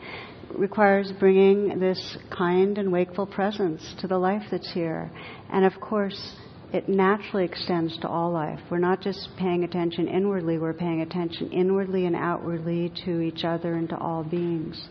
requires 0.52 1.12
bringing 1.20 1.78
this 1.78 2.18
kind 2.36 2.78
and 2.78 2.90
wakeful 2.90 3.26
presence 3.26 3.94
to 4.00 4.08
the 4.08 4.18
life 4.18 4.42
that's 4.50 4.72
here. 4.72 5.08
And 5.52 5.64
of 5.64 5.80
course, 5.80 6.34
it 6.72 6.88
naturally 6.88 7.44
extends 7.44 7.96
to 7.98 8.08
all 8.08 8.32
life. 8.32 8.58
We're 8.68 8.78
not 8.78 9.00
just 9.00 9.28
paying 9.38 9.62
attention 9.62 10.08
inwardly, 10.08 10.58
we're 10.58 10.72
paying 10.72 11.02
attention 11.02 11.52
inwardly 11.52 12.06
and 12.06 12.16
outwardly 12.16 12.92
to 13.04 13.20
each 13.20 13.44
other 13.44 13.74
and 13.74 13.88
to 13.90 13.98
all 13.98 14.24
beings. 14.24 14.88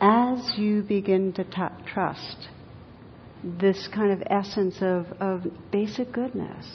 As 0.00 0.54
you 0.56 0.82
begin 0.82 1.32
to 1.34 1.44
t- 1.44 1.84
trust 1.86 2.48
this 3.60 3.88
kind 3.94 4.10
of 4.10 4.22
essence 4.30 4.76
of, 4.80 5.06
of 5.20 5.44
basic 5.70 6.12
goodness, 6.12 6.66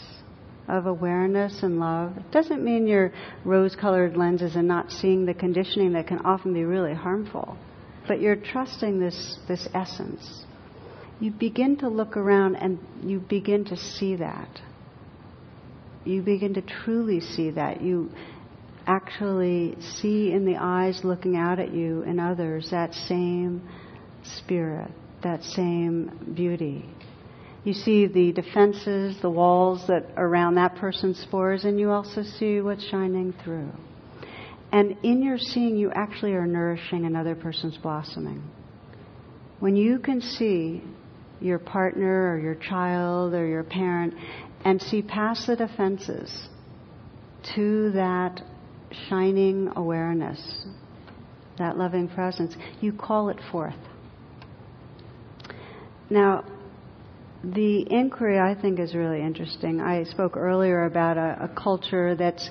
of 0.67 0.85
awareness 0.85 1.63
and 1.63 1.79
love, 1.79 2.15
it 2.17 2.31
doesn't 2.31 2.63
mean 2.63 2.87
you're 2.87 3.11
rose 3.43 3.75
colored 3.75 4.15
lenses 4.15 4.55
and 4.55 4.67
not 4.67 4.91
seeing 4.91 5.25
the 5.25 5.33
conditioning 5.33 5.93
that 5.93 6.07
can 6.07 6.19
often 6.19 6.53
be 6.53 6.63
really 6.63 6.93
harmful, 6.93 7.57
but 8.07 8.21
you're 8.21 8.35
trusting 8.35 8.99
this, 8.99 9.39
this 9.47 9.67
essence 9.73 10.45
you 11.19 11.31
begin 11.31 11.77
to 11.77 11.89
look 11.89 12.15
around 12.15 12.55
and 12.55 12.79
you 13.03 13.19
begin 13.19 13.65
to 13.65 13.77
see 13.77 14.15
that. 14.15 14.61
You 16.05 16.21
begin 16.21 16.53
to 16.53 16.61
truly 16.61 17.19
see 17.19 17.51
that. 17.51 17.81
You 17.81 18.09
actually 18.87 19.75
see 19.81 20.31
in 20.31 20.45
the 20.45 20.55
eyes 20.55 21.01
looking 21.03 21.35
out 21.35 21.59
at 21.59 21.73
you 21.73 22.03
and 22.03 22.19
others 22.19 22.69
that 22.71 22.93
same 22.93 23.67
spirit, 24.23 24.91
that 25.23 25.43
same 25.43 26.33
beauty. 26.35 26.85
You 27.63 27.73
see 27.73 28.07
the 28.07 28.31
defenses, 28.31 29.17
the 29.21 29.29
walls 29.29 29.85
that 29.87 30.05
around 30.15 30.55
that 30.55 30.75
person's 30.75 31.19
spores, 31.19 31.65
and 31.65 31.79
you 31.79 31.91
also 31.91 32.23
see 32.23 32.61
what's 32.61 32.85
shining 32.89 33.33
through. 33.43 33.71
And 34.71 34.95
in 35.03 35.21
your 35.21 35.37
seeing, 35.37 35.75
you 35.75 35.91
actually 35.91 36.33
are 36.33 36.45
nourishing 36.45 37.05
another 37.05 37.35
person's 37.35 37.77
blossoming. 37.77 38.43
When 39.59 39.75
you 39.75 39.99
can 39.99 40.21
see 40.21 40.83
your 41.41 41.59
partner 41.59 42.33
or 42.33 42.39
your 42.39 42.55
child 42.55 43.33
or 43.33 43.45
your 43.45 43.63
parent 43.63 44.13
and 44.63 44.81
see 44.81 45.01
past 45.01 45.47
the 45.47 45.55
defenses 45.55 46.49
to 47.55 47.91
that 47.91 48.41
shining 49.09 49.71
awareness, 49.75 50.65
that 51.57 51.77
loving 51.77 52.07
presence, 52.07 52.55
you 52.79 52.93
call 52.93 53.29
it 53.29 53.39
forth. 53.51 53.75
Now, 56.09 56.43
the 57.43 57.85
inquiry 57.89 58.39
I 58.39 58.59
think 58.59 58.79
is 58.79 58.93
really 58.93 59.21
interesting. 59.21 59.79
I 59.79 60.03
spoke 60.03 60.35
earlier 60.35 60.85
about 60.85 61.17
a, 61.17 61.45
a 61.45 61.61
culture 61.61 62.15
that's 62.15 62.49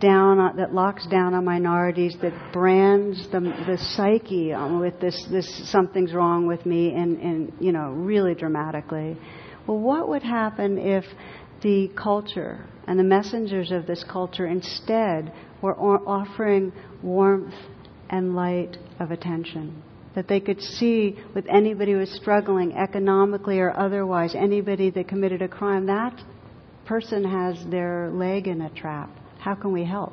down 0.00 0.38
uh, 0.40 0.52
that 0.56 0.72
locks 0.72 1.06
down 1.06 1.34
on 1.34 1.44
minorities, 1.44 2.16
that 2.22 2.52
brands 2.52 3.28
the, 3.30 3.40
the 3.40 3.76
psyche 3.96 4.52
um, 4.52 4.80
with 4.80 4.98
this, 5.00 5.26
this 5.30 5.70
something's 5.70 6.14
wrong 6.14 6.46
with 6.46 6.64
me, 6.64 6.94
and, 6.94 7.18
and 7.20 7.52
you 7.60 7.72
know 7.72 7.90
really 7.90 8.34
dramatically. 8.34 9.16
Well, 9.66 9.78
what 9.78 10.08
would 10.08 10.22
happen 10.22 10.78
if 10.78 11.04
the 11.62 11.90
culture 12.02 12.64
and 12.86 12.98
the 12.98 13.04
messengers 13.04 13.70
of 13.70 13.86
this 13.86 14.04
culture 14.10 14.46
instead 14.46 15.32
were 15.60 15.76
offering 15.76 16.72
warmth 17.02 17.54
and 18.08 18.34
light 18.34 18.78
of 18.98 19.10
attention? 19.10 19.82
That 20.18 20.26
they 20.26 20.40
could 20.40 20.60
see 20.60 21.16
with 21.32 21.46
anybody 21.48 21.92
who 21.92 21.98
was 21.98 22.10
struggling 22.10 22.76
economically 22.76 23.60
or 23.60 23.70
otherwise, 23.78 24.34
anybody 24.34 24.90
that 24.90 25.06
committed 25.06 25.42
a 25.42 25.48
crime, 25.48 25.86
that 25.86 26.20
person 26.86 27.22
has 27.22 27.64
their 27.70 28.10
leg 28.10 28.48
in 28.48 28.62
a 28.62 28.70
trap 28.70 29.10
how 29.38 29.54
can 29.54 29.72
we 29.72 29.84
help? 29.84 30.12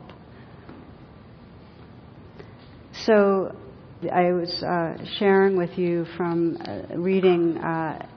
So 3.06 3.56
I 4.12 4.32
was 4.32 4.64
uh, 4.64 5.04
sharing 5.18 5.58
with 5.58 5.78
you 5.78 6.06
from 6.16 6.58
uh, 6.62 6.96
reading 6.96 7.58
uh, 7.58 8.08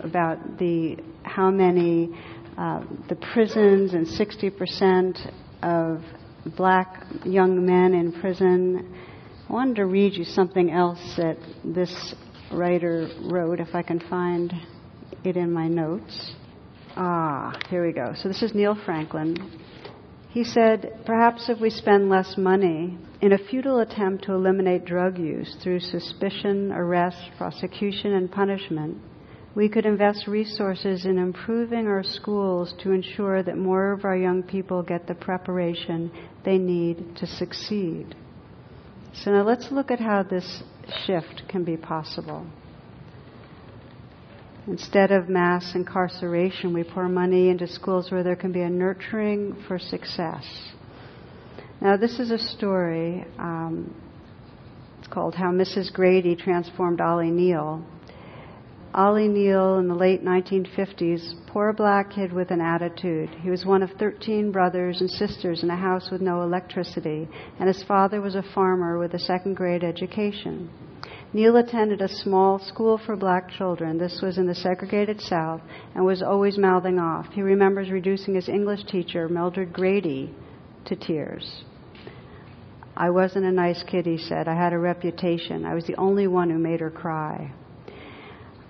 about 0.00 0.58
the 0.58 0.98
how 1.22 1.50
many 1.50 2.10
uh, 2.58 2.84
the 3.08 3.16
prisons 3.32 3.94
and 3.94 4.06
60% 4.06 5.32
of 5.62 6.02
black 6.56 7.04
young 7.24 7.64
men 7.64 7.94
in 7.94 8.12
prison. 8.20 8.94
I 9.50 9.52
wanted 9.52 9.76
to 9.76 9.86
read 9.86 10.14
you 10.14 10.22
something 10.22 10.70
else 10.70 11.00
that 11.16 11.36
this 11.64 12.14
writer 12.52 13.08
wrote, 13.20 13.58
if 13.58 13.74
I 13.74 13.82
can 13.82 13.98
find 13.98 14.54
it 15.24 15.36
in 15.36 15.50
my 15.50 15.66
notes. 15.66 16.36
Ah, 16.94 17.58
here 17.68 17.84
we 17.84 17.92
go. 17.92 18.14
So 18.16 18.28
this 18.28 18.44
is 18.44 18.54
Neill 18.54 18.78
Franklin. 18.84 19.36
He 20.28 20.44
said, 20.44 21.00
perhaps 21.04 21.48
if 21.48 21.58
we 21.58 21.68
spend 21.68 22.08
less 22.08 22.38
money 22.38 22.96
in 23.20 23.32
a 23.32 23.38
futile 23.38 23.80
attempt 23.80 24.22
to 24.26 24.34
eliminate 24.34 24.84
drug 24.84 25.18
use 25.18 25.56
through 25.60 25.80
suspicion, 25.80 26.70
arrest, 26.70 27.32
prosecution, 27.36 28.12
and 28.12 28.30
punishment, 28.30 28.98
we 29.56 29.68
could 29.68 29.84
invest 29.84 30.28
resources 30.28 31.06
in 31.06 31.18
improving 31.18 31.88
our 31.88 32.04
schools 32.04 32.72
to 32.84 32.92
ensure 32.92 33.42
that 33.42 33.58
more 33.58 33.90
of 33.90 34.04
our 34.04 34.16
young 34.16 34.44
people 34.44 34.84
get 34.84 35.08
the 35.08 35.14
preparation 35.16 36.12
they 36.44 36.56
need 36.56 37.16
to 37.16 37.26
succeed. 37.26 38.14
So 39.24 39.30
now 39.32 39.42
let's 39.42 39.70
look 39.70 39.90
at 39.90 40.00
how 40.00 40.22
this 40.22 40.62
shift 41.04 41.42
can 41.46 41.62
be 41.62 41.76
possible. 41.76 42.46
Instead 44.66 45.10
of 45.12 45.28
mass 45.28 45.72
incarceration, 45.74 46.72
we 46.72 46.84
pour 46.84 47.06
money 47.06 47.50
into 47.50 47.66
schools 47.66 48.10
where 48.10 48.22
there 48.22 48.36
can 48.36 48.50
be 48.50 48.62
a 48.62 48.70
nurturing 48.70 49.62
for 49.68 49.78
success. 49.78 50.44
Now, 51.82 51.98
this 51.98 52.18
is 52.18 52.30
a 52.30 52.38
story. 52.38 53.26
Um, 53.38 53.94
it's 54.98 55.08
called 55.08 55.34
How 55.34 55.50
Mrs. 55.50 55.92
Grady 55.92 56.34
Transformed 56.34 57.02
Ollie 57.02 57.30
Neal. 57.30 57.84
Ollie 58.92 59.28
Neal, 59.28 59.78
in 59.78 59.86
the 59.86 59.94
late 59.94 60.24
1950s, 60.24 61.46
poor 61.46 61.72
black 61.72 62.10
kid 62.10 62.32
with 62.32 62.50
an 62.50 62.60
attitude. 62.60 63.30
He 63.40 63.48
was 63.48 63.64
one 63.64 63.84
of 63.84 63.90
13 64.00 64.50
brothers 64.50 65.00
and 65.00 65.08
sisters 65.08 65.62
in 65.62 65.70
a 65.70 65.76
house 65.76 66.10
with 66.10 66.20
no 66.20 66.42
electricity, 66.42 67.28
and 67.60 67.68
his 67.68 67.84
father 67.84 68.20
was 68.20 68.34
a 68.34 68.42
farmer 68.52 68.98
with 68.98 69.14
a 69.14 69.18
second 69.20 69.54
grade 69.54 69.84
education. 69.84 70.68
Neal 71.32 71.58
attended 71.58 72.00
a 72.00 72.08
small 72.08 72.58
school 72.58 72.98
for 72.98 73.14
black 73.14 73.48
children. 73.50 73.96
This 73.96 74.20
was 74.24 74.38
in 74.38 74.48
the 74.48 74.56
segregated 74.56 75.20
South 75.20 75.60
and 75.94 76.04
was 76.04 76.20
always 76.20 76.58
mouthing 76.58 76.98
off. 76.98 77.26
He 77.32 77.42
remembers 77.42 77.92
reducing 77.92 78.34
his 78.34 78.48
English 78.48 78.86
teacher, 78.86 79.28
Mildred 79.28 79.72
Grady, 79.72 80.34
to 80.86 80.96
tears. 80.96 81.62
I 82.96 83.10
wasn't 83.10 83.44
a 83.44 83.52
nice 83.52 83.84
kid, 83.84 84.04
he 84.04 84.18
said. 84.18 84.48
I 84.48 84.56
had 84.56 84.72
a 84.72 84.78
reputation. 84.78 85.64
I 85.64 85.74
was 85.74 85.86
the 85.86 85.94
only 85.94 86.26
one 86.26 86.50
who 86.50 86.58
made 86.58 86.80
her 86.80 86.90
cry. 86.90 87.52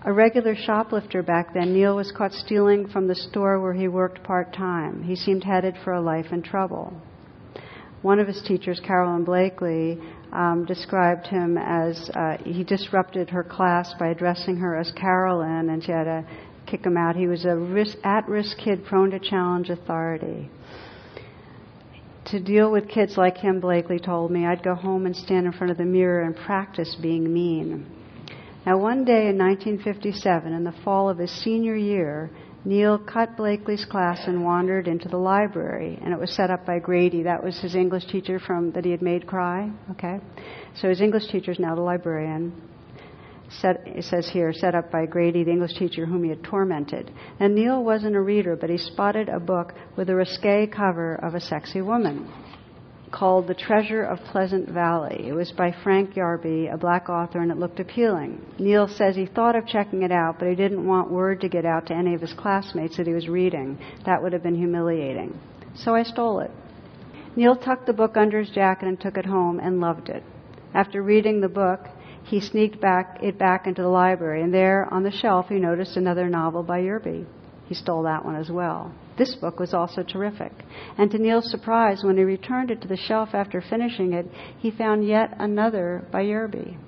A 0.03 0.13
regular 0.13 0.57
shoplifter 0.57 1.23
back 1.23 1.53
then, 1.53 1.75
Neal 1.75 1.95
was 1.95 2.11
caught 2.11 2.33
stealing 2.33 2.89
from 2.89 3.07
the 3.07 3.15
store 3.15 3.61
where 3.61 3.75
he 3.75 3.87
worked 3.87 4.23
part 4.23 4.51
time. 4.55 5.03
He 5.03 5.15
seemed 5.15 5.45
headed 5.45 5.77
for 5.85 5.93
a 5.93 6.01
life 6.01 6.33
in 6.33 6.41
trouble. 6.41 6.95
One 8.01 8.19
of 8.19 8.27
his 8.27 8.41
teachers, 8.41 8.81
Carolyn 8.81 9.25
Blakely, 9.25 9.99
um, 10.33 10.65
described 10.65 11.27
him 11.27 11.59
as 11.59 12.09
uh, 12.15 12.39
he 12.43 12.65
disrupted 12.65 13.29
her 13.29 13.45
class 13.45 13.93
by 13.99 14.09
addressing 14.09 14.57
her 14.57 14.75
as 14.75 14.91
Carolyn, 14.93 15.69
and 15.69 15.85
she 15.85 15.93
had 15.93 16.05
to 16.05 16.25
kick 16.67 16.87
him 16.87 16.97
out. 16.97 17.15
He 17.15 17.27
was 17.27 17.45
a 17.45 17.55
risk, 17.55 17.99
at-risk 18.03 18.57
kid 18.57 18.87
prone 18.87 19.11
to 19.11 19.19
challenge 19.19 19.69
authority. 19.69 20.49
To 22.27 22.41
deal 22.41 22.73
with 22.73 22.89
kids 22.89 23.19
like 23.19 23.37
him, 23.37 23.61
Blakely 23.61 23.99
told 23.99 24.31
me, 24.31 24.47
I'd 24.47 24.63
go 24.63 24.75
home 24.75 25.05
and 25.05 25.15
stand 25.15 25.45
in 25.45 25.53
front 25.53 25.73
of 25.73 25.77
the 25.77 25.85
mirror 25.85 26.23
and 26.23 26.35
practice 26.35 26.97
being 27.03 27.31
mean. 27.31 28.00
Now, 28.67 28.77
one 28.77 29.05
day 29.05 29.29
in 29.29 29.39
1957, 29.39 30.53
in 30.53 30.65
the 30.65 30.75
fall 30.85 31.09
of 31.09 31.17
his 31.17 31.31
senior 31.43 31.77
year, 31.77 32.31
Neal 32.63 32.99
cut 32.99 33.35
Blakely's 33.39 33.87
class 33.87 34.27
and 34.27 34.45
wandered 34.45 34.87
into 34.87 35.09
the 35.09 35.17
library, 35.17 35.99
and 36.03 36.13
it 36.13 36.21
was 36.21 36.35
set 36.37 36.51
up 36.51 36.67
by 36.67 36.79
Grady. 36.79 37.23
That 37.23 37.43
was 37.43 37.59
his 37.59 37.75
English 37.75 38.05
teacher 38.07 38.39
from 38.39 38.71
that 38.73 38.85
he 38.85 38.91
had 38.91 39.01
made 39.01 39.27
cry. 39.27 39.71
Okay, 39.93 40.21
so 40.75 40.91
his 40.91 41.01
English 41.01 41.29
teacher 41.29 41.53
is 41.53 41.59
now 41.59 41.75
the 41.75 41.81
librarian. 41.81 42.53
Set, 43.49 43.83
it 43.87 44.05
says 44.05 44.29
here, 44.29 44.53
set 44.53 44.75
up 44.75 44.93
by 44.93 45.07
Grady, 45.07 45.43
the 45.43 45.51
English 45.51 45.75
teacher 45.79 46.05
whom 46.05 46.23
he 46.23 46.29
had 46.29 46.45
tormented. 46.45 47.11
And 47.41 47.55
Neal 47.55 47.83
wasn't 47.83 48.15
a 48.15 48.21
reader, 48.21 48.57
but 48.57 48.69
he 48.69 48.77
spotted 48.77 49.31
a 49.31 49.41
book 49.41 49.73
with 49.97 50.11
a 50.11 50.15
risque 50.15 50.67
cover 50.67 51.15
of 51.15 51.35
a 51.35 51.41
sexy 51.41 51.81
woman 51.81 52.31
called 53.11 53.49
The 53.49 53.55
Treasure 53.55 54.03
of 54.03 54.19
Pleasant 54.31 54.69
Valley. 54.69 55.27
It 55.29 55.33
was 55.33 55.53
by 55.53 55.75
Frank 55.83 56.15
Yerby, 56.15 56.73
a 56.73 56.77
black 56.77 57.09
author, 57.09 57.41
and 57.41 57.51
it 57.51 57.59
looked 57.59 57.81
appealing. 57.81 58.41
Neal 58.59 58.89
says 58.89 59.17
he 59.17 59.27
thought 59.27 59.57
of 59.57 59.67
checking 59.67 60.03
it 60.03 60.13
out, 60.13 60.39
but 60.39 60.49
he 60.49 60.55
didn't 60.55 60.87
want 60.87 61.11
word 61.11 61.41
to 61.41 61.49
get 61.49 61.65
out 61.65 61.87
to 61.87 61.95
any 61.95 62.15
of 62.15 62.21
his 62.21 62.33
classmates 62.33 62.97
that 62.97 63.07
he 63.07 63.13
was 63.13 63.29
reading. 63.29 63.79
That 64.07 64.23
would 64.23 64.33
have 64.33 64.43
been 64.43 64.57
humiliating. 64.57 65.39
So 65.75 65.95
I 65.95 66.03
stole 66.03 66.41
it. 66.41 66.51
Neal 67.37 67.57
tucked 67.57 67.87
the 67.87 67.93
book 67.93 68.17
under 68.17 68.41
his 68.41 68.51
jacket 68.51 68.87
and 68.87 69.01
took 69.01 69.17
it 69.17 69.27
home 69.27 69.61
and 69.61 69.81
loved 69.81 70.09
it. 70.09 70.23
After 70.75 71.03
reading 71.03 71.41
the 71.41 71.49
book, 71.49 71.81
he 72.25 72.41
sneaked 72.41 72.81
back 72.81 73.19
it 73.23 73.39
back 73.39 73.67
into 73.67 73.83
the 73.83 73.89
library, 73.89 74.43
and 74.43 74.53
there 74.53 74.87
on 74.93 75.03
the 75.03 75.11
shelf 75.11 75.47
he 75.49 75.57
noticed 75.57 75.97
another 75.97 76.29
novel 76.29 76.63
by 76.63 76.81
Yerby. 76.81 77.27
He 77.67 77.75
stole 77.75 78.03
that 78.05 78.25
one 78.25 78.37
as 78.37 78.51
well. 78.51 78.93
This 79.21 79.35
book 79.35 79.61
was 79.61 79.75
also 79.75 80.03
terrific. 80.03 80.51
And 80.97 81.11
to 81.11 81.19
Neal's 81.19 81.51
surprise, 81.51 82.03
when 82.03 82.17
he 82.17 82.25
returned 82.25 82.71
it 82.71 82.81
to 82.81 82.89
the 82.89 82.97
shelf 82.97 83.35
after 83.35 83.61
finishing 83.61 84.15
it, 84.15 84.25
he 84.57 84.71
found 84.71 85.07
yet 85.07 85.37
another 85.39 86.09
by 86.11 86.23
Yerby. 86.23 86.79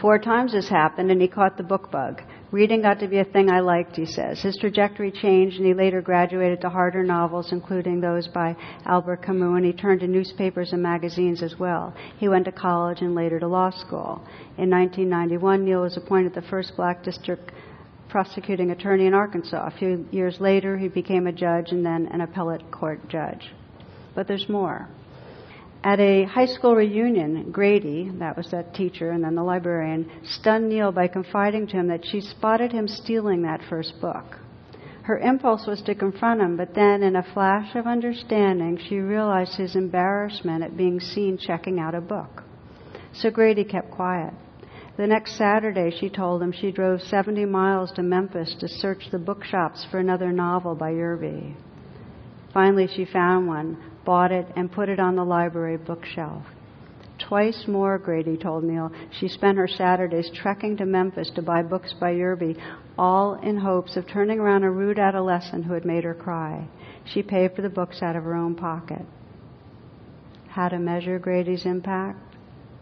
Four 0.00 0.18
times 0.18 0.50
this 0.50 0.68
happened, 0.68 1.12
and 1.12 1.22
he 1.22 1.28
caught 1.28 1.56
the 1.56 1.62
book 1.62 1.92
bug. 1.92 2.22
Reading 2.50 2.82
got 2.82 2.98
to 2.98 3.06
be 3.06 3.18
a 3.18 3.24
thing 3.24 3.50
I 3.50 3.60
liked, 3.60 3.94
he 3.94 4.04
says. 4.04 4.42
His 4.42 4.56
trajectory 4.56 5.12
changed, 5.12 5.58
and 5.58 5.66
he 5.66 5.74
later 5.74 6.02
graduated 6.02 6.60
to 6.62 6.70
harder 6.70 7.04
novels, 7.04 7.52
including 7.52 8.00
those 8.00 8.26
by 8.26 8.56
Albert 8.84 9.22
Camus, 9.22 9.56
and 9.56 9.64
he 9.64 9.72
turned 9.72 10.00
to 10.00 10.08
newspapers 10.08 10.72
and 10.72 10.82
magazines 10.82 11.40
as 11.40 11.56
well. 11.56 11.94
He 12.18 12.28
went 12.28 12.46
to 12.46 12.52
college 12.52 13.00
and 13.00 13.14
later 13.14 13.38
to 13.38 13.46
law 13.46 13.70
school. 13.70 14.26
In 14.58 14.70
1991, 14.70 15.64
Neal 15.64 15.82
was 15.82 15.96
appointed 15.96 16.34
the 16.34 16.42
first 16.42 16.72
black 16.76 17.04
district 17.04 17.52
prosecuting 18.14 18.70
attorney 18.70 19.06
in 19.06 19.12
Arkansas. 19.12 19.66
A 19.66 19.76
few 19.76 20.06
years 20.12 20.36
later, 20.38 20.78
he 20.78 20.86
became 20.86 21.26
a 21.26 21.32
judge 21.32 21.72
and 21.72 21.84
then 21.84 22.06
an 22.12 22.20
appellate 22.20 22.70
court 22.70 23.08
judge. 23.08 23.50
But 24.14 24.28
there's 24.28 24.48
more. 24.48 24.88
At 25.82 25.98
a 25.98 26.22
high 26.22 26.46
school 26.46 26.76
reunion, 26.76 27.50
Grady, 27.50 28.12
that 28.20 28.36
was 28.36 28.52
that 28.52 28.72
teacher 28.72 29.10
and 29.10 29.24
then 29.24 29.34
the 29.34 29.42
librarian, 29.42 30.08
stunned 30.22 30.68
Neal 30.68 30.92
by 30.92 31.08
confiding 31.08 31.66
to 31.66 31.72
him 31.72 31.88
that 31.88 32.06
she 32.06 32.20
spotted 32.20 32.70
him 32.70 32.86
stealing 32.86 33.42
that 33.42 33.62
first 33.68 34.00
book. 34.00 34.38
Her 35.02 35.18
impulse 35.18 35.66
was 35.66 35.82
to 35.82 35.96
confront 35.96 36.40
him, 36.40 36.56
but 36.56 36.72
then, 36.72 37.02
in 37.02 37.16
a 37.16 37.32
flash 37.34 37.74
of 37.74 37.88
understanding, 37.88 38.78
she 38.88 38.98
realized 38.98 39.56
his 39.56 39.74
embarrassment 39.74 40.62
at 40.62 40.76
being 40.76 41.00
seen 41.00 41.36
checking 41.36 41.80
out 41.80 41.96
a 41.96 42.00
book. 42.00 42.44
So 43.12 43.30
Grady 43.30 43.64
kept 43.64 43.90
quiet. 43.90 44.34
The 44.96 45.06
next 45.08 45.36
Saturday, 45.36 45.90
she 45.90 46.08
told 46.08 46.40
him 46.40 46.52
she 46.52 46.70
drove 46.70 47.00
70 47.00 47.46
miles 47.46 47.90
to 47.92 48.02
Memphis 48.02 48.54
to 48.60 48.68
search 48.68 49.10
the 49.10 49.18
bookshops 49.18 49.84
for 49.90 49.98
another 49.98 50.30
novel 50.30 50.76
by 50.76 50.92
Yerby. 50.92 51.56
Finally, 52.52 52.88
she 52.94 53.04
found 53.04 53.48
one, 53.48 53.76
bought 54.04 54.30
it, 54.30 54.46
and 54.54 54.70
put 54.70 54.88
it 54.88 55.00
on 55.00 55.16
the 55.16 55.24
library 55.24 55.76
bookshelf. 55.76 56.44
Twice 57.18 57.66
more, 57.66 57.98
Grady 57.98 58.36
told 58.36 58.62
Neal, 58.62 58.92
she 59.10 59.26
spent 59.26 59.58
her 59.58 59.66
Saturdays 59.66 60.30
trekking 60.32 60.76
to 60.76 60.86
Memphis 60.86 61.30
to 61.34 61.42
buy 61.42 61.62
books 61.62 61.92
by 61.98 62.12
Yerby, 62.12 62.56
all 62.96 63.34
in 63.34 63.56
hopes 63.56 63.96
of 63.96 64.06
turning 64.06 64.38
around 64.38 64.62
a 64.62 64.70
rude 64.70 65.00
adolescent 65.00 65.64
who 65.64 65.72
had 65.74 65.84
made 65.84 66.04
her 66.04 66.14
cry. 66.14 66.68
She 67.04 67.22
paid 67.22 67.56
for 67.56 67.62
the 67.62 67.68
books 67.68 68.00
out 68.00 68.14
of 68.14 68.22
her 68.22 68.34
own 68.34 68.54
pocket. 68.54 69.02
How 70.48 70.68
to 70.68 70.78
measure 70.78 71.18
Grady's 71.18 71.66
impact? 71.66 72.34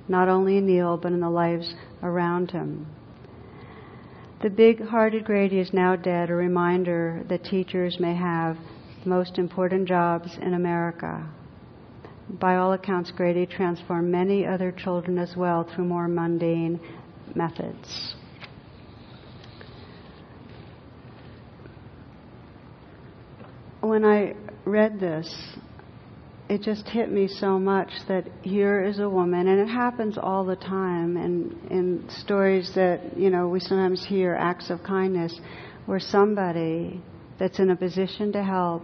not 0.08 0.28
only 0.28 0.56
in 0.56 0.66
Neal, 0.66 0.96
but 0.96 1.12
in 1.12 1.20
the 1.20 1.30
lives 1.30 1.74
around 2.02 2.50
him. 2.50 2.86
The 4.42 4.50
big 4.50 4.84
hearted 4.84 5.24
Grady 5.24 5.60
is 5.60 5.72
now 5.72 5.94
dead, 5.94 6.28
a 6.28 6.34
reminder 6.34 7.22
that 7.28 7.44
teachers 7.44 8.00
may 8.00 8.14
have 8.14 8.56
the 9.02 9.08
most 9.08 9.38
important 9.38 9.86
jobs 9.86 10.36
in 10.40 10.54
America. 10.54 11.24
by 12.40 12.56
all 12.56 12.72
accounts, 12.72 13.10
Grady 13.10 13.46
transformed 13.46 14.10
many 14.10 14.46
other 14.46 14.72
children 14.72 15.18
as 15.18 15.36
well 15.36 15.64
through 15.64 15.84
more 15.84 16.08
mundane 16.08 16.80
methods. 17.34 18.14
When 23.80 24.04
I 24.04 24.34
read 24.64 24.98
this, 25.00 25.56
it 26.52 26.60
just 26.60 26.86
hit 26.86 27.10
me 27.10 27.26
so 27.26 27.58
much 27.58 27.88
that 28.08 28.26
here 28.42 28.84
is 28.84 28.98
a 28.98 29.08
woman, 29.08 29.48
and 29.48 29.58
it 29.58 29.72
happens 29.72 30.18
all 30.18 30.44
the 30.44 30.56
time, 30.56 31.16
and 31.16 31.70
in 31.70 32.04
stories 32.10 32.74
that 32.74 33.16
you 33.16 33.30
know 33.30 33.48
we 33.48 33.58
sometimes 33.58 34.04
hear 34.04 34.34
acts 34.34 34.68
of 34.68 34.82
kindness, 34.82 35.40
where 35.86 35.98
somebody 35.98 37.02
that's 37.38 37.58
in 37.58 37.70
a 37.70 37.76
position 37.76 38.32
to 38.32 38.44
help 38.44 38.82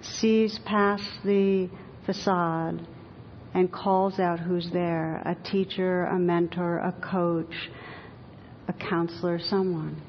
sees 0.00 0.60
past 0.64 1.02
the 1.24 1.68
facade 2.06 2.86
and 3.54 3.72
calls 3.72 4.20
out 4.20 4.38
who's 4.38 4.70
there 4.72 5.16
a 5.26 5.34
teacher, 5.50 6.04
a 6.04 6.16
mentor, 6.16 6.78
a 6.78 6.92
coach, 6.92 7.70
a 8.68 8.72
counselor, 8.72 9.40
someone. 9.40 10.00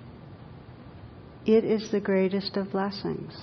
It 1.47 1.63
is 1.63 1.89
the 1.89 1.99
greatest 1.99 2.57
of 2.57 2.71
blessings. 2.71 3.33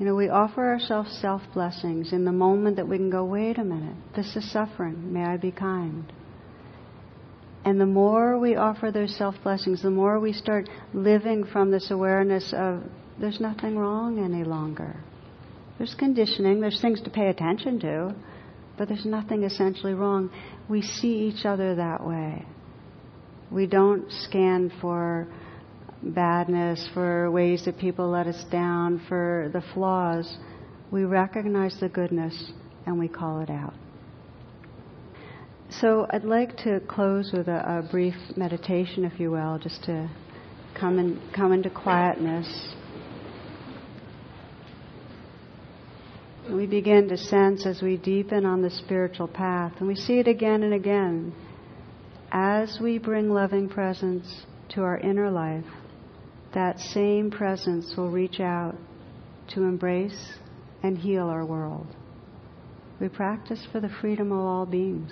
You 0.00 0.06
know, 0.06 0.14
we 0.14 0.30
offer 0.30 0.66
ourselves 0.66 1.12
self 1.20 1.42
blessings 1.52 2.14
in 2.14 2.24
the 2.24 2.32
moment 2.32 2.76
that 2.76 2.88
we 2.88 2.96
can 2.96 3.10
go, 3.10 3.22
wait 3.22 3.58
a 3.58 3.64
minute, 3.64 3.96
this 4.16 4.34
is 4.34 4.50
suffering, 4.50 5.12
may 5.12 5.22
I 5.22 5.36
be 5.36 5.52
kind. 5.52 6.10
And 7.66 7.78
the 7.78 7.84
more 7.84 8.38
we 8.38 8.56
offer 8.56 8.90
those 8.90 9.14
self 9.14 9.34
blessings, 9.42 9.82
the 9.82 9.90
more 9.90 10.18
we 10.18 10.32
start 10.32 10.70
living 10.94 11.44
from 11.44 11.70
this 11.70 11.90
awareness 11.90 12.54
of 12.56 12.82
there's 13.20 13.40
nothing 13.40 13.76
wrong 13.76 14.24
any 14.24 14.42
longer. 14.42 14.96
There's 15.76 15.94
conditioning, 15.94 16.62
there's 16.62 16.80
things 16.80 17.02
to 17.02 17.10
pay 17.10 17.28
attention 17.28 17.78
to, 17.80 18.14
but 18.78 18.88
there's 18.88 19.04
nothing 19.04 19.42
essentially 19.42 19.92
wrong. 19.92 20.30
We 20.66 20.80
see 20.80 21.28
each 21.28 21.44
other 21.44 21.74
that 21.74 22.06
way. 22.06 22.46
We 23.50 23.66
don't 23.66 24.10
scan 24.10 24.72
for 24.80 25.28
badness, 26.02 26.88
for 26.94 27.30
ways 27.30 27.64
that 27.64 27.78
people 27.78 28.10
let 28.10 28.26
us 28.26 28.44
down, 28.50 29.02
for 29.08 29.50
the 29.52 29.62
flaws. 29.74 30.38
We 30.90 31.04
recognize 31.04 31.78
the 31.78 31.88
goodness 31.88 32.52
and 32.86 32.98
we 32.98 33.08
call 33.08 33.40
it 33.40 33.50
out. 33.50 33.74
So 35.70 36.06
I'd 36.10 36.24
like 36.24 36.56
to 36.58 36.80
close 36.88 37.30
with 37.32 37.46
a, 37.46 37.78
a 37.78 37.88
brief 37.88 38.14
meditation, 38.36 39.04
if 39.04 39.20
you 39.20 39.30
will, 39.30 39.58
just 39.58 39.84
to 39.84 40.10
come 40.78 40.98
in, 40.98 41.20
come 41.34 41.52
into 41.52 41.70
quietness. 41.70 42.74
We 46.50 46.66
begin 46.66 47.08
to 47.08 47.16
sense 47.16 47.66
as 47.66 47.82
we 47.82 47.96
deepen 47.96 48.44
on 48.44 48.62
the 48.62 48.70
spiritual 48.70 49.28
path, 49.28 49.74
and 49.78 49.86
we 49.86 49.94
see 49.94 50.18
it 50.18 50.26
again 50.26 50.64
and 50.64 50.74
again. 50.74 51.32
As 52.32 52.78
we 52.80 52.98
bring 52.98 53.30
loving 53.30 53.68
presence 53.68 54.44
to 54.70 54.82
our 54.82 54.98
inner 54.98 55.30
life, 55.30 55.64
that 56.54 56.78
same 56.78 57.30
presence 57.30 57.94
will 57.96 58.10
reach 58.10 58.40
out 58.40 58.76
to 59.54 59.62
embrace 59.62 60.34
and 60.82 60.98
heal 60.98 61.26
our 61.26 61.44
world. 61.44 61.86
We 63.00 63.08
practice 63.08 63.66
for 63.72 63.80
the 63.80 63.88
freedom 64.00 64.32
of 64.32 64.38
all 64.38 64.66
beings. 64.66 65.10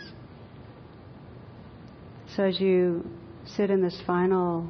So 2.37 2.45
as 2.45 2.61
you 2.61 3.09
sit 3.47 3.71
in 3.71 3.83
this 3.83 4.01
final 4.07 4.69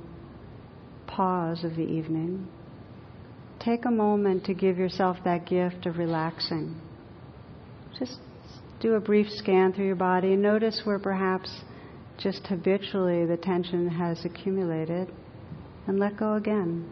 pause 1.06 1.64
of 1.64 1.74
the 1.74 1.82
evening, 1.82 2.46
take 3.58 3.84
a 3.84 3.90
moment 3.90 4.44
to 4.44 4.54
give 4.54 4.78
yourself 4.78 5.16
that 5.24 5.46
gift 5.46 5.86
of 5.86 5.98
relaxing. 5.98 6.80
Just 7.98 8.18
do 8.80 8.94
a 8.94 9.00
brief 9.00 9.26
scan 9.30 9.72
through 9.72 9.86
your 9.86 9.96
body 9.96 10.34
and 10.34 10.42
notice 10.42 10.82
where 10.84 11.00
perhaps 11.00 11.50
just 12.18 12.46
habitually 12.46 13.26
the 13.26 13.36
tension 13.36 13.88
has 13.88 14.24
accumulated 14.24 15.10
and 15.88 15.98
let 15.98 16.16
go 16.18 16.34
again. 16.34 16.86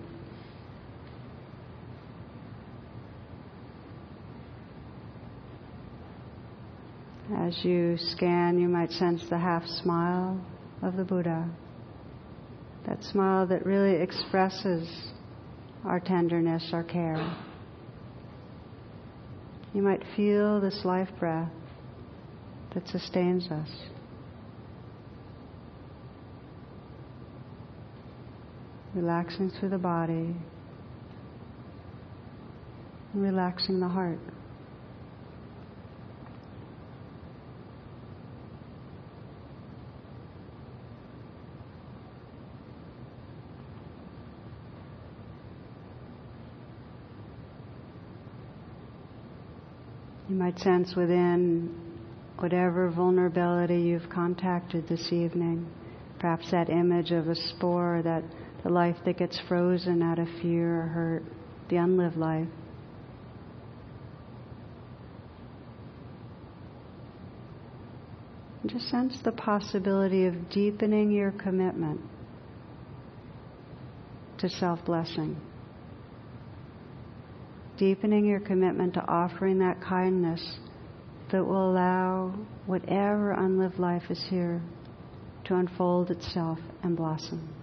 As 7.37 7.63
you 7.63 7.99
scan, 7.99 8.59
you 8.59 8.69
might 8.69 8.91
sense 8.91 9.23
the 9.29 9.39
half 9.39 9.65
smile 9.67 10.41
of 10.83 10.97
the 10.97 11.05
Buddha. 11.05 11.49
That 12.87 13.03
smile 13.05 13.47
that 13.49 13.67
really 13.67 13.97
expresses 14.01 14.89
our 15.85 16.01
tenderness, 16.01 16.71
our 16.73 16.85
care. 16.85 17.37
You 19.75 19.83
might 19.83 20.03
feel 20.17 20.61
this 20.61 20.81
life 20.85 21.11
breath 21.19 21.53
that 22.75 22.89
sustains 22.89 23.51
us. 23.51 23.69
Relaxing 28.97 29.51
through 29.51 29.69
the 29.69 29.77
body, 29.77 30.35
relaxing 33.13 33.79
the 33.79 33.87
heart. 33.87 34.19
You 50.31 50.37
might 50.37 50.59
sense 50.59 50.95
within 50.97 51.79
whatever 52.39 52.89
vulnerability 52.91 53.77
you've 53.83 54.09
contacted 54.09 54.89
this 54.89 55.13
evening, 55.13 55.69
perhaps 56.19 56.51
that 56.51 56.71
image 56.71 57.11
of 57.11 57.29
a 57.29 57.35
spore 57.35 58.01
that 58.03 58.25
the 58.67 58.73
life 58.73 58.97
that 59.05 59.17
gets 59.17 59.41
frozen 59.47 60.03
out 60.03 60.19
of 60.19 60.27
fear 60.43 60.83
or 60.83 60.87
hurt, 60.89 61.23
the 61.71 61.77
unlived 61.77 62.17
life. 62.17 62.49
And 68.61 68.71
just 68.73 68.89
sense 68.89 69.21
the 69.23 69.31
possibility 69.31 70.27
of 70.27 70.51
deepening 70.51 71.13
your 71.13 71.31
commitment 71.31 72.01
to 74.39 74.49
self 74.49 74.85
blessing. 74.85 75.37
Deepening 77.79 78.25
your 78.25 78.41
commitment 78.41 78.95
to 78.95 79.01
offering 79.07 79.61
that 79.61 79.81
kindness 79.81 80.59
that 81.31 81.47
will 81.47 81.71
allow 81.71 82.35
whatever 82.67 83.31
unlived 83.31 83.79
life 83.79 84.11
is 84.11 84.27
here 84.29 84.61
to 85.45 85.55
unfold 85.55 86.11
itself 86.11 86.59
and 86.83 86.97
blossom. 86.97 87.56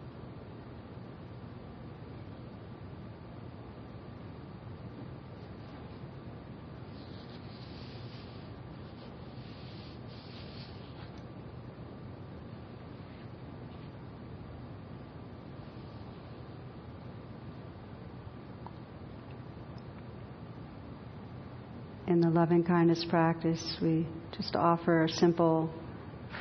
In 22.13 22.21
the 22.21 22.29
loving 22.29 22.63
kindness 22.63 23.03
practice, 23.09 23.75
we 23.81 24.05
just 24.37 24.55
offer 24.55 25.03
a 25.03 25.09
simple 25.09 25.67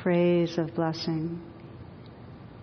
phrase 0.03 0.59
of 0.59 0.75
blessing. 0.75 1.41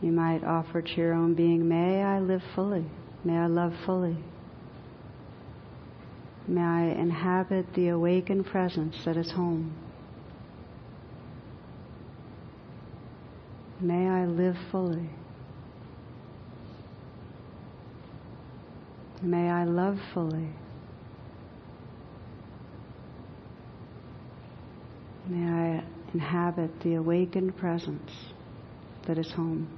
You 0.01 0.13
might 0.13 0.45
offer 0.45 0.81
to 0.81 0.93
your 0.93 1.13
own 1.15 1.35
being, 1.35 1.69
May 1.69 2.05
I 2.05 2.21
live 2.21 2.43
fully. 2.55 2.87
May 3.25 3.37
I 3.37 3.47
love 3.47 3.73
fully. 3.85 4.17
May 6.47 6.61
I 6.61 6.83
inhabit 6.85 7.75
the 7.75 7.89
awakened 7.89 8.47
presence 8.47 8.97
that 9.05 9.17
is 9.17 9.33
home. 9.33 9.75
May 13.81 14.07
I 14.09 14.27
live 14.27 14.57
fully. 14.71 15.11
May 19.21 19.51
I 19.51 19.65
love 19.65 19.99
fully. 20.15 20.51
May 25.31 25.49
I 25.49 25.85
inhabit 26.13 26.73
the 26.83 26.95
awakened 26.95 27.57
presence 27.57 28.11
that 29.07 29.17
is 29.17 29.31
home. 29.31 29.69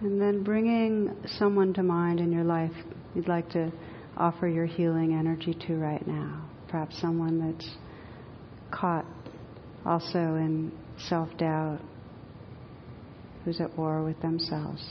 And 0.00 0.18
then 0.18 0.42
bringing 0.42 1.14
someone 1.26 1.74
to 1.74 1.82
mind 1.82 2.20
in 2.20 2.32
your 2.32 2.44
life 2.44 2.72
you'd 3.14 3.28
like 3.28 3.50
to 3.50 3.70
offer 4.16 4.48
your 4.48 4.66
healing 4.66 5.12
energy 5.12 5.54
to 5.66 5.74
right 5.76 6.06
now. 6.06 6.48
Perhaps 6.68 6.98
someone 7.02 7.38
that's 7.38 7.70
caught 8.70 9.04
also 9.84 10.18
in 10.18 10.72
self 11.08 11.28
doubt, 11.36 11.80
who's 13.44 13.60
at 13.60 13.76
war 13.76 14.02
with 14.02 14.20
themselves. 14.22 14.82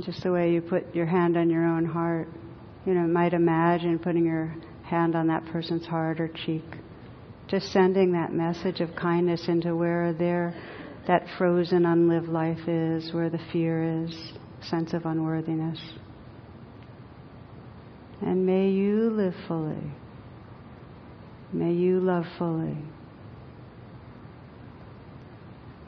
Just 0.00 0.22
the 0.22 0.32
way 0.32 0.52
you 0.52 0.60
put 0.60 0.94
your 0.94 1.06
hand 1.06 1.36
on 1.36 1.50
your 1.50 1.64
own 1.64 1.84
heart. 1.84 2.28
You 2.86 2.94
know, 2.94 3.06
might 3.06 3.32
imagine 3.32 3.98
putting 3.98 4.24
your 4.24 4.54
hand 4.84 5.14
on 5.14 5.26
that 5.26 5.44
person's 5.46 5.86
heart 5.86 6.20
or 6.20 6.28
cheek. 6.28 6.64
Just 7.48 7.72
sending 7.72 8.12
that 8.12 8.32
message 8.32 8.80
of 8.80 8.94
kindness 8.94 9.48
into 9.48 9.74
where 9.74 10.12
their 10.12 10.54
that 11.06 11.24
frozen, 11.38 11.86
unlived 11.86 12.28
life 12.28 12.68
is, 12.68 13.12
where 13.14 13.30
the 13.30 13.40
fear 13.50 14.04
is, 14.04 14.32
sense 14.60 14.92
of 14.92 15.06
unworthiness. 15.06 15.80
And 18.20 18.44
may 18.44 18.68
you 18.68 19.10
live 19.10 19.34
fully. 19.46 19.92
May 21.52 21.72
you 21.72 22.00
love 22.00 22.24
fully. 22.36 22.76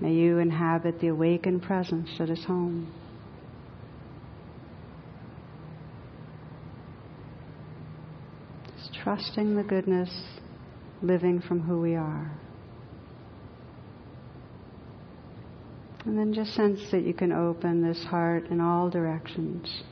May 0.00 0.14
you 0.14 0.38
inhabit 0.38 1.00
the 1.00 1.08
awakened 1.08 1.62
presence 1.62 2.08
that 2.18 2.30
is 2.30 2.42
home. 2.44 2.90
Just 8.78 8.89
trusting 9.02 9.56
the 9.56 9.62
goodness, 9.62 10.10
living 11.02 11.40
from 11.40 11.60
who 11.60 11.80
we 11.80 11.94
are. 11.94 12.30
And 16.04 16.18
then 16.18 16.32
just 16.32 16.54
sense 16.54 16.80
that 16.92 17.02
you 17.02 17.12
can 17.12 17.32
open 17.32 17.82
this 17.82 18.02
heart 18.04 18.46
in 18.50 18.60
all 18.60 18.88
directions. 18.88 19.82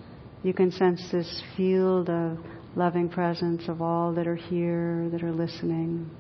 You 0.43 0.55
can 0.55 0.71
sense 0.73 1.03
this 1.13 1.43
field 1.57 2.09
of 2.09 2.39
loving 2.77 3.09
presence 3.09 3.69
of 3.69 3.83
all 3.83 4.15
that 4.15 4.27
are 4.27 4.37
here, 4.37 5.09
that 5.11 5.23
are 5.23 5.33
listening, 5.33 6.11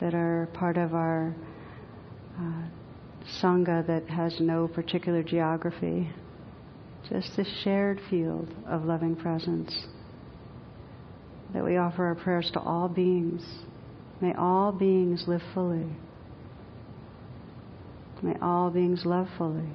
that 0.00 0.14
are 0.14 0.48
part 0.54 0.76
of 0.76 0.94
our 0.94 1.34
uh, 2.38 2.62
Sangha 3.42 3.86
that 3.86 4.08
has 4.08 4.40
no 4.40 4.68
particular 4.68 5.22
geography. 5.22 6.10
Just 7.08 7.36
this 7.36 7.48
shared 7.62 8.00
field 8.08 8.48
of 8.66 8.84
loving 8.84 9.16
presence. 9.16 9.86
That 11.52 11.64
we 11.64 11.76
offer 11.76 12.04
our 12.04 12.14
prayers 12.14 12.50
to 12.54 12.60
all 12.60 12.88
beings. 12.88 13.42
May 14.20 14.34
all 14.34 14.72
beings 14.72 15.24
live 15.26 15.42
fully. 15.54 15.86
May 18.22 18.34
all 18.40 18.70
beings 18.70 19.02
love 19.04 19.28
fully. 19.38 19.70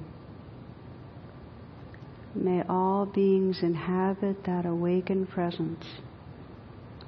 May 2.34 2.62
all 2.68 3.06
beings 3.06 3.60
inhabit 3.62 4.44
that 4.44 4.66
awakened 4.66 5.28
presence 5.30 5.84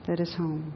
that 0.07 0.21
is 0.21 0.35
home. 0.35 0.73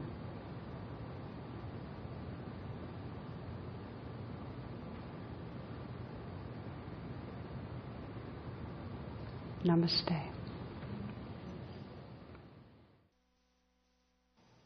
Namaste. 9.65 10.32